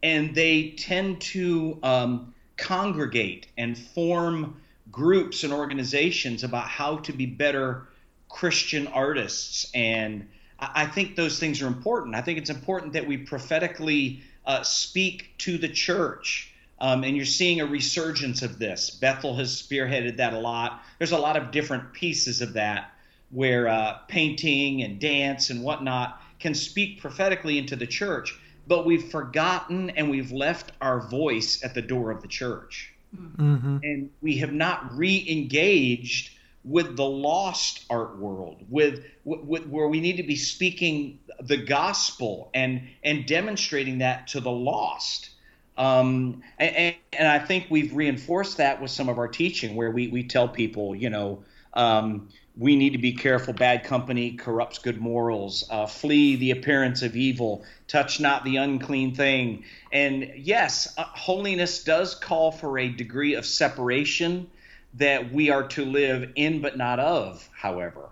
and 0.03 0.35
they 0.35 0.71
tend 0.71 1.21
to 1.21 1.79
um, 1.83 2.33
congregate 2.57 3.47
and 3.57 3.77
form 3.77 4.61
groups 4.91 5.43
and 5.43 5.53
organizations 5.53 6.43
about 6.43 6.67
how 6.67 6.97
to 6.97 7.13
be 7.13 7.25
better 7.25 7.87
Christian 8.29 8.87
artists. 8.87 9.69
And 9.73 10.27
I 10.59 10.85
think 10.87 11.15
those 11.15 11.39
things 11.39 11.61
are 11.61 11.67
important. 11.67 12.15
I 12.15 12.21
think 12.21 12.39
it's 12.39 12.49
important 12.49 12.93
that 12.93 13.07
we 13.07 13.17
prophetically 13.17 14.21
uh, 14.45 14.63
speak 14.63 15.33
to 15.39 15.57
the 15.57 15.67
church. 15.67 16.53
Um, 16.79 17.03
and 17.03 17.15
you're 17.15 17.25
seeing 17.25 17.59
a 17.59 17.65
resurgence 17.65 18.43
of 18.43 18.59
this. 18.59 18.91
Bethel 18.91 19.35
has 19.37 19.61
spearheaded 19.61 20.17
that 20.17 20.33
a 20.33 20.39
lot. 20.39 20.81
There's 20.99 21.11
a 21.11 21.17
lot 21.17 21.35
of 21.35 21.51
different 21.51 21.93
pieces 21.93 22.41
of 22.41 22.53
that 22.53 22.91
where 23.31 23.67
uh, 23.67 23.93
painting 24.07 24.83
and 24.83 24.99
dance 24.99 25.49
and 25.49 25.63
whatnot 25.63 26.21
can 26.39 26.53
speak 26.53 27.01
prophetically 27.01 27.57
into 27.57 27.75
the 27.75 27.87
church, 27.87 28.37
but 28.67 28.85
we've 28.85 29.09
forgotten 29.09 29.89
and 29.91 30.09
we've 30.09 30.31
left 30.31 30.71
our 30.81 30.99
voice 30.99 31.63
at 31.63 31.73
the 31.73 31.81
door 31.81 32.11
of 32.11 32.21
the 32.21 32.27
church. 32.27 32.93
Mm-hmm. 33.15 33.77
And 33.83 34.09
we 34.21 34.37
have 34.37 34.53
not 34.53 34.95
re 34.95 35.25
engaged 35.29 36.31
with 36.63 36.97
the 36.97 37.05
lost 37.05 37.85
art 37.89 38.17
world, 38.17 38.57
with, 38.69 39.03
with, 39.23 39.39
with, 39.41 39.67
where 39.67 39.87
we 39.87 40.01
need 40.01 40.17
to 40.17 40.23
be 40.23 40.35
speaking 40.35 41.19
the 41.39 41.57
gospel 41.57 42.49
and, 42.53 42.81
and 43.03 43.25
demonstrating 43.25 43.99
that 43.99 44.27
to 44.27 44.41
the 44.41 44.51
lost. 44.51 45.29
Um, 45.77 46.41
and, 46.57 46.95
and, 47.13 47.27
I 47.27 47.39
think 47.39 47.67
we've 47.69 47.95
reinforced 47.95 48.57
that 48.57 48.81
with 48.81 48.91
some 48.91 49.09
of 49.09 49.19
our 49.19 49.27
teaching, 49.27 49.75
where 49.75 49.91
we, 49.91 50.07
we 50.07 50.23
tell 50.23 50.47
people, 50.47 50.95
you 50.95 51.09
know, 51.09 51.43
um, 51.73 52.29
we 52.57 52.75
need 52.75 52.91
to 52.91 52.97
be 52.97 53.13
careful. 53.13 53.53
Bad 53.53 53.83
company 53.83 54.31
corrupts 54.31 54.79
good 54.79 54.99
morals. 54.99 55.63
Uh, 55.69 55.85
flee 55.85 56.35
the 56.37 56.51
appearance 56.51 57.03
of 57.03 57.15
evil. 57.15 57.63
Touch 57.87 58.19
not 58.19 58.43
the 58.43 58.57
unclean 58.57 59.13
thing. 59.13 59.63
And 59.91 60.31
yes, 60.35 60.93
uh, 60.97 61.03
holiness 61.03 61.83
does 61.83 62.15
call 62.15 62.51
for 62.51 62.79
a 62.79 62.89
degree 62.89 63.35
of 63.35 63.45
separation 63.45 64.49
that 64.95 65.31
we 65.31 65.51
are 65.51 65.67
to 65.67 65.85
live 65.85 66.31
in 66.35 66.61
but 66.61 66.77
not 66.77 66.99
of, 66.99 67.47
however. 67.53 68.09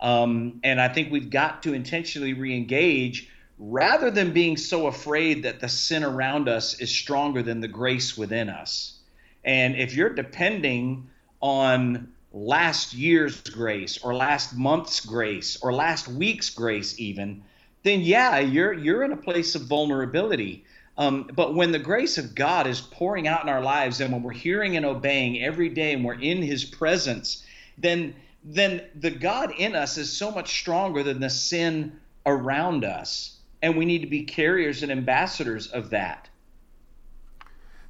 Um, 0.00 0.60
and 0.62 0.80
I 0.80 0.88
think 0.88 1.10
we've 1.10 1.30
got 1.30 1.64
to 1.64 1.74
intentionally 1.74 2.34
re 2.34 2.54
engage 2.56 3.28
rather 3.58 4.10
than 4.10 4.32
being 4.32 4.56
so 4.56 4.86
afraid 4.86 5.42
that 5.42 5.60
the 5.60 5.68
sin 5.68 6.04
around 6.04 6.48
us 6.48 6.80
is 6.80 6.90
stronger 6.90 7.42
than 7.42 7.60
the 7.60 7.68
grace 7.68 8.16
within 8.16 8.48
us. 8.48 8.98
And 9.44 9.76
if 9.76 9.94
you're 9.94 10.14
depending 10.14 11.08
on 11.40 12.12
last 12.32 12.94
year's 12.94 13.40
grace 13.40 13.98
or 14.02 14.14
last 14.14 14.56
month's 14.56 15.00
grace 15.00 15.58
or 15.62 15.72
last 15.72 16.06
week's 16.06 16.48
grace 16.50 16.98
even 16.98 17.42
then 17.82 18.00
yeah 18.00 18.38
you're 18.38 18.72
you're 18.72 19.02
in 19.02 19.12
a 19.12 19.16
place 19.16 19.54
of 19.54 19.62
vulnerability. 19.62 20.64
Um, 20.96 21.30
but 21.34 21.54
when 21.54 21.72
the 21.72 21.78
grace 21.78 22.18
of 22.18 22.34
god 22.34 22.66
is 22.66 22.80
pouring 22.80 23.26
out 23.26 23.42
in 23.42 23.48
our 23.48 23.62
lives 23.62 24.00
and 24.00 24.12
when 24.12 24.22
we're 24.22 24.32
hearing 24.32 24.76
and 24.76 24.86
obeying 24.86 25.42
every 25.42 25.68
day 25.68 25.92
and 25.92 26.04
we're 26.04 26.20
in 26.20 26.42
his 26.42 26.64
presence 26.64 27.44
then 27.78 28.14
then 28.44 28.82
the 28.94 29.10
god 29.10 29.52
in 29.58 29.74
us 29.74 29.98
is 29.98 30.14
so 30.14 30.30
much 30.30 30.60
stronger 30.60 31.02
than 31.02 31.20
the 31.20 31.30
sin 31.30 31.98
around 32.26 32.84
us. 32.84 33.38
And 33.62 33.76
we 33.76 33.84
need 33.84 34.00
to 34.00 34.06
be 34.06 34.24
carriers 34.24 34.82
and 34.82 34.92
ambassadors 34.92 35.66
of 35.66 35.90
that. 35.90 36.28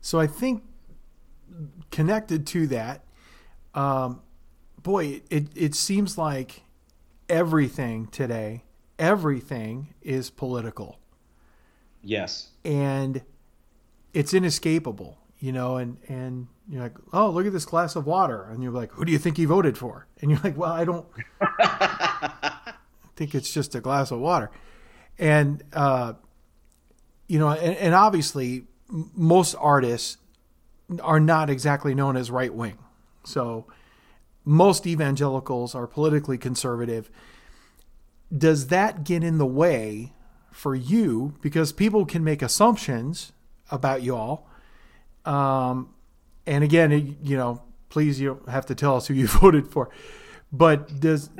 So 0.00 0.18
i 0.18 0.26
think 0.26 0.62
connected 1.90 2.46
to 2.46 2.66
that 2.68 3.04
um, 3.74 4.20
boy, 4.82 5.22
it, 5.30 5.46
it 5.54 5.74
seems 5.74 6.16
like 6.18 6.62
everything 7.28 8.06
today, 8.08 8.64
everything 8.98 9.94
is 10.02 10.30
political. 10.30 10.98
Yes. 12.02 12.48
And 12.64 13.22
it's 14.12 14.34
inescapable, 14.34 15.18
you 15.38 15.52
know, 15.52 15.76
and, 15.76 15.98
and 16.08 16.48
you're 16.68 16.82
like, 16.82 16.96
oh, 17.12 17.30
look 17.30 17.46
at 17.46 17.52
this 17.52 17.64
glass 17.64 17.96
of 17.96 18.06
water. 18.06 18.44
And 18.50 18.62
you're 18.62 18.72
like, 18.72 18.92
who 18.92 19.04
do 19.04 19.12
you 19.12 19.18
think 19.18 19.36
he 19.36 19.44
voted 19.44 19.76
for? 19.76 20.06
And 20.20 20.30
you're 20.30 20.40
like, 20.42 20.56
well, 20.56 20.72
I 20.72 20.84
don't 20.84 21.06
I 21.40 22.72
think 23.16 23.34
it's 23.34 23.52
just 23.52 23.74
a 23.74 23.80
glass 23.80 24.10
of 24.10 24.20
water. 24.20 24.50
And, 25.18 25.62
uh, 25.72 26.14
you 27.28 27.38
know, 27.38 27.50
and, 27.50 27.76
and 27.76 27.94
obviously, 27.94 28.64
most 28.88 29.54
artists 29.58 30.16
are 31.02 31.20
not 31.20 31.50
exactly 31.50 31.94
known 31.94 32.16
as 32.16 32.30
right 32.30 32.52
wing. 32.52 32.78
So, 33.24 33.66
most 34.50 34.84
evangelicals 34.84 35.76
are 35.76 35.86
politically 35.86 36.36
conservative. 36.36 37.08
Does 38.36 38.66
that 38.66 39.04
get 39.04 39.22
in 39.22 39.38
the 39.38 39.46
way 39.46 40.12
for 40.50 40.74
you? 40.74 41.34
Because 41.40 41.70
people 41.70 42.04
can 42.04 42.24
make 42.24 42.42
assumptions 42.42 43.30
about 43.70 44.02
y'all. 44.02 44.48
Um, 45.24 45.94
and 46.46 46.64
again, 46.64 47.16
you 47.22 47.36
know, 47.36 47.62
please, 47.90 48.18
you 48.18 48.30
don't 48.30 48.48
have 48.48 48.66
to 48.66 48.74
tell 48.74 48.96
us 48.96 49.06
who 49.06 49.14
you 49.14 49.28
voted 49.40 49.68
for. 49.68 49.88
But 50.52 50.98
does 50.98 51.30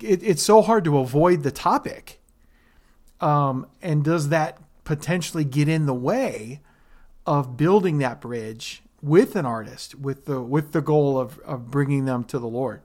it, 0.00 0.22
it's 0.22 0.42
so 0.42 0.62
hard 0.62 0.84
to 0.84 0.96
avoid 0.96 1.42
the 1.42 1.50
topic? 1.50 2.18
Um, 3.20 3.66
and 3.82 4.02
does 4.02 4.30
that 4.30 4.58
potentially 4.84 5.44
get 5.44 5.68
in 5.68 5.84
the 5.84 5.94
way 5.94 6.62
of 7.26 7.58
building 7.58 7.98
that 7.98 8.22
bridge 8.22 8.82
with 9.06 9.36
an 9.36 9.46
artist 9.46 9.94
with 9.94 10.24
the 10.24 10.42
with 10.42 10.72
the 10.72 10.82
goal 10.82 11.18
of, 11.18 11.38
of 11.40 11.70
bringing 11.70 12.04
them 12.04 12.24
to 12.24 12.38
the 12.38 12.48
Lord. 12.48 12.82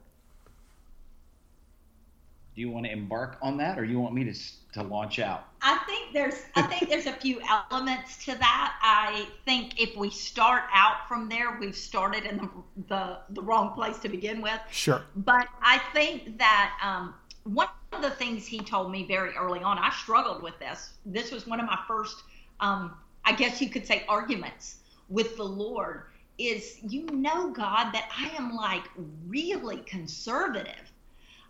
Do 2.54 2.62
you 2.62 2.70
want 2.70 2.86
to 2.86 2.92
embark 2.92 3.38
on 3.42 3.58
that, 3.58 3.80
or 3.80 3.86
you 3.86 4.00
want 4.00 4.14
me 4.14 4.24
to 4.26 4.34
to 4.74 4.84
launch 4.84 5.20
out? 5.20 5.46
I 5.64 5.80
think 5.88 6.14
there's 6.14 6.36
I 6.56 6.62
think 6.62 6.90
there's 6.90 7.08
a 7.08 7.14
few 7.14 7.42
elements 7.72 8.24
to 8.26 8.38
that. 8.38 8.76
I 8.82 9.28
think 9.46 9.82
if 9.82 9.98
we 9.98 10.12
start 10.12 10.64
out 10.74 11.08
from 11.08 11.28
there, 11.28 11.58
we've 11.60 11.76
started 11.76 12.26
in 12.26 12.38
the 12.38 12.50
the, 12.88 13.18
the 13.30 13.42
wrong 13.42 13.74
place 13.74 13.98
to 14.00 14.10
begin 14.10 14.42
with. 14.42 14.60
Sure. 14.70 15.04
But 15.16 15.48
I 15.62 15.80
think 15.92 16.38
that 16.38 16.78
um, 16.84 17.16
one 17.46 17.68
of 17.94 18.04
the 18.04 18.12
things 18.12 18.46
he 18.46 18.60
told 18.60 18.92
me 18.92 19.08
very 19.08 19.36
early 19.36 19.62
on, 19.62 19.80
I 19.80 19.90
struggled 19.90 20.44
with 20.44 20.58
this. 20.60 20.92
This 21.06 21.32
was 21.32 21.48
one 21.48 21.60
of 21.60 21.66
my 21.66 21.80
first, 21.88 22.18
um, 22.60 22.94
I 23.26 23.34
guess 23.34 23.60
you 23.60 23.70
could 23.70 23.88
say, 23.88 24.06
arguments 24.08 24.78
with 25.10 25.36
the 25.38 25.44
Lord. 25.44 26.04
Is 26.38 26.80
you 26.82 27.06
know, 27.06 27.52
God, 27.52 27.92
that 27.92 28.10
I 28.18 28.30
am 28.38 28.56
like 28.56 28.84
really 29.28 29.78
conservative. 29.80 30.92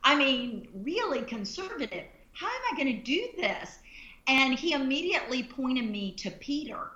I 0.04 0.16
mean, 0.16 0.68
really 0.74 1.22
conservative. 1.22 2.06
How 2.34 2.48
am 2.48 2.62
I 2.72 2.76
going 2.76 2.98
to 2.98 3.04
do 3.04 3.28
this? 3.38 3.80
And 4.28 4.58
he 4.58 4.74
immediately 4.74 5.44
pointed 5.44 5.90
me 5.90 6.14
to 6.14 6.32
Peter 6.32 6.92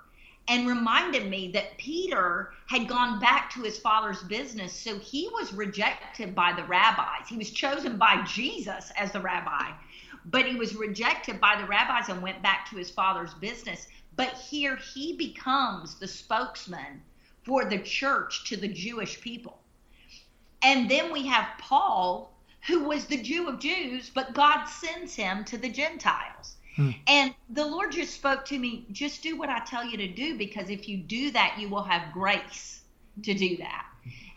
and 0.48 0.68
reminded 0.68 1.28
me 1.28 1.50
that 1.52 1.76
Peter 1.76 2.52
had 2.66 2.88
gone 2.88 3.18
back 3.18 3.50
to 3.50 3.62
his 3.62 3.78
father's 3.78 4.22
business. 4.24 4.72
So 4.72 4.98
he 4.98 5.28
was 5.32 5.52
rejected 5.52 6.34
by 6.34 6.52
the 6.52 6.64
rabbis. 6.64 7.28
He 7.28 7.36
was 7.36 7.50
chosen 7.50 7.96
by 7.96 8.22
Jesus 8.22 8.92
as 8.96 9.12
the 9.12 9.20
rabbi, 9.20 9.72
but 10.26 10.46
he 10.46 10.56
was 10.56 10.76
rejected 10.76 11.40
by 11.40 11.60
the 11.60 11.66
rabbis 11.66 12.08
and 12.08 12.22
went 12.22 12.42
back 12.42 12.68
to 12.70 12.76
his 12.76 12.90
father's 12.90 13.34
business. 13.34 13.88
But 14.14 14.34
here 14.34 14.76
he 14.76 15.16
becomes 15.16 15.96
the 15.96 16.08
spokesman 16.08 17.02
for 17.46 17.64
the 17.64 17.78
church 17.78 18.44
to 18.48 18.56
the 18.56 18.68
Jewish 18.68 19.20
people. 19.20 19.58
And 20.62 20.90
then 20.90 21.12
we 21.12 21.26
have 21.26 21.46
Paul, 21.58 22.32
who 22.66 22.84
was 22.88 23.06
the 23.06 23.22
Jew 23.22 23.48
of 23.48 23.60
Jews, 23.60 24.10
but 24.12 24.34
God 24.34 24.66
sends 24.66 25.14
him 25.14 25.44
to 25.44 25.56
the 25.56 25.68
Gentiles. 25.68 26.56
Hmm. 26.74 26.90
And 27.06 27.34
the 27.50 27.64
Lord 27.64 27.92
just 27.92 28.14
spoke 28.14 28.44
to 28.46 28.58
me, 28.58 28.84
just 28.90 29.22
do 29.22 29.38
what 29.38 29.48
I 29.48 29.60
tell 29.60 29.84
you 29.84 29.96
to 29.96 30.08
do, 30.08 30.36
because 30.36 30.70
if 30.70 30.88
you 30.88 30.98
do 30.98 31.30
that, 31.30 31.56
you 31.58 31.68
will 31.68 31.84
have 31.84 32.12
grace 32.12 32.80
to 33.22 33.32
do 33.32 33.56
that. 33.58 33.86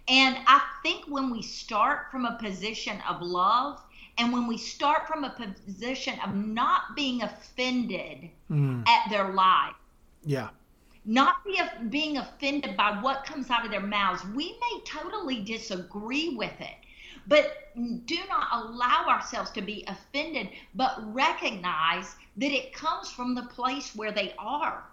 And 0.08 0.38
I 0.46 0.62
think 0.84 1.06
when 1.08 1.32
we 1.32 1.42
start 1.42 2.12
from 2.12 2.26
a 2.26 2.38
position 2.42 3.02
of 3.10 3.22
love, 3.22 3.82
and 4.20 4.32
when 4.32 4.48
we 4.48 4.58
start 4.58 5.08
from 5.08 5.24
a 5.24 5.30
position 5.66 6.20
of 6.24 6.36
not 6.36 6.96
being 6.96 7.24
offended 7.24 8.30
mm. 8.52 8.88
at 8.88 9.10
their 9.10 9.34
life, 9.34 9.76
yeah, 10.26 10.50
not 11.06 11.44
be, 11.46 11.60
being 11.90 12.18
offended 12.18 12.76
by 12.78 13.00
what 13.02 13.26
comes 13.26 13.50
out 13.50 13.66
of 13.66 13.72
their 13.72 13.80
mouths, 13.80 14.24
we 14.36 14.58
may 14.60 14.82
totally 14.86 15.42
disagree 15.44 16.36
with 16.36 16.60
it 16.60 16.76
but 17.30 17.68
do 18.06 18.18
not 18.28 18.48
allow 18.52 19.06
ourselves 19.08 19.52
to 19.52 19.62
be 19.62 19.86
offended, 19.88 20.50
but 20.74 21.14
recognize 21.14 22.16
that 22.38 22.52
it 22.52 22.74
comes 22.74 23.12
from 23.12 23.36
the 23.36 23.44
place 23.44 23.96
where 23.96 24.12
they 24.12 24.34
are. 24.40 24.84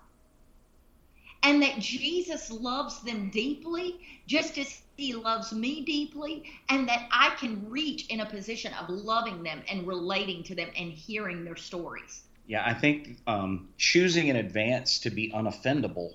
And 1.42 1.62
that 1.62 1.78
Jesus 1.78 2.50
loves 2.50 3.00
them 3.02 3.30
deeply, 3.30 4.00
just 4.26 4.58
as 4.58 4.82
he 4.96 5.14
loves 5.14 5.52
me 5.52 5.82
deeply, 5.82 6.44
and 6.68 6.86
that 6.88 7.08
I 7.10 7.30
can 7.38 7.70
reach 7.70 8.06
in 8.08 8.20
a 8.20 8.26
position 8.26 8.74
of 8.74 8.90
loving 8.90 9.42
them 9.42 9.62
and 9.70 9.86
relating 9.86 10.42
to 10.44 10.54
them 10.54 10.68
and 10.76 10.92
hearing 10.92 11.42
their 11.42 11.56
stories. 11.56 12.24
Yeah, 12.46 12.62
I 12.64 12.74
think 12.74 13.18
um, 13.26 13.68
choosing 13.76 14.28
in 14.28 14.36
advance 14.36 15.00
to 15.00 15.10
be 15.10 15.30
unoffendable 15.32 16.14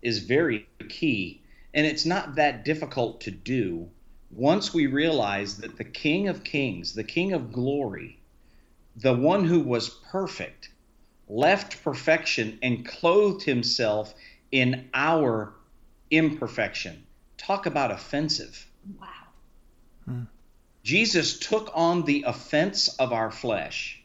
is 0.00 0.20
very 0.20 0.66
key. 0.88 1.42
And 1.74 1.86
it's 1.86 2.06
not 2.06 2.36
that 2.36 2.64
difficult 2.64 3.20
to 3.22 3.30
do 3.30 3.90
once 4.30 4.72
we 4.72 4.86
realize 4.86 5.58
that 5.58 5.76
the 5.76 5.84
King 5.84 6.28
of 6.28 6.42
Kings, 6.44 6.94
the 6.94 7.04
King 7.04 7.32
of 7.32 7.52
Glory, 7.52 8.18
the 8.96 9.14
one 9.14 9.44
who 9.44 9.60
was 9.60 9.90
perfect, 10.10 10.70
left 11.28 11.82
perfection 11.82 12.58
and 12.62 12.86
clothed 12.86 13.42
himself 13.42 14.14
in 14.50 14.88
our 14.94 15.52
imperfection. 16.10 17.04
Talk 17.36 17.66
about 17.66 17.90
offensive. 17.90 18.66
Wow. 18.98 19.06
Hmm. 20.06 20.22
Jesus 20.82 21.38
took 21.38 21.70
on 21.74 22.04
the 22.04 22.24
offense 22.26 22.88
of 22.88 23.12
our 23.12 23.30
flesh 23.30 24.02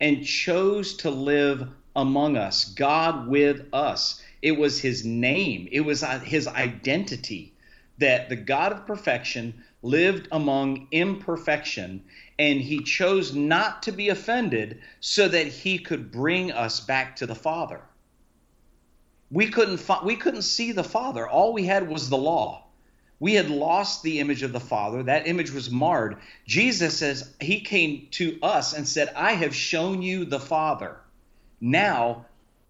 and 0.00 0.24
chose 0.24 0.94
to 0.98 1.10
live 1.10 1.68
among 1.94 2.36
us, 2.36 2.64
God 2.64 3.28
with 3.28 3.66
us. 3.72 4.22
It 4.42 4.52
was 4.52 4.80
his 4.80 5.04
name, 5.04 5.68
it 5.72 5.80
was 5.80 6.02
uh, 6.02 6.20
his 6.20 6.46
identity 6.46 7.54
that 7.98 8.28
the 8.28 8.36
God 8.36 8.72
of 8.72 8.86
perfection 8.86 9.64
lived 9.82 10.28
among 10.30 10.88
imperfection 10.90 12.04
and 12.38 12.60
he 12.60 12.82
chose 12.82 13.34
not 13.34 13.84
to 13.84 13.92
be 13.92 14.10
offended 14.10 14.80
so 15.00 15.28
that 15.28 15.46
he 15.46 15.78
could 15.78 16.12
bring 16.12 16.52
us 16.52 16.80
back 16.80 17.16
to 17.16 17.26
the 17.26 17.34
Father. 17.34 17.80
We 19.30 19.48
couldn't 19.48 19.82
we 20.04 20.16
couldn't 20.16 20.42
see 20.42 20.72
the 20.72 20.84
Father. 20.84 21.28
All 21.28 21.52
we 21.52 21.64
had 21.64 21.88
was 21.88 22.10
the 22.10 22.18
law. 22.18 22.65
We 23.18 23.34
had 23.34 23.48
lost 23.50 24.02
the 24.02 24.20
image 24.20 24.42
of 24.42 24.52
the 24.52 24.60
Father. 24.60 25.02
That 25.02 25.26
image 25.26 25.50
was 25.50 25.70
marred. 25.70 26.18
Jesus 26.46 26.98
says 26.98 27.34
he 27.40 27.60
came 27.60 28.08
to 28.12 28.38
us 28.42 28.72
and 28.72 28.86
said, 28.86 29.12
"I 29.16 29.32
have 29.32 29.54
shown 29.54 30.02
you 30.02 30.24
the 30.24 30.40
Father. 30.40 30.96
Now 31.60 32.26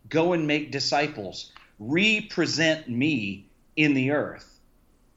go 0.09 0.33
and 0.33 0.47
make 0.47 0.71
disciples. 0.71 1.53
Represent 1.79 2.89
me 2.89 3.47
in 3.75 3.95
the 3.95 4.13
earth." 4.13 4.57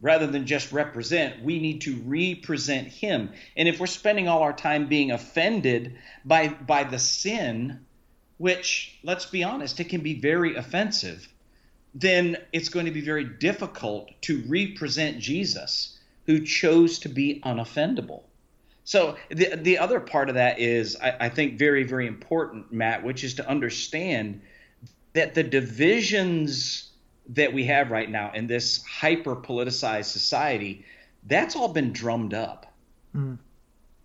rather 0.00 0.26
than 0.26 0.46
just 0.46 0.72
represent, 0.72 1.42
we 1.42 1.58
need 1.58 1.82
to 1.82 1.96
represent 2.06 2.88
him. 2.88 3.30
And 3.56 3.68
if 3.68 3.78
we're 3.78 3.86
spending 3.86 4.28
all 4.28 4.42
our 4.42 4.52
time 4.52 4.86
being 4.86 5.10
offended 5.10 5.98
by 6.24 6.48
by 6.48 6.84
the 6.84 6.98
sin, 6.98 7.84
which 8.38 8.98
let's 9.02 9.26
be 9.26 9.44
honest, 9.44 9.78
it 9.80 9.90
can 9.90 10.00
be 10.00 10.18
very 10.18 10.56
offensive, 10.56 11.28
then 11.94 12.36
it's 12.52 12.68
going 12.68 12.86
to 12.86 12.92
be 12.92 13.00
very 13.00 13.24
difficult 13.24 14.10
to 14.22 14.42
represent 14.46 15.18
Jesus 15.18 15.98
who 16.26 16.44
chose 16.44 16.98
to 17.00 17.08
be 17.08 17.40
unoffendable. 17.44 18.22
So 18.84 19.16
the 19.28 19.56
the 19.56 19.78
other 19.78 20.00
part 20.00 20.28
of 20.28 20.34
that 20.36 20.58
is 20.58 20.96
I, 20.96 21.16
I 21.20 21.28
think 21.28 21.58
very, 21.58 21.84
very 21.84 22.06
important, 22.06 22.72
Matt, 22.72 23.02
which 23.02 23.24
is 23.24 23.34
to 23.34 23.48
understand 23.48 24.40
that 25.12 25.34
the 25.34 25.42
divisions 25.42 26.90
that 27.30 27.52
we 27.52 27.64
have 27.64 27.90
right 27.90 28.10
now 28.10 28.32
in 28.32 28.46
this 28.46 28.82
hyper 28.84 29.36
politicized 29.36 30.06
society, 30.06 30.84
that's 31.26 31.54
all 31.54 31.68
been 31.68 31.92
drummed 31.92 32.34
up. 32.34 32.72
Mm. 33.14 33.38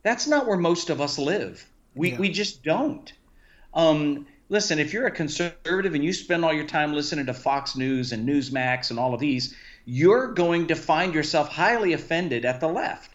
That's 0.04 0.28
not 0.28 0.46
where 0.48 0.58
most 0.58 0.90
of 0.90 1.02
us 1.02 1.18
live. 1.18 1.68
We, 1.96 2.12
yeah. 2.12 2.20
we 2.20 2.30
just 2.30 2.64
don't. 2.64 3.12
Um, 3.74 4.28
listen, 4.50 4.80
if 4.80 4.94
you're 4.94 5.08
a 5.08 5.12
conservative 5.12 5.96
and 5.96 6.04
you 6.04 6.14
spend 6.14 6.46
all 6.46 6.54
your 6.54 6.68
time 6.68 6.94
listening 6.94 7.26
to 7.26 7.34
Fox 7.34 7.76
News 7.76 8.12
and 8.12 8.28
Newsmax 8.28 8.90
and 8.90 9.00
all 9.00 9.14
of 9.14 9.20
these, 9.20 9.56
you're 9.86 10.34
going 10.34 10.68
to 10.68 10.76
find 10.76 11.14
yourself 11.14 11.50
highly 11.50 11.94
offended 11.94 12.46
at 12.46 12.60
the 12.60 12.68
left. 12.68 13.12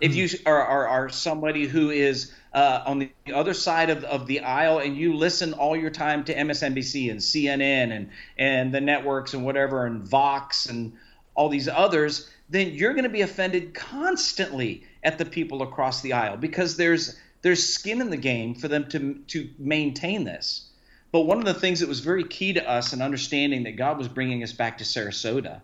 If 0.00 0.12
hmm. 0.12 0.18
you 0.18 0.28
are, 0.46 0.62
are, 0.62 0.88
are 0.88 1.08
somebody 1.08 1.66
who 1.66 1.90
is 1.90 2.32
uh, 2.52 2.82
on 2.86 2.98
the 2.98 3.10
other 3.32 3.54
side 3.54 3.90
of, 3.90 4.04
of 4.04 4.26
the 4.26 4.40
aisle 4.40 4.78
and 4.78 4.96
you 4.96 5.14
listen 5.14 5.52
all 5.54 5.76
your 5.76 5.90
time 5.90 6.24
to 6.24 6.34
MSNBC 6.34 7.10
and 7.10 7.20
CNN 7.20 7.92
and, 7.92 8.10
and 8.38 8.74
the 8.74 8.80
networks 8.80 9.34
and 9.34 9.44
whatever 9.44 9.86
and 9.86 10.06
Vox 10.06 10.66
and 10.66 10.94
all 11.34 11.48
these 11.48 11.68
others, 11.68 12.30
then 12.48 12.74
you're 12.74 12.92
going 12.92 13.04
to 13.04 13.10
be 13.10 13.22
offended 13.22 13.74
constantly 13.74 14.84
at 15.02 15.18
the 15.18 15.24
people 15.24 15.62
across 15.62 16.00
the 16.00 16.12
aisle 16.12 16.36
because 16.36 16.76
there's 16.76 17.18
there's 17.42 17.66
skin 17.66 18.00
in 18.00 18.08
the 18.08 18.16
game 18.16 18.54
for 18.54 18.68
them 18.68 18.88
to 18.88 19.14
to 19.26 19.50
maintain 19.58 20.24
this. 20.24 20.70
But 21.14 21.26
one 21.26 21.38
of 21.38 21.44
the 21.44 21.54
things 21.54 21.78
that 21.78 21.88
was 21.88 22.00
very 22.00 22.24
key 22.24 22.54
to 22.54 22.68
us 22.68 22.92
in 22.92 23.00
understanding 23.00 23.62
that 23.62 23.76
God 23.76 23.98
was 23.98 24.08
bringing 24.08 24.42
us 24.42 24.50
back 24.50 24.78
to 24.78 24.84
Sarasota 24.84 25.60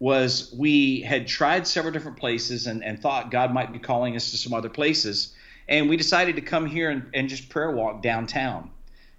was 0.00 0.52
we 0.52 1.02
had 1.02 1.28
tried 1.28 1.68
several 1.68 1.92
different 1.92 2.16
places 2.16 2.66
and, 2.66 2.82
and 2.82 3.00
thought 3.00 3.30
God 3.30 3.54
might 3.54 3.72
be 3.72 3.78
calling 3.78 4.16
us 4.16 4.32
to 4.32 4.36
some 4.36 4.52
other 4.52 4.68
places 4.68 5.36
and 5.68 5.88
we 5.88 5.96
decided 5.96 6.34
to 6.34 6.42
come 6.42 6.66
here 6.66 6.90
and, 6.90 7.10
and 7.14 7.28
just 7.28 7.48
prayer 7.48 7.70
walk 7.70 8.02
downtown. 8.02 8.72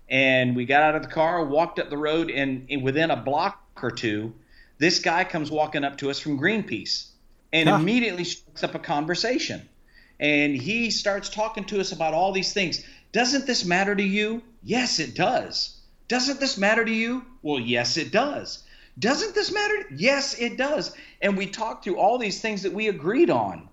And 0.09 0.53
we 0.53 0.65
got 0.65 0.83
out 0.83 0.95
of 0.95 1.03
the 1.03 1.07
car, 1.07 1.45
walked 1.45 1.79
up 1.79 1.89
the 1.89 1.97
road, 1.97 2.29
and, 2.29 2.67
and 2.69 2.83
within 2.83 3.09
a 3.09 3.15
block 3.15 3.63
or 3.81 3.89
two, 3.89 4.33
this 4.79 4.99
guy 4.99 5.23
comes 5.23 5.49
walking 5.49 5.85
up 5.85 5.99
to 5.99 6.09
us 6.09 6.19
from 6.19 6.37
Greenpeace 6.37 7.07
and 7.53 7.69
huh. 7.69 7.75
immediately 7.75 8.25
strikes 8.25 8.65
up 8.65 8.75
a 8.75 8.79
conversation. 8.79 9.69
And 10.19 10.57
he 10.57 10.91
starts 10.91 11.29
talking 11.29 11.63
to 11.67 11.79
us 11.79 11.93
about 11.93 12.13
all 12.13 12.33
these 12.33 12.51
things. 12.51 12.83
Doesn't 13.13 13.47
this 13.47 13.63
matter 13.63 13.95
to 13.95 14.03
you? 14.03 14.41
Yes, 14.63 14.99
it 14.99 15.15
does. 15.15 15.77
Doesn't 16.07 16.39
this 16.39 16.57
matter 16.57 16.83
to 16.83 16.91
you? 16.91 17.23
Well, 17.41 17.59
yes, 17.59 17.97
it 17.97 18.11
does. 18.11 18.63
Doesn't 18.97 19.35
this 19.35 19.51
matter? 19.51 19.85
Yes, 19.95 20.37
it 20.39 20.57
does. 20.57 20.95
And 21.21 21.37
we 21.37 21.45
talked 21.45 21.83
through 21.83 21.97
all 21.97 22.17
these 22.17 22.41
things 22.41 22.63
that 22.63 22.73
we 22.73 22.87
agreed 22.87 23.29
on. 23.29 23.69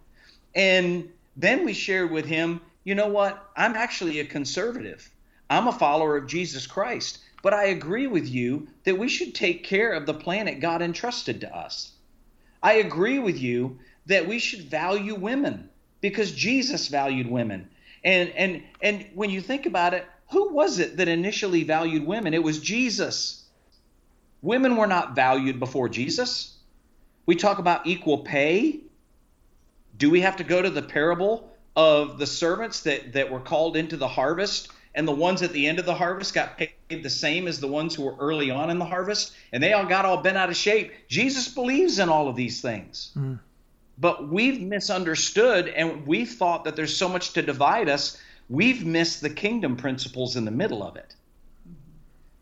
And 0.55 1.11
then 1.37 1.65
we 1.65 1.73
shared 1.73 2.11
with 2.11 2.27
him, 2.27 2.61
you 2.85 2.95
know 2.95 3.09
what? 3.09 3.51
I'm 3.57 3.75
actually 3.75 4.21
a 4.21 4.25
conservative. 4.25 5.11
I'm 5.51 5.67
a 5.67 5.73
follower 5.73 6.17
of 6.17 6.29
Jesus 6.29 6.67
Christ. 6.67 7.19
But 7.43 7.55
I 7.55 7.67
agree 7.67 8.07
with 8.07 8.29
you 8.29 8.69
that 8.85 8.99
we 8.99 9.09
should 9.09 9.35
take 9.35 9.65
care 9.65 9.93
of 9.93 10.07
the 10.07 10.15
planet 10.15 10.61
God 10.61 10.83
entrusted 10.83 11.41
to 11.41 11.57
us. 11.57 11.93
I 12.63 12.75
agree 12.75 13.19
with 13.19 13.39
you 13.39 13.79
that 14.07 14.27
we 14.27 14.39
should 14.39 14.63
value 14.63 15.15
women 15.15 15.69
because 16.01 16.33
Jesus 16.33 16.89
valued 16.89 17.29
women. 17.29 17.69
And 18.05 18.31
and 18.31 18.63
and 18.81 19.07
when 19.15 19.31
you 19.31 19.41
think 19.41 19.67
about 19.67 19.95
it, 19.95 20.07
who 20.31 20.53
was 20.53 20.79
it 20.79 20.97
that 20.97 21.09
initially 21.09 21.63
valued 21.63 22.07
women? 22.07 22.35
It 22.35 22.43
was 22.43 22.59
Jesus. 22.59 23.45
Women 24.43 24.77
were 24.77 24.87
not 24.87 25.15
valued 25.15 25.61
before 25.61 25.89
Jesus. 25.89 26.57
We 27.27 27.37
talk 27.37 27.59
about 27.59 27.87
equal 27.87 28.19
pay. 28.19 28.81
Do 29.97 30.11
we 30.11 30.21
have 30.21 30.37
to 30.37 30.45
go 30.45 30.61
to 30.61 30.71
the 30.71 30.83
parable 30.83 31.51
of 31.75 32.19
the 32.19 32.27
servants 32.27 32.81
that, 32.81 33.13
that 33.13 33.31
were 33.31 33.41
called 33.41 33.77
into 33.77 33.97
the 33.97 34.09
harvest 34.09 34.69
and 34.97 35.07
the 35.07 35.13
ones 35.13 35.43
at 35.43 35.53
the 35.53 35.67
end 35.67 35.79
of 35.79 35.85
the 35.85 35.95
harvest 35.95 36.33
got 36.33 36.57
paid 36.57 36.73
the 36.89 37.11
same 37.11 37.47
as 37.47 37.61
the 37.61 37.69
ones 37.69 37.95
who 37.95 38.03
were 38.03 38.17
early 38.19 38.51
on 38.51 38.71
in 38.71 38.79
the 38.79 38.85
harvest 38.85 39.33
and 39.53 39.63
they 39.63 39.75
all 39.75 39.85
got 39.85 40.07
all 40.07 40.23
bent 40.23 40.39
out 40.39 40.49
of 40.49 40.57
shape 40.57 40.93
jesus 41.09 41.49
believes 41.49 41.99
in 41.99 42.09
all 42.09 42.29
of 42.29 42.35
these 42.37 42.63
things 42.63 43.13
mm. 43.15 43.39
but 43.99 44.29
we've 44.29 44.61
misunderstood 44.61 45.69
and 45.69 46.07
we've 46.07 46.31
thought 46.31 46.65
that 46.65 46.75
there's 46.75 46.97
so 46.97 47.09
much 47.09 47.35
to 47.35 47.43
divide 47.43 47.89
us 47.89 48.19
we've 48.49 48.85
missed 48.85 49.21
the 49.21 49.31
kingdom 49.31 49.77
principles 49.77 50.37
in 50.37 50.45
the 50.45 50.51
middle 50.51 50.83
of 50.83 50.97
it 50.97 51.15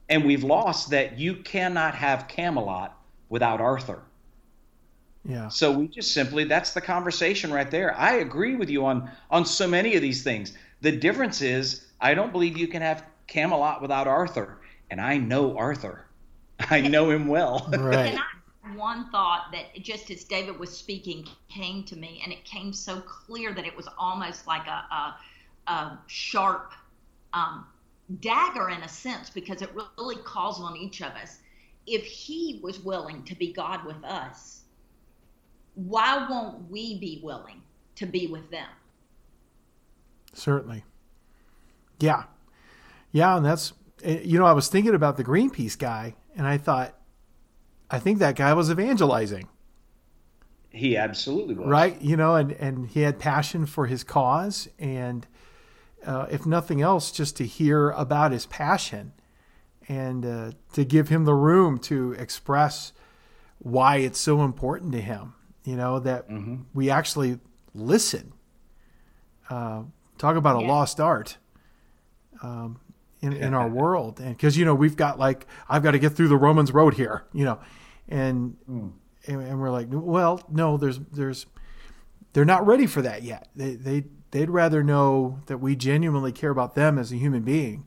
and 0.08 0.24
we've 0.24 0.44
lost 0.44 0.90
that 0.90 1.18
you 1.18 1.36
cannot 1.36 1.94
have 1.94 2.28
camelot 2.28 2.98
without 3.28 3.60
arthur 3.60 4.02
yeah. 5.26 5.48
So 5.48 5.72
we 5.72 5.88
just 5.88 6.12
simply 6.12 6.44
that's 6.44 6.72
the 6.72 6.80
conversation 6.80 7.52
right 7.52 7.70
there. 7.70 7.96
I 7.96 8.16
agree 8.16 8.56
with 8.56 8.68
you 8.68 8.84
on 8.84 9.10
on 9.30 9.46
so 9.46 9.66
many 9.66 9.96
of 9.96 10.02
these 10.02 10.22
things. 10.22 10.52
The 10.82 10.92
difference 10.92 11.40
is 11.40 11.86
I 12.00 12.14
don't 12.14 12.30
believe 12.30 12.58
you 12.58 12.68
can 12.68 12.82
have 12.82 13.04
Camelot 13.26 13.80
without 13.80 14.06
Arthur, 14.06 14.60
and 14.90 15.00
I 15.00 15.16
know 15.16 15.56
Arthur. 15.56 16.06
I 16.70 16.82
know 16.82 17.10
him 17.10 17.26
well. 17.26 17.70
Right. 17.78 18.18
one 18.76 19.10
thought 19.10 19.52
that 19.52 19.82
just 19.82 20.10
as 20.10 20.24
David 20.24 20.58
was 20.58 20.76
speaking 20.76 21.26
came 21.48 21.84
to 21.84 21.96
me, 21.96 22.20
and 22.22 22.32
it 22.32 22.44
came 22.44 22.72
so 22.72 23.00
clear 23.00 23.54
that 23.54 23.66
it 23.66 23.76
was 23.76 23.88
almost 23.98 24.46
like 24.46 24.66
a, 24.66 24.84
a, 24.94 25.16
a 25.66 25.98
sharp 26.06 26.72
um, 27.32 27.66
dagger 28.20 28.70
in 28.70 28.82
a 28.82 28.88
sense, 28.88 29.30
because 29.30 29.62
it 29.62 29.70
really 29.98 30.16
calls 30.16 30.60
on 30.60 30.76
each 30.76 31.00
of 31.00 31.12
us. 31.12 31.38
If 31.86 32.04
he 32.04 32.60
was 32.62 32.80
willing 32.80 33.24
to 33.24 33.34
be 33.34 33.52
God 33.52 33.84
with 33.84 34.02
us, 34.04 34.62
why 35.74 36.26
won't 36.28 36.70
we 36.70 36.98
be 36.98 37.20
willing 37.22 37.60
to 37.96 38.06
be 38.06 38.26
with 38.26 38.50
them? 38.50 38.68
Certainly. 40.32 40.84
Yeah. 42.00 42.24
Yeah. 43.12 43.36
And 43.36 43.44
that's, 43.44 43.72
eh, 44.02 44.20
you 44.24 44.38
know, 44.38 44.46
I 44.46 44.52
was 44.52 44.68
thinking 44.68 44.94
about 44.94 45.16
the 45.16 45.24
Greenpeace 45.24 45.78
guy 45.78 46.14
and 46.36 46.46
I 46.46 46.58
thought, 46.58 46.96
I 47.90 47.98
think 47.98 48.18
that 48.18 48.36
guy 48.36 48.52
was 48.54 48.70
evangelizing. 48.70 49.48
He 50.70 50.96
absolutely 50.96 51.54
was. 51.54 51.68
Right. 51.68 52.00
You 52.02 52.16
know, 52.16 52.34
and, 52.34 52.52
and 52.52 52.88
he 52.88 53.02
had 53.02 53.18
passion 53.18 53.66
for 53.66 53.86
his 53.86 54.02
cause. 54.02 54.68
And 54.78 55.26
uh, 56.06 56.26
if 56.30 56.46
nothing 56.46 56.80
else, 56.80 57.10
just 57.10 57.36
to 57.36 57.46
hear 57.46 57.90
about 57.90 58.32
his 58.32 58.46
passion 58.46 59.12
and 59.88 60.24
uh, 60.24 60.52
to 60.72 60.84
give 60.84 61.08
him 61.08 61.24
the 61.24 61.34
room 61.34 61.78
to 61.78 62.12
express 62.12 62.92
why 63.58 63.96
it's 63.96 64.18
so 64.18 64.42
important 64.42 64.92
to 64.92 65.00
him 65.00 65.34
you 65.64 65.76
know, 65.76 65.98
that 65.98 66.28
mm-hmm. 66.28 66.56
we 66.72 66.90
actually 66.90 67.38
listen. 67.74 68.32
Uh, 69.50 69.82
talk 70.18 70.36
about 70.36 70.56
a 70.56 70.60
lost 70.60 71.00
art 71.00 71.36
um, 72.42 72.80
in, 73.20 73.32
in 73.32 73.54
our 73.54 73.68
world. 73.80 74.20
And 74.20 74.36
because, 74.36 74.56
you 74.56 74.64
know, 74.64 74.74
we've 74.74 74.96
got 74.96 75.18
like, 75.18 75.46
I've 75.68 75.82
got 75.82 75.92
to 75.92 75.98
get 75.98 76.12
through 76.12 76.28
the 76.28 76.36
Romans 76.36 76.72
road 76.72 76.94
here, 76.94 77.24
you 77.32 77.44
know, 77.44 77.60
and, 78.08 78.56
mm. 78.70 78.92
and, 79.26 79.42
and, 79.42 79.60
we're 79.60 79.70
like, 79.70 79.88
well, 79.90 80.42
no, 80.50 80.76
there's, 80.76 80.98
there's, 81.12 81.46
they're 82.32 82.44
not 82.44 82.66
ready 82.66 82.86
for 82.86 83.02
that 83.02 83.22
yet. 83.22 83.48
They, 83.56 83.74
they, 83.74 84.04
they'd 84.34 84.50
rather 84.50 84.82
know 84.82 85.38
that 85.46 85.58
we 85.58 85.76
genuinely 85.76 86.32
care 86.32 86.50
about 86.50 86.74
them 86.74 86.98
as 86.98 87.12
a 87.12 87.16
human 87.16 87.42
being 87.42 87.86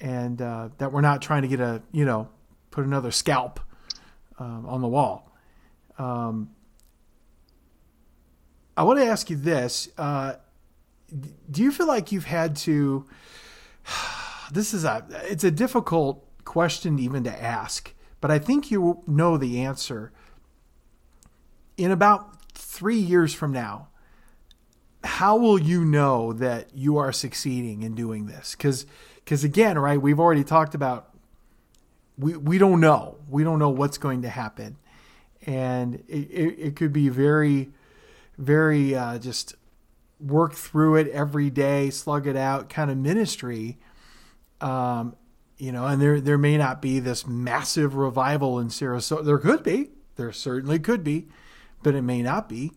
and 0.00 0.40
uh, 0.40 0.70
that 0.78 0.90
we're 0.90 1.02
not 1.02 1.20
trying 1.20 1.42
to 1.42 1.48
get 1.48 1.60
a, 1.60 1.82
you 1.92 2.06
know, 2.06 2.26
put 2.70 2.86
another 2.86 3.10
scalp 3.10 3.60
um, 4.38 4.64
on 4.64 4.80
the 4.80 4.88
wall. 4.88 5.30
Um, 5.98 6.52
I 8.78 8.84
want 8.84 8.98
to 9.00 9.04
ask 9.04 9.28
you 9.28 9.36
this: 9.36 9.90
uh, 9.98 10.36
Do 11.50 11.62
you 11.62 11.70
feel 11.70 11.86
like 11.86 12.10
you've 12.10 12.24
had 12.24 12.56
to? 12.56 13.06
This 14.50 14.74
is 14.74 14.84
a 14.84 15.06
it's 15.30 15.44
a 15.44 15.50
difficult 15.50 16.28
question 16.44 16.98
even 16.98 17.24
to 17.24 17.42
ask, 17.42 17.94
but 18.20 18.30
I 18.30 18.38
think 18.38 18.70
you 18.70 19.02
know 19.06 19.38
the 19.38 19.60
answer. 19.60 20.12
In 21.78 21.90
about 21.90 22.52
three 22.52 22.98
years 22.98 23.32
from 23.32 23.50
now, 23.50 23.88
how 25.04 25.36
will 25.36 25.58
you 25.58 25.84
know 25.84 26.32
that 26.32 26.68
you 26.74 26.96
are 26.98 27.12
succeeding 27.12 27.82
in 27.82 27.94
doing 27.94 28.26
this? 28.26 28.54
Because 28.56 28.86
because 29.24 29.44
again, 29.44 29.78
right, 29.78 30.00
we've 30.00 30.20
already 30.20 30.44
talked 30.44 30.74
about 30.74 31.10
we 32.18 32.36
we 32.36 32.58
don't 32.58 32.80
know 32.80 33.16
we 33.28 33.44
don't 33.44 33.58
know 33.58 33.70
what's 33.70 33.98
going 33.98 34.22
to 34.22 34.28
happen, 34.28 34.76
and 35.46 35.96
it, 36.08 36.30
it, 36.30 36.58
it 36.58 36.76
could 36.76 36.92
be 36.92 37.08
very 37.08 37.70
very 38.38 38.94
uh, 38.94 39.18
just 39.18 39.54
work 40.20 40.54
through 40.54 40.96
it 40.96 41.08
every 41.08 41.50
day, 41.50 41.90
slug 41.90 42.26
it 42.26 42.36
out 42.36 42.68
kind 42.68 42.90
of 42.90 42.96
ministry. 42.96 43.78
Um, 44.60 45.16
you 45.58 45.72
know, 45.72 45.86
and 45.86 46.00
there 46.00 46.20
there 46.20 46.38
may 46.38 46.56
not 46.56 46.80
be 46.80 47.00
this 47.00 47.26
massive 47.26 47.94
revival 47.94 48.58
in 48.58 48.68
Sarasota. 48.68 49.24
There 49.24 49.38
could 49.38 49.62
be, 49.62 49.90
there 50.16 50.32
certainly 50.32 50.78
could 50.78 51.04
be, 51.04 51.28
but 51.82 51.94
it 51.94 52.02
may 52.02 52.22
not 52.22 52.48
be. 52.48 52.72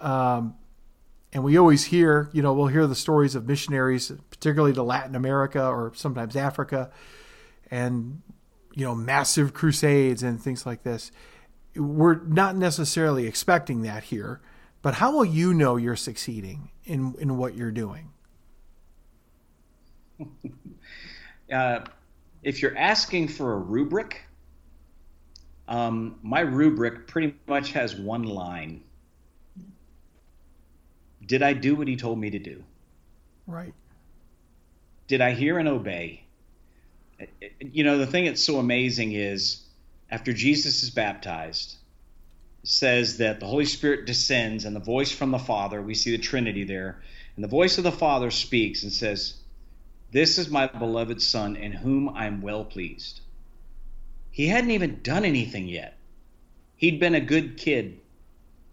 Um, 0.00 0.54
and 1.32 1.44
we 1.44 1.58
always 1.58 1.84
hear, 1.84 2.30
you 2.32 2.42
know, 2.42 2.52
we'll 2.54 2.68
hear 2.68 2.86
the 2.86 2.94
stories 2.94 3.34
of 3.34 3.46
missionaries, 3.46 4.10
particularly 4.30 4.72
to 4.74 4.82
Latin 4.82 5.14
America 5.14 5.66
or 5.66 5.92
sometimes 5.94 6.36
Africa, 6.36 6.90
and 7.70 8.22
you 8.74 8.84
know, 8.84 8.94
massive 8.94 9.52
crusades 9.52 10.22
and 10.22 10.40
things 10.40 10.64
like 10.64 10.84
this. 10.84 11.10
We're 11.74 12.22
not 12.24 12.56
necessarily 12.56 13.26
expecting 13.26 13.82
that 13.82 14.04
here. 14.04 14.40
But 14.82 14.94
how 14.94 15.12
will 15.12 15.24
you 15.24 15.52
know 15.52 15.76
you're 15.76 15.96
succeeding 15.96 16.70
in, 16.84 17.14
in 17.18 17.36
what 17.36 17.56
you're 17.56 17.72
doing? 17.72 18.10
uh, 21.52 21.80
if 22.42 22.62
you're 22.62 22.76
asking 22.78 23.28
for 23.28 23.54
a 23.54 23.58
rubric, 23.58 24.22
um, 25.66 26.18
my 26.22 26.40
rubric 26.40 27.06
pretty 27.06 27.34
much 27.48 27.72
has 27.72 27.96
one 27.96 28.22
line 28.22 28.82
Did 31.28 31.42
I 31.42 31.52
do 31.52 31.76
what 31.76 31.86
he 31.86 31.96
told 31.96 32.18
me 32.18 32.30
to 32.30 32.38
do? 32.38 32.64
Right. 33.46 33.74
Did 35.08 35.20
I 35.20 35.32
hear 35.34 35.58
and 35.58 35.68
obey? 35.68 36.24
You 37.60 37.84
know, 37.84 37.98
the 37.98 38.06
thing 38.06 38.24
that's 38.24 38.42
so 38.42 38.58
amazing 38.58 39.12
is 39.12 39.62
after 40.10 40.32
Jesus 40.32 40.82
is 40.82 40.90
baptized, 40.90 41.76
says 42.62 43.18
that 43.18 43.40
the 43.40 43.46
Holy 43.46 43.66
Spirit 43.66 44.06
descends 44.06 44.64
and 44.64 44.74
the 44.74 44.80
voice 44.80 45.12
from 45.12 45.30
the 45.30 45.38
Father, 45.38 45.82
we 45.82 45.94
see 45.94 46.12
the 46.12 46.22
Trinity 46.22 46.64
there, 46.64 47.02
and 47.36 47.44
the 47.44 47.48
voice 47.48 47.76
of 47.76 47.84
the 47.84 47.92
Father 47.92 48.30
speaks 48.30 48.82
and 48.82 48.90
says, 48.90 49.34
This 50.10 50.38
is 50.38 50.48
my 50.48 50.66
beloved 50.66 51.20
Son 51.20 51.56
in 51.56 51.72
whom 51.72 52.08
I'm 52.08 52.40
well 52.40 52.64
pleased. 52.64 53.20
He 54.30 54.46
hadn't 54.46 54.70
even 54.70 55.00
done 55.02 55.26
anything 55.26 55.68
yet. 55.68 55.98
He'd 56.76 57.00
been 57.00 57.14
a 57.14 57.20
good 57.20 57.58
kid 57.58 58.00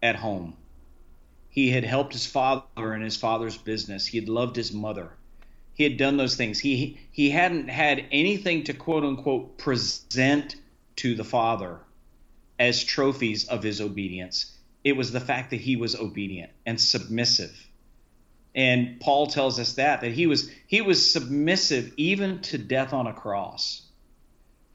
at 0.01 0.15
home. 0.15 0.55
He 1.55 1.71
had 1.71 1.85
helped 1.85 2.11
his 2.11 2.25
father 2.25 2.93
in 2.93 3.01
his 3.01 3.15
father's 3.15 3.57
business. 3.57 4.05
He 4.05 4.19
had 4.19 4.27
loved 4.27 4.57
his 4.57 4.73
mother. 4.73 5.13
He 5.73 5.85
had 5.85 5.95
done 5.95 6.17
those 6.17 6.35
things. 6.35 6.59
He 6.59 6.99
he 7.13 7.29
hadn't 7.29 7.69
had 7.69 8.03
anything 8.11 8.65
to 8.65 8.73
quote 8.73 9.05
unquote 9.05 9.57
present 9.57 10.57
to 10.97 11.15
the 11.15 11.23
father 11.23 11.79
as 12.59 12.83
trophies 12.83 13.47
of 13.47 13.63
his 13.63 13.79
obedience. 13.79 14.53
It 14.83 14.97
was 14.97 15.13
the 15.13 15.21
fact 15.21 15.51
that 15.51 15.61
he 15.61 15.77
was 15.77 15.95
obedient 15.95 16.51
and 16.65 16.79
submissive. 16.79 17.55
And 18.53 18.99
Paul 18.99 19.27
tells 19.27 19.57
us 19.57 19.75
that 19.75 20.01
that 20.01 20.11
he 20.11 20.27
was 20.27 20.51
he 20.67 20.81
was 20.81 21.09
submissive 21.09 21.93
even 21.95 22.41
to 22.41 22.57
death 22.57 22.91
on 22.91 23.07
a 23.07 23.13
cross. 23.13 23.81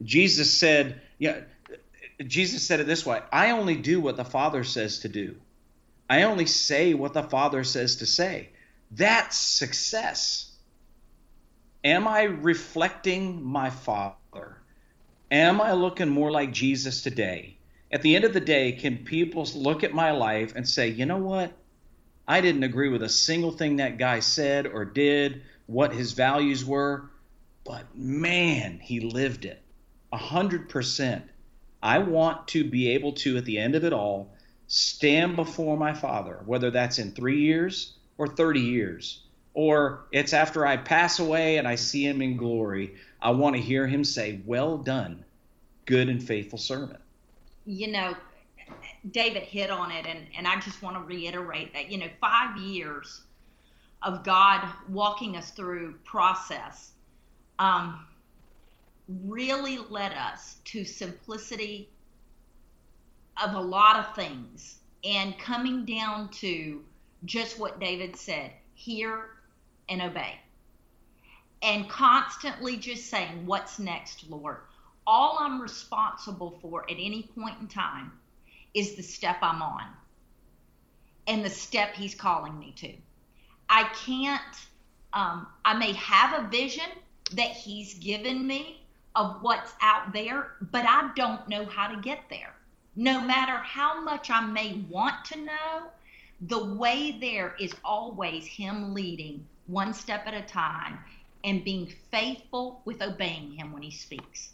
Jesus 0.02 0.50
said, 0.50 1.02
yeah, 1.18 1.40
Jesus 2.26 2.62
said 2.62 2.80
it 2.80 2.86
this 2.86 3.04
way, 3.04 3.20
I 3.30 3.50
only 3.50 3.76
do 3.76 4.00
what 4.00 4.16
the 4.16 4.24
Father 4.24 4.64
says 4.64 5.00
to 5.00 5.10
do. 5.10 5.36
I 6.10 6.24
only 6.24 6.44
say 6.44 6.92
what 6.92 7.14
the 7.14 7.22
Father 7.22 7.64
says 7.64 7.96
to 7.96 8.06
say. 8.06 8.50
That's 8.90 9.36
success. 9.36 10.52
Am 11.82 12.06
I 12.06 12.24
reflecting 12.24 13.42
my 13.42 13.70
Father? 13.70 14.58
Am 15.30 15.60
I 15.62 15.72
looking 15.72 16.10
more 16.10 16.30
like 16.30 16.52
Jesus 16.52 17.00
today? 17.00 17.56
at 17.92 18.02
the 18.02 18.14
end 18.14 18.24
of 18.24 18.32
the 18.32 18.40
day, 18.40 18.72
can 18.72 18.98
people 18.98 19.48
look 19.54 19.82
at 19.82 19.92
my 19.92 20.12
life 20.12 20.54
and 20.54 20.68
say, 20.68 20.88
you 20.88 21.06
know 21.06 21.18
what? 21.18 21.52
I 22.26 22.40
didn't 22.40 22.62
agree 22.62 22.88
with 22.88 23.02
a 23.02 23.08
single 23.08 23.50
thing 23.50 23.76
that 23.76 23.98
guy 23.98 24.20
said 24.20 24.66
or 24.66 24.84
did, 24.84 25.42
what 25.66 25.92
his 25.92 26.12
values 26.12 26.64
were, 26.64 27.10
but 27.64 27.96
man, 27.96 28.78
he 28.78 29.00
lived 29.00 29.44
it. 29.44 29.60
A 30.12 30.16
hundred 30.16 30.68
percent. 30.68 31.24
I 31.82 31.98
want 31.98 32.48
to 32.48 32.62
be 32.62 32.90
able 32.90 33.12
to, 33.14 33.36
at 33.36 33.44
the 33.44 33.58
end 33.58 33.74
of 33.74 33.84
it 33.84 33.92
all, 33.92 34.32
stand 34.70 35.36
before 35.36 35.76
my 35.76 35.92
father, 35.92 36.40
whether 36.46 36.70
that's 36.70 36.98
in 36.98 37.12
three 37.12 37.40
years 37.40 37.92
or 38.16 38.26
30 38.26 38.60
years, 38.60 39.24
or 39.52 40.06
it's 40.12 40.32
after 40.32 40.66
I 40.66 40.78
pass 40.78 41.18
away 41.18 41.58
and 41.58 41.68
I 41.68 41.74
see 41.74 42.06
him 42.06 42.22
in 42.22 42.36
glory. 42.36 42.94
I 43.20 43.32
want 43.32 43.56
to 43.56 43.62
hear 43.62 43.86
him 43.86 44.04
say, 44.04 44.40
Well 44.46 44.78
done, 44.78 45.24
good 45.84 46.08
and 46.08 46.22
faithful 46.22 46.58
servant 46.58 47.00
you 47.70 47.88
know, 47.88 48.14
David 49.10 49.42
hit 49.42 49.70
on 49.70 49.90
it, 49.90 50.06
and, 50.06 50.26
and 50.36 50.46
I 50.46 50.58
just 50.60 50.82
want 50.82 50.96
to 50.96 51.02
reiterate 51.02 51.72
that, 51.74 51.90
you 51.90 51.98
know, 51.98 52.08
five 52.20 52.56
years 52.56 53.22
of 54.02 54.24
God 54.24 54.66
walking 54.88 55.36
us 55.36 55.50
through 55.50 55.94
process 56.04 56.92
um, 57.58 58.06
really 59.08 59.78
led 59.78 60.12
us 60.12 60.56
to 60.66 60.84
simplicity 60.84 61.88
of 63.42 63.54
a 63.54 63.60
lot 63.60 63.96
of 63.96 64.14
things 64.14 64.78
and 65.04 65.38
coming 65.38 65.84
down 65.84 66.28
to 66.28 66.82
just 67.24 67.58
what 67.58 67.80
David 67.80 68.16
said 68.16 68.52
hear 68.74 69.30
and 69.88 70.02
obey. 70.02 70.34
And 71.62 71.88
constantly 71.88 72.76
just 72.76 73.10
saying, 73.10 73.44
What's 73.46 73.78
next, 73.78 74.28
Lord? 74.28 74.58
All 75.06 75.38
I'm 75.40 75.60
responsible 75.60 76.58
for 76.62 76.84
at 76.90 76.96
any 76.98 77.30
point 77.34 77.56
in 77.60 77.66
time 77.66 78.12
is 78.74 78.94
the 78.94 79.02
step 79.02 79.38
I'm 79.42 79.60
on 79.60 79.84
and 81.26 81.44
the 81.44 81.50
step 81.50 81.94
He's 81.94 82.14
calling 82.14 82.58
me 82.58 82.72
to. 82.78 82.92
I 83.68 83.84
can't, 84.04 84.42
um, 85.12 85.46
I 85.64 85.74
may 85.74 85.92
have 85.92 86.44
a 86.44 86.48
vision 86.48 86.86
that 87.32 87.50
He's 87.50 87.94
given 87.94 88.46
me 88.46 88.86
of 89.14 89.42
what's 89.42 89.72
out 89.80 90.12
there, 90.12 90.52
but 90.60 90.86
I 90.86 91.10
don't 91.16 91.46
know 91.48 91.64
how 91.66 91.88
to 91.88 92.00
get 92.00 92.20
there. 92.30 92.54
No 93.00 93.18
matter 93.18 93.56
how 93.56 94.02
much 94.02 94.28
I 94.30 94.42
may 94.42 94.84
want 94.90 95.24
to 95.32 95.38
know, 95.38 95.84
the 96.42 96.62
way 96.62 97.16
there 97.18 97.54
is 97.58 97.72
always 97.82 98.44
Him 98.44 98.92
leading 98.92 99.46
one 99.68 99.94
step 99.94 100.26
at 100.26 100.34
a 100.34 100.42
time 100.42 100.98
and 101.42 101.64
being 101.64 101.90
faithful 102.10 102.82
with 102.84 103.00
obeying 103.00 103.52
Him 103.52 103.72
when 103.72 103.80
He 103.80 103.90
speaks. 103.90 104.50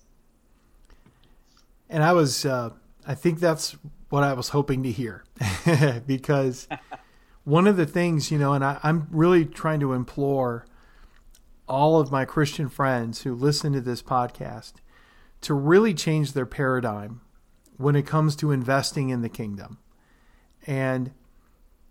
And 1.91 2.05
I 2.05 2.13
was, 2.13 2.47
uh, 2.47 2.71
I 3.05 3.17
think 3.17 3.41
that's 3.41 3.77
what 4.11 4.23
I 4.23 4.33
was 4.33 4.51
hoping 4.51 4.85
to 4.85 4.93
hear 4.93 5.25
because 6.07 6.69
one 7.43 7.67
of 7.67 7.77
the 7.77 7.85
things, 7.85 8.31
you 8.31 8.39
know, 8.39 8.53
and 8.53 8.65
I, 8.65 8.79
I'm 8.85 9.09
really 9.11 9.45
trying 9.45 9.81
to 9.81 9.93
implore 9.93 10.67
all 11.69 11.99
of 11.99 12.13
my 12.13 12.25
Christian 12.25 12.69
friends 12.69 13.23
who 13.23 13.35
listen 13.35 13.73
to 13.73 13.81
this 13.81 14.05
podcast 14.05 14.75
to 15.41 15.53
really 15.53 15.95
change 15.95 16.33
their 16.33 16.47
paradigm 16.47 17.23
when 17.77 17.97
it 17.97 18.07
comes 18.07 18.37
to 18.37 18.53
investing 18.53 19.11
in 19.11 19.23
the 19.23 19.29
kingdom. 19.29 19.79
And 20.67 21.13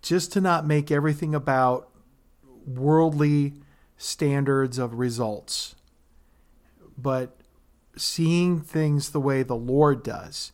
just 0.01 0.31
to 0.33 0.41
not 0.41 0.65
make 0.65 0.91
everything 0.91 1.33
about 1.33 1.89
worldly 2.65 3.53
standards 3.97 4.77
of 4.77 4.95
results, 4.95 5.75
but 6.97 7.37
seeing 7.95 8.59
things 8.59 9.11
the 9.11 9.19
way 9.19 9.43
the 9.43 9.55
Lord 9.55 10.03
does. 10.03 10.51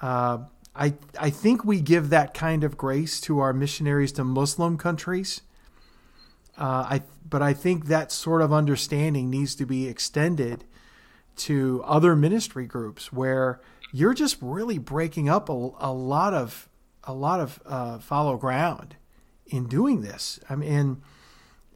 Uh, 0.00 0.38
I 0.74 0.94
I 1.18 1.30
think 1.30 1.64
we 1.64 1.80
give 1.80 2.10
that 2.10 2.34
kind 2.34 2.64
of 2.64 2.76
grace 2.76 3.20
to 3.22 3.38
our 3.38 3.52
missionaries 3.52 4.12
to 4.12 4.24
Muslim 4.24 4.76
countries. 4.76 5.42
Uh, 6.58 6.86
I 6.90 7.02
but 7.28 7.42
I 7.42 7.52
think 7.52 7.86
that 7.86 8.12
sort 8.12 8.42
of 8.42 8.52
understanding 8.52 9.30
needs 9.30 9.54
to 9.56 9.66
be 9.66 9.86
extended 9.86 10.64
to 11.36 11.82
other 11.84 12.14
ministry 12.14 12.66
groups 12.66 13.12
where 13.12 13.60
you're 13.94 14.12
just 14.12 14.38
really 14.40 14.76
breaking 14.76 15.28
up 15.28 15.48
a, 15.48 15.52
a 15.78 15.92
lot 15.92 16.34
of 16.34 16.68
a 17.04 17.12
lot 17.12 17.38
of 17.38 17.62
uh, 17.64 17.98
follow 18.00 18.36
ground 18.36 18.96
in 19.46 19.68
doing 19.68 20.00
this. 20.00 20.40
I 20.50 20.56
mean, 20.56 21.00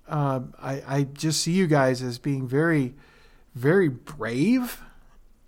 uh, 0.09 0.41
I, 0.61 0.83
I 0.87 1.03
just 1.05 1.41
see 1.41 1.53
you 1.53 1.69
guys 1.69 2.03
as 2.03 2.19
being 2.19 2.49
very, 2.49 2.95
very 3.55 3.89
brave 3.89 4.81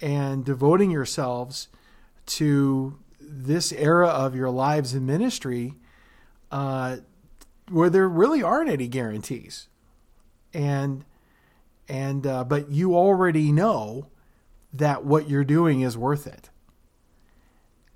and 0.01 0.45
devoting 0.45 0.93
yourselves 0.93 1.69
to 2.27 2.97
this 3.21 3.73
era 3.73 4.07
of 4.07 4.37
your 4.37 4.51
lives 4.51 4.95
in 4.95 5.05
ministry 5.05 5.75
uh, 6.53 6.99
where 7.69 7.91
there 7.91 8.09
really 8.09 8.45
aren't 8.45 8.71
any 8.71 8.87
guarantees. 8.87 9.67
And 10.55 11.05
and 11.89 12.25
uh, 12.29 12.45
but 12.45 12.71
you 12.71 12.95
already 12.95 13.51
know 13.51 14.07
that 14.73 15.05
what 15.05 15.29
you're 15.29 15.43
doing 15.43 15.81
is 15.81 15.99
worth 15.99 16.29
it. 16.29 16.50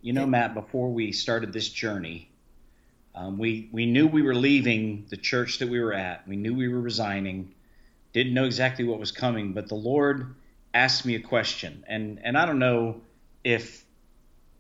You 0.05 0.13
know, 0.13 0.27
Matt, 0.27 0.53
before 0.53 0.93
we 0.93 1.13
started 1.13 1.55
this 1.55 1.67
journey, 1.67 2.29
um, 3.15 3.39
we 3.39 3.71
we 3.73 3.87
knew 3.87 4.07
we 4.07 4.21
were 4.21 4.35
leaving 4.35 5.07
the 5.09 5.17
church 5.17 5.61
that 5.61 5.71
we 5.71 5.81
were 5.81 5.95
at. 5.95 6.29
We 6.29 6.37
knew 6.37 6.55
we 6.55 6.69
were 6.69 6.83
resigning. 6.83 7.55
Didn't 8.13 8.35
know 8.35 8.45
exactly 8.45 8.85
what 8.85 9.01
was 9.01 9.13
coming, 9.13 9.55
but 9.55 9.67
the 9.67 9.77
Lord 9.77 10.35
asked 10.75 11.07
me 11.07 11.15
a 11.15 11.21
question, 11.21 11.85
and 11.89 12.21
and 12.23 12.37
I 12.37 12.45
don't 12.45 12.59
know 12.59 13.01
if 13.45 13.83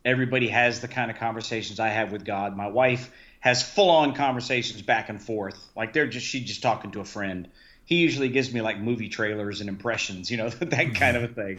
everybody 0.02 0.48
has 0.48 0.80
the 0.80 0.88
kind 0.88 1.10
of 1.10 1.18
conversations 1.18 1.78
I 1.78 1.88
have 1.88 2.10
with 2.10 2.24
God. 2.24 2.56
My 2.56 2.68
wife 2.68 3.10
has 3.40 3.62
full 3.62 3.90
on 3.90 4.14
conversations 4.14 4.80
back 4.80 5.10
and 5.10 5.20
forth, 5.20 5.62
like 5.76 5.92
they're 5.92 6.06
just 6.06 6.26
she's 6.26 6.44
just 6.44 6.62
talking 6.62 6.90
to 6.92 7.00
a 7.00 7.04
friend. 7.04 7.48
He 7.84 7.96
usually 7.96 8.30
gives 8.30 8.50
me 8.50 8.62
like 8.62 8.78
movie 8.78 9.10
trailers 9.10 9.60
and 9.60 9.68
impressions, 9.68 10.30
you 10.30 10.38
know, 10.38 10.48
that 10.48 10.94
kind 10.94 11.18
of 11.18 11.22
a 11.24 11.28
thing. 11.28 11.58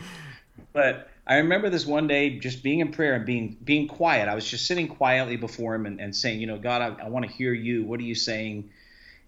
But 0.73 1.07
I 1.27 1.37
remember 1.37 1.69
this 1.69 1.85
one 1.85 2.07
day 2.07 2.37
just 2.37 2.61
being 2.61 2.79
in 2.79 2.91
prayer 2.91 3.15
and 3.15 3.25
being 3.25 3.57
being 3.63 3.87
quiet. 3.87 4.27
I 4.27 4.35
was 4.35 4.47
just 4.47 4.67
sitting 4.67 4.87
quietly 4.87 5.37
before 5.37 5.73
him 5.73 5.85
and, 5.85 5.99
and 5.99 6.15
saying, 6.15 6.39
you 6.39 6.47
know, 6.47 6.57
God, 6.57 6.81
I, 6.81 7.05
I 7.05 7.09
want 7.09 7.25
to 7.25 7.31
hear 7.31 7.53
you. 7.53 7.83
What 7.83 7.99
are 7.99 8.03
you 8.03 8.15
saying? 8.15 8.69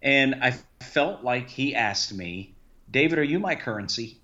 And 0.01 0.35
I 0.43 0.51
felt 0.79 1.23
like 1.23 1.49
he 1.49 1.73
asked 1.73 2.13
me, 2.13 2.53
David, 2.89 3.17
are 3.17 3.23
you 3.23 3.39
my 3.39 3.55
currency? 3.55 4.17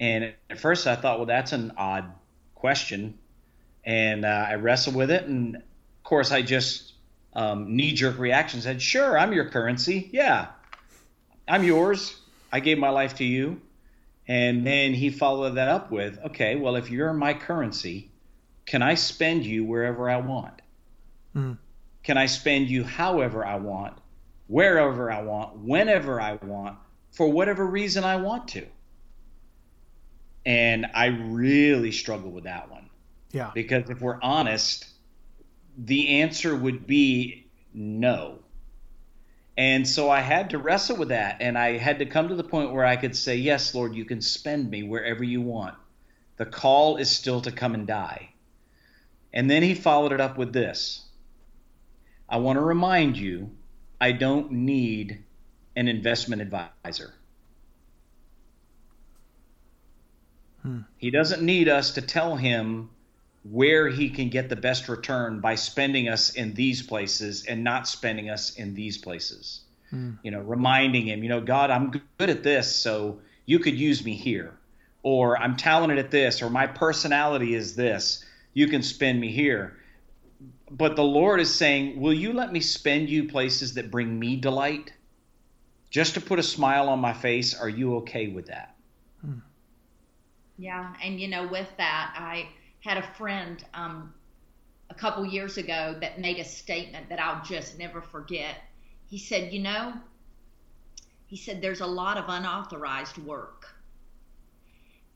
And 0.00 0.32
at 0.50 0.58
first 0.58 0.86
I 0.86 0.96
thought, 0.96 1.18
well, 1.18 1.26
that's 1.26 1.52
an 1.52 1.72
odd 1.76 2.12
question. 2.54 3.18
And 3.84 4.24
uh, 4.24 4.46
I 4.48 4.54
wrestled 4.56 4.96
with 4.96 5.10
it. 5.10 5.24
And 5.24 5.56
of 5.56 5.62
course, 6.02 6.32
I 6.32 6.42
just 6.42 6.92
um, 7.34 7.76
knee 7.76 7.92
jerk 7.92 8.18
reaction 8.18 8.60
said, 8.60 8.82
sure, 8.82 9.16
I'm 9.16 9.32
your 9.32 9.48
currency. 9.48 10.10
Yeah, 10.12 10.48
I'm 11.46 11.62
yours. 11.62 12.20
I 12.52 12.60
gave 12.60 12.78
my 12.78 12.90
life 12.90 13.16
to 13.16 13.24
you. 13.24 13.60
And 14.28 14.66
then 14.66 14.92
he 14.92 15.08
followed 15.08 15.54
that 15.54 15.68
up 15.68 15.90
with, 15.90 16.18
okay, 16.26 16.54
well, 16.54 16.76
if 16.76 16.90
you're 16.90 17.14
my 17.14 17.32
currency, 17.32 18.10
can 18.66 18.82
I 18.82 18.94
spend 18.94 19.46
you 19.46 19.64
wherever 19.64 20.10
I 20.10 20.18
want? 20.18 20.60
Mm. 21.34 21.56
Can 22.02 22.18
I 22.18 22.26
spend 22.26 22.68
you 22.68 22.84
however 22.84 23.44
I 23.44 23.56
want, 23.56 23.96
wherever 24.46 25.10
I 25.10 25.22
want, 25.22 25.56
whenever 25.56 26.20
I 26.20 26.34
want, 26.34 26.76
for 27.12 27.32
whatever 27.32 27.66
reason 27.66 28.04
I 28.04 28.16
want 28.16 28.48
to? 28.48 28.66
And 30.44 30.86
I 30.94 31.06
really 31.06 31.92
struggle 31.92 32.30
with 32.30 32.44
that 32.44 32.70
one. 32.70 32.90
Yeah. 33.32 33.50
Because 33.54 33.88
if 33.88 34.00
we're 34.00 34.20
honest, 34.20 34.86
the 35.78 36.20
answer 36.20 36.54
would 36.54 36.86
be 36.86 37.46
no. 37.72 38.40
And 39.58 39.88
so 39.88 40.08
I 40.08 40.20
had 40.20 40.50
to 40.50 40.58
wrestle 40.58 40.96
with 40.96 41.08
that. 41.08 41.38
And 41.40 41.58
I 41.58 41.78
had 41.78 41.98
to 41.98 42.06
come 42.06 42.28
to 42.28 42.36
the 42.36 42.44
point 42.44 42.72
where 42.72 42.84
I 42.84 42.94
could 42.94 43.16
say, 43.16 43.36
Yes, 43.36 43.74
Lord, 43.74 43.92
you 43.92 44.04
can 44.04 44.20
spend 44.22 44.70
me 44.70 44.84
wherever 44.84 45.24
you 45.24 45.42
want. 45.42 45.74
The 46.36 46.46
call 46.46 46.96
is 46.96 47.10
still 47.10 47.40
to 47.42 47.50
come 47.50 47.74
and 47.74 47.84
die. 47.84 48.30
And 49.32 49.50
then 49.50 49.64
he 49.64 49.74
followed 49.74 50.12
it 50.12 50.20
up 50.20 50.38
with 50.38 50.52
this 50.52 51.04
I 52.28 52.36
want 52.36 52.56
to 52.56 52.62
remind 52.62 53.18
you, 53.18 53.50
I 54.00 54.12
don't 54.12 54.52
need 54.52 55.24
an 55.74 55.88
investment 55.88 56.40
advisor. 56.40 57.14
Hmm. 60.62 60.80
He 60.98 61.10
doesn't 61.10 61.42
need 61.42 61.68
us 61.68 61.92
to 61.92 62.02
tell 62.02 62.36
him 62.36 62.90
where 63.44 63.88
he 63.88 64.10
can 64.10 64.28
get 64.28 64.48
the 64.48 64.56
best 64.56 64.88
return 64.88 65.40
by 65.40 65.54
spending 65.54 66.08
us 66.08 66.34
in 66.34 66.54
these 66.54 66.82
places 66.82 67.44
and 67.46 67.62
not 67.64 67.88
spending 67.88 68.28
us 68.28 68.56
in 68.56 68.74
these 68.74 68.98
places. 68.98 69.60
Mm. 69.92 70.18
You 70.22 70.30
know, 70.30 70.40
reminding 70.40 71.06
him, 71.06 71.22
you 71.22 71.28
know, 71.28 71.40
God, 71.40 71.70
I'm 71.70 71.90
good 72.18 72.30
at 72.30 72.42
this, 72.42 72.74
so 72.74 73.20
you 73.46 73.58
could 73.58 73.78
use 73.78 74.04
me 74.04 74.14
here. 74.14 74.54
Or 75.02 75.38
I'm 75.38 75.56
talented 75.56 75.98
at 75.98 76.10
this, 76.10 76.42
or 76.42 76.50
my 76.50 76.66
personality 76.66 77.54
is 77.54 77.76
this. 77.76 78.24
You 78.52 78.66
can 78.66 78.82
spend 78.82 79.20
me 79.20 79.30
here. 79.30 79.76
But 80.70 80.96
the 80.96 81.04
Lord 81.04 81.40
is 81.40 81.54
saying, 81.54 82.00
Will 82.00 82.12
you 82.12 82.32
let 82.32 82.52
me 82.52 82.60
spend 82.60 83.08
you 83.08 83.28
places 83.28 83.74
that 83.74 83.90
bring 83.90 84.18
me 84.18 84.36
delight? 84.36 84.92
Just 85.90 86.14
to 86.14 86.20
put 86.20 86.38
a 86.38 86.42
smile 86.42 86.88
on 86.88 86.98
my 86.98 87.14
face, 87.14 87.58
are 87.58 87.68
you 87.68 87.96
okay 87.98 88.28
with 88.28 88.46
that? 88.46 88.74
Hmm. 89.22 89.38
Yeah, 90.58 90.92
and 91.02 91.18
you 91.18 91.28
know, 91.28 91.46
with 91.46 91.68
that, 91.78 92.14
I 92.18 92.48
had 92.80 92.98
a 92.98 93.02
friend 93.02 93.64
um, 93.74 94.14
a 94.90 94.94
couple 94.94 95.24
years 95.26 95.56
ago 95.58 95.96
that 96.00 96.20
made 96.20 96.38
a 96.38 96.44
statement 96.44 97.08
that 97.08 97.20
I'll 97.20 97.44
just 97.44 97.78
never 97.78 98.00
forget. 98.00 98.56
He 99.08 99.18
said, 99.18 99.52
You 99.52 99.60
know, 99.60 99.94
he 101.28 101.36
said, 101.36 101.60
there's 101.60 101.82
a 101.82 101.86
lot 101.86 102.16
of 102.16 102.24
unauthorized 102.28 103.18
work. 103.18 103.68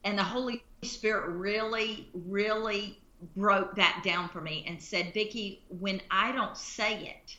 And 0.05 0.19
the 0.19 0.23
Holy 0.23 0.63
Spirit 0.83 1.31
really, 1.31 2.09
really 2.13 2.99
broke 3.35 3.77
that 3.77 4.03
down 4.05 4.29
for 4.29 4.43
me 4.43 4.65
and 4.69 4.83
said, 4.83 5.15
Vicki, 5.15 5.63
when 5.69 6.03
I 6.11 6.33
don't 6.33 6.57
say 6.57 7.07
it, 7.07 7.37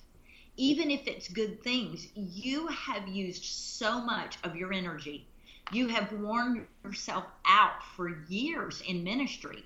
even 0.57 0.89
if 0.89 1.05
it's 1.05 1.27
good 1.27 1.61
things, 1.61 2.07
you 2.15 2.67
have 2.67 3.07
used 3.07 3.43
so 3.43 4.01
much 4.01 4.37
of 4.43 4.55
your 4.55 4.73
energy. 4.73 5.27
You 5.71 5.87
have 5.89 6.11
worn 6.11 6.67
yourself 6.83 7.25
out 7.45 7.83
for 7.95 8.23
years 8.27 8.81
in 8.87 9.03
ministry 9.03 9.65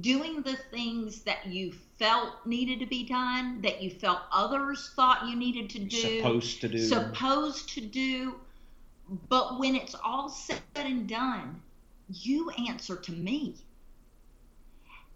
doing 0.00 0.42
the 0.42 0.56
things 0.70 1.22
that 1.22 1.46
you 1.46 1.72
felt 1.98 2.46
needed 2.46 2.80
to 2.80 2.86
be 2.86 3.04
done, 3.04 3.60
that 3.62 3.82
you 3.82 3.90
felt 3.90 4.20
others 4.32 4.92
thought 4.94 5.28
you 5.28 5.36
needed 5.36 5.70
to 5.70 5.78
do, 5.78 6.18
supposed 6.18 6.60
to 6.60 6.68
do, 6.68 6.78
supposed 6.78 7.68
to 7.70 7.80
do. 7.80 8.36
But 9.28 9.58
when 9.58 9.74
it's 9.74 9.94
all 10.04 10.28
said 10.28 10.60
and 10.74 11.08
done, 11.08 11.60
you 12.08 12.50
answer 12.50 12.96
to 12.96 13.12
me. 13.12 13.56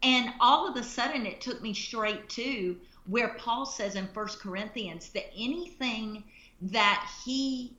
And 0.03 0.33
all 0.41 0.68
of 0.68 0.76
a 0.76 0.83
sudden, 0.83 1.26
it 1.26 1.41
took 1.41 1.61
me 1.61 1.74
straight 1.74 2.29
to 2.31 2.76
where 3.07 3.35
Paul 3.39 3.66
says 3.66 3.97
in 3.97 4.07
First 4.09 4.39
Corinthians 4.39 5.09
that 5.11 5.31
anything 5.37 6.22
that 6.62 7.09
he 7.24 7.72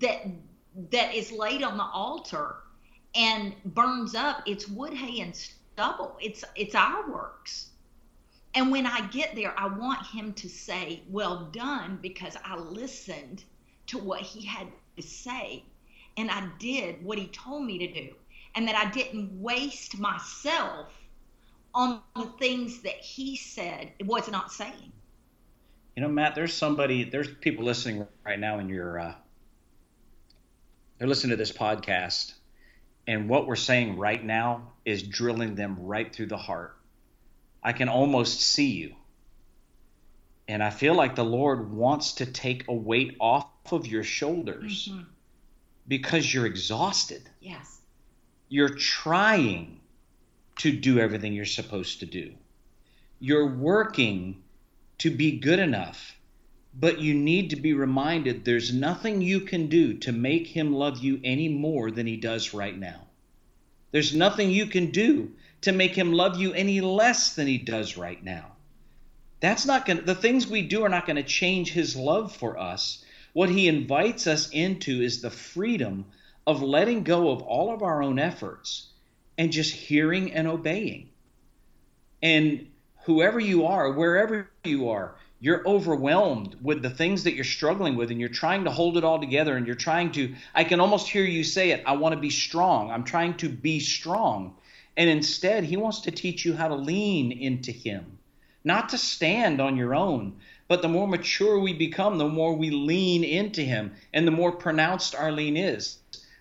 that 0.00 0.26
that 0.90 1.14
is 1.14 1.32
laid 1.32 1.62
on 1.62 1.76
the 1.76 1.84
altar 1.84 2.56
and 3.14 3.54
burns 3.64 4.14
up, 4.14 4.42
it's 4.46 4.68
wood, 4.68 4.94
hay, 4.94 5.20
and 5.20 5.34
stubble. 5.78 6.16
It's 6.20 6.44
it's 6.56 6.74
our 6.74 7.08
works. 7.08 7.70
And 8.54 8.72
when 8.72 8.84
I 8.84 9.06
get 9.08 9.36
there, 9.36 9.54
I 9.56 9.68
want 9.68 10.04
him 10.04 10.32
to 10.32 10.48
say, 10.48 11.02
"Well 11.08 11.44
done," 11.52 12.00
because 12.02 12.36
I 12.44 12.56
listened 12.56 13.44
to 13.86 13.98
what 13.98 14.20
he 14.20 14.44
had 14.44 14.66
to 14.96 15.02
say, 15.02 15.62
and 16.16 16.32
I 16.32 16.48
did 16.58 17.04
what 17.04 17.16
he 17.16 17.28
told 17.28 17.64
me 17.64 17.78
to 17.78 17.92
do, 17.92 18.14
and 18.56 18.66
that 18.66 18.74
I 18.74 18.90
didn't 18.90 19.40
waste 19.40 20.00
myself 20.00 20.92
on 21.74 22.00
the 22.16 22.26
things 22.40 22.82
that 22.82 22.96
he 22.96 23.36
said 23.36 23.92
was 24.04 24.28
not 24.28 24.50
saying. 24.50 24.92
You 25.94 26.02
know, 26.02 26.08
Matt, 26.08 26.34
there's 26.34 26.54
somebody, 26.54 27.04
there's 27.04 27.28
people 27.28 27.64
listening 27.64 28.06
right 28.24 28.38
now 28.38 28.58
in 28.58 28.68
your, 28.68 28.98
uh, 28.98 29.14
they're 30.98 31.08
listening 31.08 31.30
to 31.30 31.36
this 31.36 31.52
podcast, 31.52 32.34
and 33.08 33.26
what 33.26 33.46
we're 33.46 33.56
saying 33.56 33.96
right 33.96 34.22
now 34.22 34.70
is 34.84 35.02
drilling 35.02 35.54
them 35.54 35.78
right 35.80 36.14
through 36.14 36.26
the 36.26 36.36
heart. 36.36 36.76
I 37.62 37.72
can 37.72 37.88
almost 37.88 38.42
see 38.42 38.72
you. 38.72 38.94
And 40.46 40.62
I 40.62 40.68
feel 40.68 40.94
like 40.94 41.14
the 41.14 41.24
Lord 41.24 41.72
wants 41.72 42.12
to 42.16 42.26
take 42.26 42.68
a 42.68 42.74
weight 42.74 43.16
off 43.18 43.48
of 43.72 43.86
your 43.86 44.04
shoulders 44.04 44.90
mm-hmm. 44.92 45.04
because 45.88 46.32
you're 46.32 46.44
exhausted. 46.44 47.22
Yes. 47.40 47.80
You're 48.50 48.74
trying 48.74 49.80
to 50.58 50.70
do 50.70 50.98
everything 50.98 51.32
you're 51.32 51.46
supposed 51.46 52.00
to 52.00 52.06
do. 52.06 52.34
You're 53.20 53.56
working 53.56 54.42
to 54.98 55.10
be 55.10 55.38
good 55.38 55.58
enough, 55.58 56.14
but 56.80 57.00
you 57.00 57.12
need 57.14 57.50
to 57.50 57.56
be 57.56 57.72
reminded 57.72 58.44
there's 58.44 58.72
nothing 58.72 59.20
you 59.20 59.40
can 59.40 59.66
do 59.66 59.94
to 59.94 60.12
make 60.12 60.46
him 60.46 60.72
love 60.72 60.98
you 60.98 61.20
any 61.24 61.48
more 61.48 61.90
than 61.90 62.06
he 62.06 62.16
does 62.16 62.54
right 62.54 62.78
now. 62.78 63.00
There's 63.90 64.14
nothing 64.14 64.50
you 64.50 64.66
can 64.66 64.90
do 64.90 65.32
to 65.62 65.72
make 65.72 65.96
him 65.96 66.12
love 66.12 66.38
you 66.38 66.52
any 66.52 66.80
less 66.80 67.34
than 67.34 67.46
he 67.46 67.58
does 67.58 67.96
right 67.96 68.22
now. 68.22 68.52
That's 69.40 69.66
not 69.66 69.86
going 69.86 69.98
to, 69.98 70.04
the 70.04 70.14
things 70.14 70.46
we 70.46 70.62
do 70.62 70.84
are 70.84 70.88
not 70.88 71.06
going 71.06 71.16
to 71.16 71.22
change 71.22 71.72
his 71.72 71.96
love 71.96 72.36
for 72.36 72.58
us. 72.58 73.04
What 73.32 73.48
he 73.48 73.66
invites 73.66 74.26
us 74.26 74.48
into 74.50 75.02
is 75.02 75.20
the 75.20 75.30
freedom 75.30 76.06
of 76.46 76.62
letting 76.62 77.02
go 77.02 77.30
of 77.30 77.42
all 77.42 77.74
of 77.74 77.82
our 77.82 78.02
own 78.02 78.18
efforts 78.18 78.88
and 79.36 79.52
just 79.52 79.74
hearing 79.74 80.32
and 80.32 80.46
obeying. 80.46 81.08
And 82.22 82.68
whoever 83.04 83.40
you 83.40 83.66
are, 83.66 83.92
wherever 83.92 84.50
you 84.64 84.90
are, 84.90 85.16
you're 85.40 85.66
overwhelmed 85.66 86.56
with 86.60 86.82
the 86.82 86.90
things 86.90 87.24
that 87.24 87.34
you're 87.34 87.44
struggling 87.44 87.96
with 87.96 88.10
and 88.10 88.20
you're 88.20 88.28
trying 88.28 88.64
to 88.64 88.70
hold 88.70 88.96
it 88.96 89.04
all 89.04 89.20
together 89.20 89.56
and 89.56 89.66
you're 89.66 89.76
trying 89.76 90.10
to 90.12 90.34
I 90.54 90.64
can 90.64 90.80
almost 90.80 91.08
hear 91.08 91.24
you 91.24 91.44
say 91.44 91.70
it, 91.70 91.82
I 91.86 91.92
want 91.92 92.14
to 92.14 92.20
be 92.20 92.30
strong. 92.30 92.90
I'm 92.90 93.04
trying 93.04 93.36
to 93.38 93.48
be 93.48 93.80
strong. 93.80 94.56
And 94.96 95.08
instead, 95.08 95.64
he 95.64 95.76
wants 95.76 96.00
to 96.00 96.10
teach 96.10 96.44
you 96.44 96.54
how 96.54 96.68
to 96.68 96.74
lean 96.74 97.30
into 97.30 97.70
him, 97.70 98.18
not 98.64 98.88
to 98.88 98.98
stand 98.98 99.60
on 99.60 99.76
your 99.76 99.94
own, 99.94 100.34
but 100.66 100.82
the 100.82 100.88
more 100.88 101.06
mature 101.06 101.58
we 101.58 101.72
become, 101.72 102.18
the 102.18 102.28
more 102.28 102.54
we 102.54 102.70
lean 102.70 103.22
into 103.22 103.62
him 103.62 103.94
and 104.12 104.26
the 104.26 104.32
more 104.32 104.52
pronounced 104.52 105.14
our 105.14 105.30
lean 105.30 105.56
is 105.56 105.98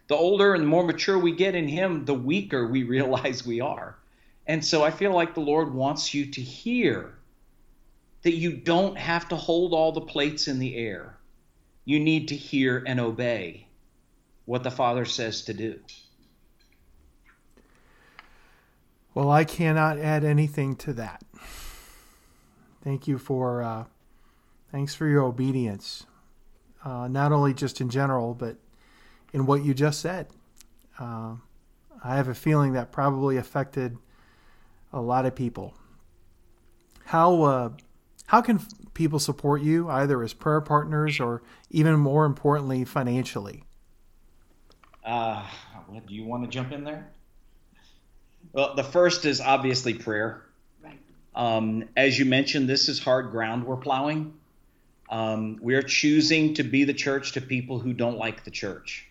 the 0.07 0.15
older 0.15 0.53
and 0.53 0.63
the 0.63 0.67
more 0.67 0.85
mature 0.85 1.19
we 1.19 1.33
get 1.33 1.55
in 1.55 1.67
Him, 1.67 2.05
the 2.05 2.13
weaker 2.13 2.67
we 2.67 2.83
realize 2.95 3.45
we 3.45 3.61
are. 3.61 3.95
And 4.45 4.63
so 4.63 4.83
I 4.83 4.91
feel 4.91 5.13
like 5.13 5.33
the 5.33 5.41
Lord 5.41 5.73
wants 5.73 6.13
you 6.13 6.25
to 6.25 6.41
hear 6.41 7.13
that 8.23 8.35
you 8.35 8.53
don't 8.53 8.97
have 8.97 9.27
to 9.29 9.35
hold 9.35 9.73
all 9.73 9.91
the 9.91 10.01
plates 10.01 10.47
in 10.47 10.59
the 10.59 10.75
air. 10.75 11.17
You 11.85 11.99
need 11.99 12.27
to 12.29 12.35
hear 12.35 12.83
and 12.85 12.99
obey 12.99 13.67
what 14.45 14.63
the 14.63 14.71
Father 14.71 15.05
says 15.05 15.43
to 15.43 15.53
do. 15.53 15.79
Well, 19.13 19.31
I 19.31 19.45
cannot 19.45 19.97
add 19.97 20.23
anything 20.23 20.75
to 20.77 20.93
that. 20.93 21.23
Thank 22.83 23.07
you 23.07 23.17
for 23.17 23.63
uh, 23.63 23.85
thanks 24.71 24.93
for 24.93 25.07
your 25.07 25.23
obedience, 25.23 26.05
uh, 26.85 27.07
not 27.07 27.31
only 27.31 27.53
just 27.53 27.81
in 27.81 27.89
general, 27.89 28.33
but 28.33 28.57
in 29.33 29.45
what 29.45 29.63
you 29.65 29.73
just 29.73 29.99
said. 29.99 30.27
Uh, 30.99 31.35
I 32.03 32.15
have 32.15 32.27
a 32.27 32.35
feeling 32.35 32.73
that 32.73 32.91
probably 32.91 33.37
affected 33.37 33.97
a 34.93 35.01
lot 35.01 35.25
of 35.25 35.35
people. 35.35 35.73
How 37.05 37.41
uh, 37.41 37.69
how 38.27 38.41
can 38.41 38.59
people 38.93 39.19
support 39.19 39.61
you 39.61 39.89
either 39.89 40.21
as 40.21 40.33
prayer 40.33 40.61
partners 40.61 41.19
or 41.19 41.41
even 41.69 41.95
more 41.97 42.25
importantly 42.25 42.85
financially? 42.85 43.63
Uh, 45.03 45.43
do 46.05 46.13
you 46.13 46.25
want 46.25 46.43
to 46.43 46.49
jump 46.49 46.71
in 46.71 46.83
there? 46.83 47.09
Well, 48.51 48.75
the 48.75 48.83
first 48.83 49.25
is 49.25 49.39
obviously 49.39 49.93
prayer. 49.93 50.43
Right. 50.83 50.99
Um, 51.35 51.85
as 51.95 52.19
you 52.19 52.25
mentioned, 52.25 52.67
this 52.67 52.89
is 52.89 52.99
hard 52.99 53.31
ground 53.31 53.65
we're 53.65 53.77
plowing. 53.77 54.33
Um, 55.09 55.57
we're 55.61 55.83
choosing 55.83 56.55
to 56.55 56.63
be 56.63 56.83
the 56.83 56.93
church 56.93 57.31
to 57.33 57.41
people 57.41 57.79
who 57.79 57.93
don't 57.93 58.17
like 58.17 58.43
the 58.43 58.51
church. 58.51 59.07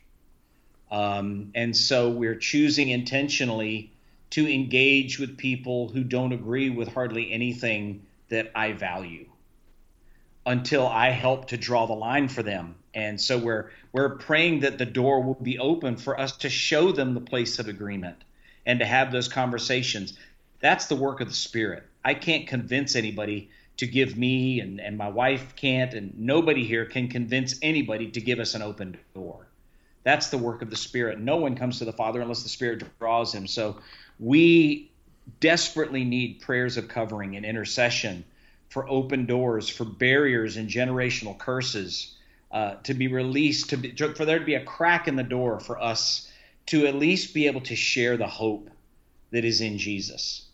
Um, 0.91 1.53
and 1.55 1.75
so 1.75 2.11
we're 2.11 2.37
choosing 2.37 2.91
intentionally 2.91 3.93
to 4.31 4.47
engage 4.47 5.19
with 5.19 5.39
people 5.39 5.89
who 5.89 6.05
don't 6.05 6.33
agree 6.33 6.69
with 6.69 6.89
hardly 6.89 7.33
anything 7.33 8.06
that 8.29 8.51
I 8.55 8.73
value 8.73 9.27
until 10.45 10.87
I 10.87 11.11
help 11.11 11.49
to 11.49 11.57
draw 11.57 11.87
the 11.87 11.93
line 11.93 12.29
for 12.29 12.43
them. 12.43 12.77
And 12.95 13.21
so 13.21 13.37
we're 13.37 13.71
we're 13.93 14.17
praying 14.17 14.61
that 14.61 14.79
the 14.79 14.87
door 14.87 15.23
will 15.23 15.35
be 15.35 15.59
open 15.59 15.97
for 15.97 16.19
us 16.19 16.37
to 16.39 16.49
show 16.49 16.93
them 16.93 17.15
the 17.15 17.21
place 17.21 17.59
of 17.59 17.69
agreement 17.69 18.17
and 18.65 18.79
to 18.79 18.87
have 18.87 19.13
those 19.13 19.29
conversations. 19.29 20.17
That's 20.61 20.87
the 20.87 20.97
work 20.97 21.21
of 21.21 21.29
the 21.29 21.35
Spirit. 21.35 21.85
I 22.05 22.15
can't 22.15 22.47
convince 22.47 22.97
anybody 22.97 23.51
to 23.79 23.87
give 23.87 24.17
me 24.17 24.61
and, 24.61 24.81
and 24.81 24.97
my 24.97 25.09
wife 25.09 25.55
can't 25.57 25.93
and 25.93 26.19
nobody 26.19 26.65
here 26.65 26.87
can 26.87 27.09
convince 27.09 27.59
anybody 27.61 28.11
to 28.13 28.21
give 28.21 28.39
us 28.39 28.55
an 28.55 28.63
open 28.63 28.97
door. 29.15 29.47
That's 30.03 30.29
the 30.29 30.39
work 30.39 30.63
of 30.63 30.71
the 30.71 30.77
Spirit. 30.77 31.19
No 31.19 31.37
one 31.37 31.57
comes 31.57 31.81
to 31.81 31.85
the 31.85 31.93
Father 31.93 32.21
unless 32.21 32.43
the 32.43 32.49
Spirit 32.49 32.85
draws 32.99 33.35
him. 33.35 33.47
So 33.47 33.79
we 34.19 34.93
desperately 35.41 36.05
need 36.05 36.41
prayers 36.41 36.77
of 36.77 36.89
covering 36.89 37.37
and 37.37 37.45
intercession 37.45 38.25
for 38.69 38.89
open 38.89 39.27
doors, 39.27 39.69
for 39.69 39.85
barriers 39.85 40.57
and 40.57 40.69
generational 40.69 41.37
curses 41.37 42.15
uh, 42.51 42.75
to 42.85 42.95
be 42.95 43.09
released, 43.09 43.71
to 43.71 43.77
be, 43.77 43.91
for 43.93 44.25
there 44.25 44.39
to 44.39 44.45
be 44.45 44.55
a 44.55 44.65
crack 44.65 45.09
in 45.09 45.17
the 45.17 45.23
door 45.23 45.61
for 45.61 45.81
us 45.81 46.31
to 46.67 46.87
at 46.87 46.95
least 46.95 47.35
be 47.35 47.47
able 47.47 47.61
to 47.61 47.77
share 47.77 48.17
the 48.17 48.27
hope 48.27 48.71
that 49.31 49.45
is 49.45 49.61
in 49.61 49.79
Jesus. 49.79 50.45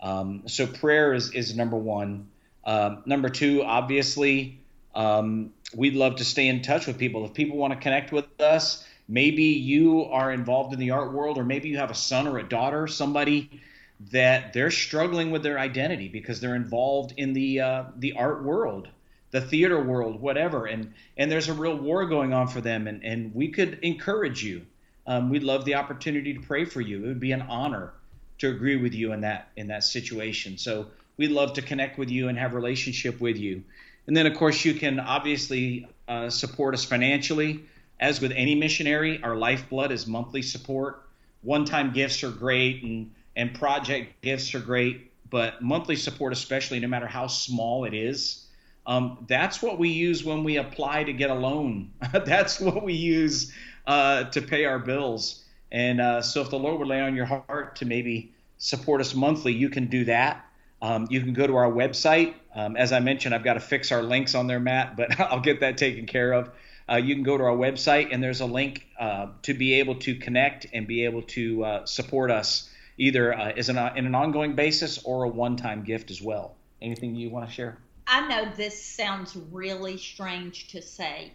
Um, 0.00 0.42
so 0.46 0.66
prayer 0.66 1.12
is, 1.12 1.32
is 1.32 1.56
number 1.56 1.76
one. 1.76 2.28
Uh, 2.64 2.96
number 3.06 3.28
two, 3.28 3.62
obviously, 3.62 4.60
um, 4.94 5.52
we'd 5.74 5.94
love 5.94 6.16
to 6.16 6.24
stay 6.24 6.48
in 6.48 6.62
touch 6.62 6.86
with 6.86 6.98
people. 6.98 7.24
If 7.24 7.34
people 7.34 7.56
want 7.56 7.72
to 7.74 7.78
connect 7.78 8.12
with 8.12 8.40
us, 8.40 8.84
Maybe 9.08 9.44
you 9.44 10.04
are 10.04 10.30
involved 10.30 10.74
in 10.74 10.78
the 10.78 10.90
art 10.90 11.14
world, 11.14 11.38
or 11.38 11.44
maybe 11.44 11.70
you 11.70 11.78
have 11.78 11.90
a 11.90 11.94
son 11.94 12.28
or 12.28 12.38
a 12.38 12.46
daughter, 12.46 12.86
somebody 12.86 13.62
that 14.00 14.52
they're 14.52 14.70
struggling 14.70 15.30
with 15.30 15.42
their 15.42 15.58
identity 15.58 16.08
because 16.08 16.40
they're 16.40 16.54
involved 16.54 17.14
in 17.16 17.32
the 17.32 17.60
uh, 17.60 17.84
the 17.96 18.12
art 18.12 18.44
world, 18.44 18.88
the 19.30 19.40
theater 19.40 19.82
world, 19.82 20.20
whatever, 20.20 20.66
and 20.66 20.92
and 21.16 21.30
there's 21.30 21.48
a 21.48 21.54
real 21.54 21.76
war 21.76 22.06
going 22.06 22.32
on 22.32 22.48
for 22.48 22.60
them, 22.60 22.86
and 22.86 23.04
and 23.04 23.34
we 23.34 23.48
could 23.48 23.78
encourage 23.82 24.42
you. 24.44 24.62
Um, 25.06 25.30
we'd 25.30 25.42
love 25.42 25.64
the 25.64 25.74
opportunity 25.74 26.34
to 26.34 26.40
pray 26.40 26.64
for 26.64 26.80
you. 26.80 27.04
It 27.04 27.08
would 27.08 27.20
be 27.20 27.32
an 27.32 27.42
honor 27.42 27.92
to 28.38 28.48
agree 28.48 28.76
with 28.76 28.94
you 28.94 29.12
in 29.12 29.22
that 29.22 29.48
in 29.56 29.68
that 29.68 29.84
situation. 29.84 30.58
So 30.58 30.86
we'd 31.16 31.32
love 31.32 31.54
to 31.54 31.62
connect 31.62 31.98
with 31.98 32.10
you 32.10 32.28
and 32.28 32.38
have 32.38 32.54
relationship 32.54 33.20
with 33.20 33.36
you. 33.36 33.64
And 34.06 34.16
then 34.16 34.26
of 34.26 34.36
course 34.36 34.64
you 34.64 34.74
can 34.74 35.00
obviously 35.00 35.88
uh, 36.06 36.30
support 36.30 36.74
us 36.74 36.84
financially. 36.84 37.64
As 38.00 38.20
with 38.20 38.30
any 38.30 38.54
missionary, 38.54 39.20
our 39.24 39.36
lifeblood 39.36 39.90
is 39.90 40.06
monthly 40.06 40.42
support. 40.42 41.02
One 41.42 41.64
time 41.64 41.92
gifts 41.92 42.22
are 42.22 42.30
great 42.30 42.84
and, 42.84 43.10
and 43.38 43.54
project 43.54 44.20
gifts 44.20 44.52
are 44.56 44.60
great, 44.60 45.12
but 45.30 45.62
monthly 45.62 45.94
support, 45.94 46.32
especially 46.32 46.80
no 46.80 46.88
matter 46.88 47.06
how 47.06 47.28
small 47.28 47.84
it 47.84 47.94
is, 47.94 48.44
um, 48.84 49.24
that's 49.28 49.62
what 49.62 49.78
we 49.78 49.90
use 49.90 50.24
when 50.24 50.42
we 50.42 50.56
apply 50.56 51.04
to 51.04 51.12
get 51.12 51.30
a 51.30 51.34
loan. 51.34 51.92
that's 52.12 52.60
what 52.60 52.82
we 52.82 52.94
use 52.94 53.52
uh, 53.86 54.24
to 54.24 54.42
pay 54.42 54.64
our 54.64 54.80
bills. 54.80 55.44
And 55.70 56.00
uh, 56.00 56.22
so, 56.22 56.40
if 56.40 56.50
the 56.50 56.58
Lord 56.58 56.80
would 56.80 56.88
lay 56.88 57.00
on 57.00 57.14
your 57.14 57.26
heart 57.26 57.76
to 57.76 57.84
maybe 57.84 58.32
support 58.56 59.00
us 59.00 59.14
monthly, 59.14 59.52
you 59.52 59.68
can 59.68 59.86
do 59.86 60.06
that. 60.06 60.44
Um, 60.82 61.06
you 61.10 61.20
can 61.20 61.32
go 61.32 61.46
to 61.46 61.56
our 61.56 61.70
website. 61.70 62.34
Um, 62.54 62.76
as 62.76 62.92
I 62.92 62.98
mentioned, 63.00 63.34
I've 63.34 63.44
got 63.44 63.54
to 63.54 63.60
fix 63.60 63.92
our 63.92 64.02
links 64.02 64.34
on 64.34 64.48
there, 64.48 64.58
Matt, 64.58 64.96
but 64.96 65.20
I'll 65.20 65.40
get 65.40 65.60
that 65.60 65.78
taken 65.78 66.06
care 66.06 66.32
of. 66.32 66.50
Uh, 66.90 66.96
you 66.96 67.14
can 67.14 67.22
go 67.22 67.36
to 67.36 67.44
our 67.44 67.56
website, 67.56 68.08
and 68.10 68.22
there's 68.22 68.40
a 68.40 68.46
link 68.46 68.86
uh, 68.98 69.28
to 69.42 69.54
be 69.54 69.74
able 69.74 69.96
to 69.96 70.16
connect 70.16 70.66
and 70.72 70.88
be 70.88 71.04
able 71.04 71.22
to 71.22 71.64
uh, 71.64 71.86
support 71.86 72.30
us 72.30 72.70
either 72.98 73.32
uh, 73.32 73.52
as 73.56 73.68
an, 73.68 73.78
in 73.96 74.06
an 74.06 74.14
ongoing 74.14 74.54
basis 74.54 75.02
or 75.04 75.22
a 75.22 75.28
one-time 75.28 75.84
gift 75.84 76.10
as 76.10 76.20
well. 76.20 76.56
Anything 76.82 77.14
you 77.14 77.30
want 77.30 77.48
to 77.48 77.52
share? 77.52 77.78
I 78.06 78.26
know 78.28 78.50
this 78.56 78.82
sounds 78.82 79.36
really 79.50 79.96
strange 79.96 80.68
to 80.68 80.82
say, 80.82 81.32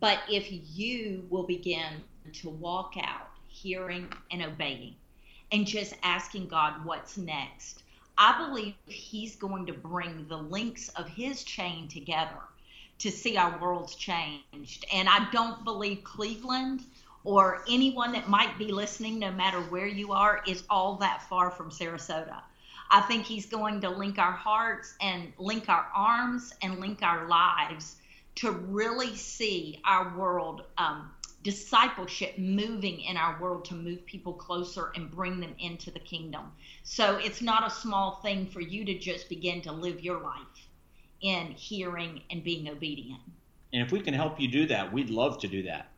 but 0.00 0.18
if 0.30 0.46
you 0.50 1.26
will 1.30 1.44
begin 1.44 2.02
to 2.34 2.50
walk 2.50 2.94
out 3.00 3.28
hearing 3.48 4.12
and 4.30 4.42
obeying 4.42 4.96
and 5.52 5.66
just 5.66 5.94
asking 6.02 6.48
God 6.48 6.84
what's 6.84 7.16
next, 7.16 7.82
I 8.18 8.46
believe 8.46 8.74
He's 8.86 9.36
going 9.36 9.66
to 9.66 9.72
bring 9.72 10.26
the 10.28 10.38
links 10.38 10.88
of 10.90 11.06
His 11.06 11.44
chain 11.44 11.88
together 11.88 12.40
to 12.98 13.10
see 13.10 13.36
our 13.36 13.58
worlds 13.60 13.94
changed. 13.94 14.86
And 14.92 15.08
I 15.08 15.28
don't 15.30 15.64
believe 15.64 16.02
Cleveland 16.02 16.82
or 17.26 17.64
anyone 17.68 18.12
that 18.12 18.28
might 18.28 18.56
be 18.56 18.70
listening, 18.70 19.18
no 19.18 19.32
matter 19.32 19.58
where 19.58 19.88
you 19.88 20.12
are, 20.12 20.42
is 20.46 20.62
all 20.70 20.94
that 20.94 21.28
far 21.28 21.50
from 21.50 21.70
Sarasota. 21.70 22.40
I 22.88 23.00
think 23.00 23.24
He's 23.24 23.46
going 23.46 23.80
to 23.80 23.90
link 23.90 24.16
our 24.20 24.30
hearts 24.30 24.94
and 25.00 25.32
link 25.36 25.68
our 25.68 25.88
arms 25.92 26.54
and 26.62 26.78
link 26.78 27.02
our 27.02 27.26
lives 27.26 27.96
to 28.36 28.52
really 28.52 29.16
see 29.16 29.80
our 29.84 30.16
world 30.16 30.62
um, 30.78 31.10
discipleship 31.42 32.38
moving 32.38 33.00
in 33.00 33.16
our 33.16 33.40
world 33.40 33.64
to 33.64 33.74
move 33.74 34.06
people 34.06 34.32
closer 34.32 34.92
and 34.94 35.10
bring 35.10 35.40
them 35.40 35.54
into 35.58 35.90
the 35.90 35.98
kingdom. 35.98 36.52
So 36.84 37.16
it's 37.16 37.42
not 37.42 37.66
a 37.66 37.70
small 37.70 38.20
thing 38.22 38.46
for 38.46 38.60
you 38.60 38.84
to 38.84 38.96
just 38.96 39.28
begin 39.28 39.62
to 39.62 39.72
live 39.72 40.00
your 40.00 40.20
life 40.20 40.68
in 41.22 41.46
hearing 41.46 42.22
and 42.30 42.44
being 42.44 42.68
obedient. 42.68 43.20
And 43.72 43.82
if 43.82 43.90
we 43.90 43.98
can 43.98 44.14
help 44.14 44.38
you 44.38 44.46
do 44.46 44.66
that, 44.66 44.92
we'd 44.92 45.10
love 45.10 45.40
to 45.40 45.48
do 45.48 45.64
that. 45.64 45.90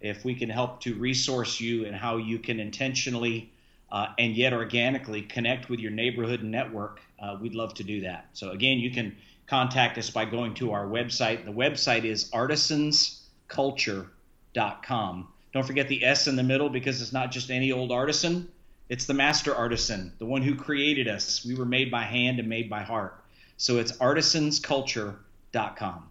If 0.00 0.24
we 0.24 0.34
can 0.34 0.50
help 0.50 0.80
to 0.82 0.94
resource 0.94 1.60
you 1.60 1.86
and 1.86 1.96
how 1.96 2.16
you 2.16 2.38
can 2.38 2.60
intentionally 2.60 3.50
uh, 3.90 4.08
and 4.18 4.36
yet 4.36 4.52
organically 4.52 5.22
connect 5.22 5.68
with 5.68 5.80
your 5.80 5.92
neighborhood 5.92 6.40
and 6.40 6.50
network, 6.50 7.00
uh, 7.20 7.36
we'd 7.40 7.54
love 7.54 7.74
to 7.74 7.84
do 7.84 8.02
that. 8.02 8.28
So, 8.32 8.50
again, 8.50 8.78
you 8.78 8.90
can 8.90 9.16
contact 9.46 9.98
us 9.98 10.10
by 10.10 10.24
going 10.24 10.54
to 10.54 10.72
our 10.72 10.86
website. 10.86 11.44
The 11.44 11.52
website 11.52 12.04
is 12.04 12.30
artisansculture.com 12.30 14.10
com. 14.54 15.28
Don't 15.52 15.66
forget 15.66 15.88
the 15.88 16.04
S 16.04 16.26
in 16.26 16.36
the 16.36 16.42
middle 16.42 16.68
because 16.68 17.00
it's 17.00 17.12
not 17.12 17.30
just 17.30 17.50
any 17.50 17.72
old 17.72 17.92
artisan, 17.92 18.48
it's 18.88 19.06
the 19.06 19.14
master 19.14 19.54
artisan, 19.54 20.12
the 20.18 20.26
one 20.26 20.42
who 20.42 20.54
created 20.54 21.08
us. 21.08 21.44
We 21.44 21.54
were 21.54 21.64
made 21.64 21.90
by 21.90 22.02
hand 22.02 22.38
and 22.38 22.48
made 22.48 22.68
by 22.68 22.82
heart. 22.82 23.22
So 23.56 23.78
it's 23.78 23.92
artisansculture.com. 23.92 26.10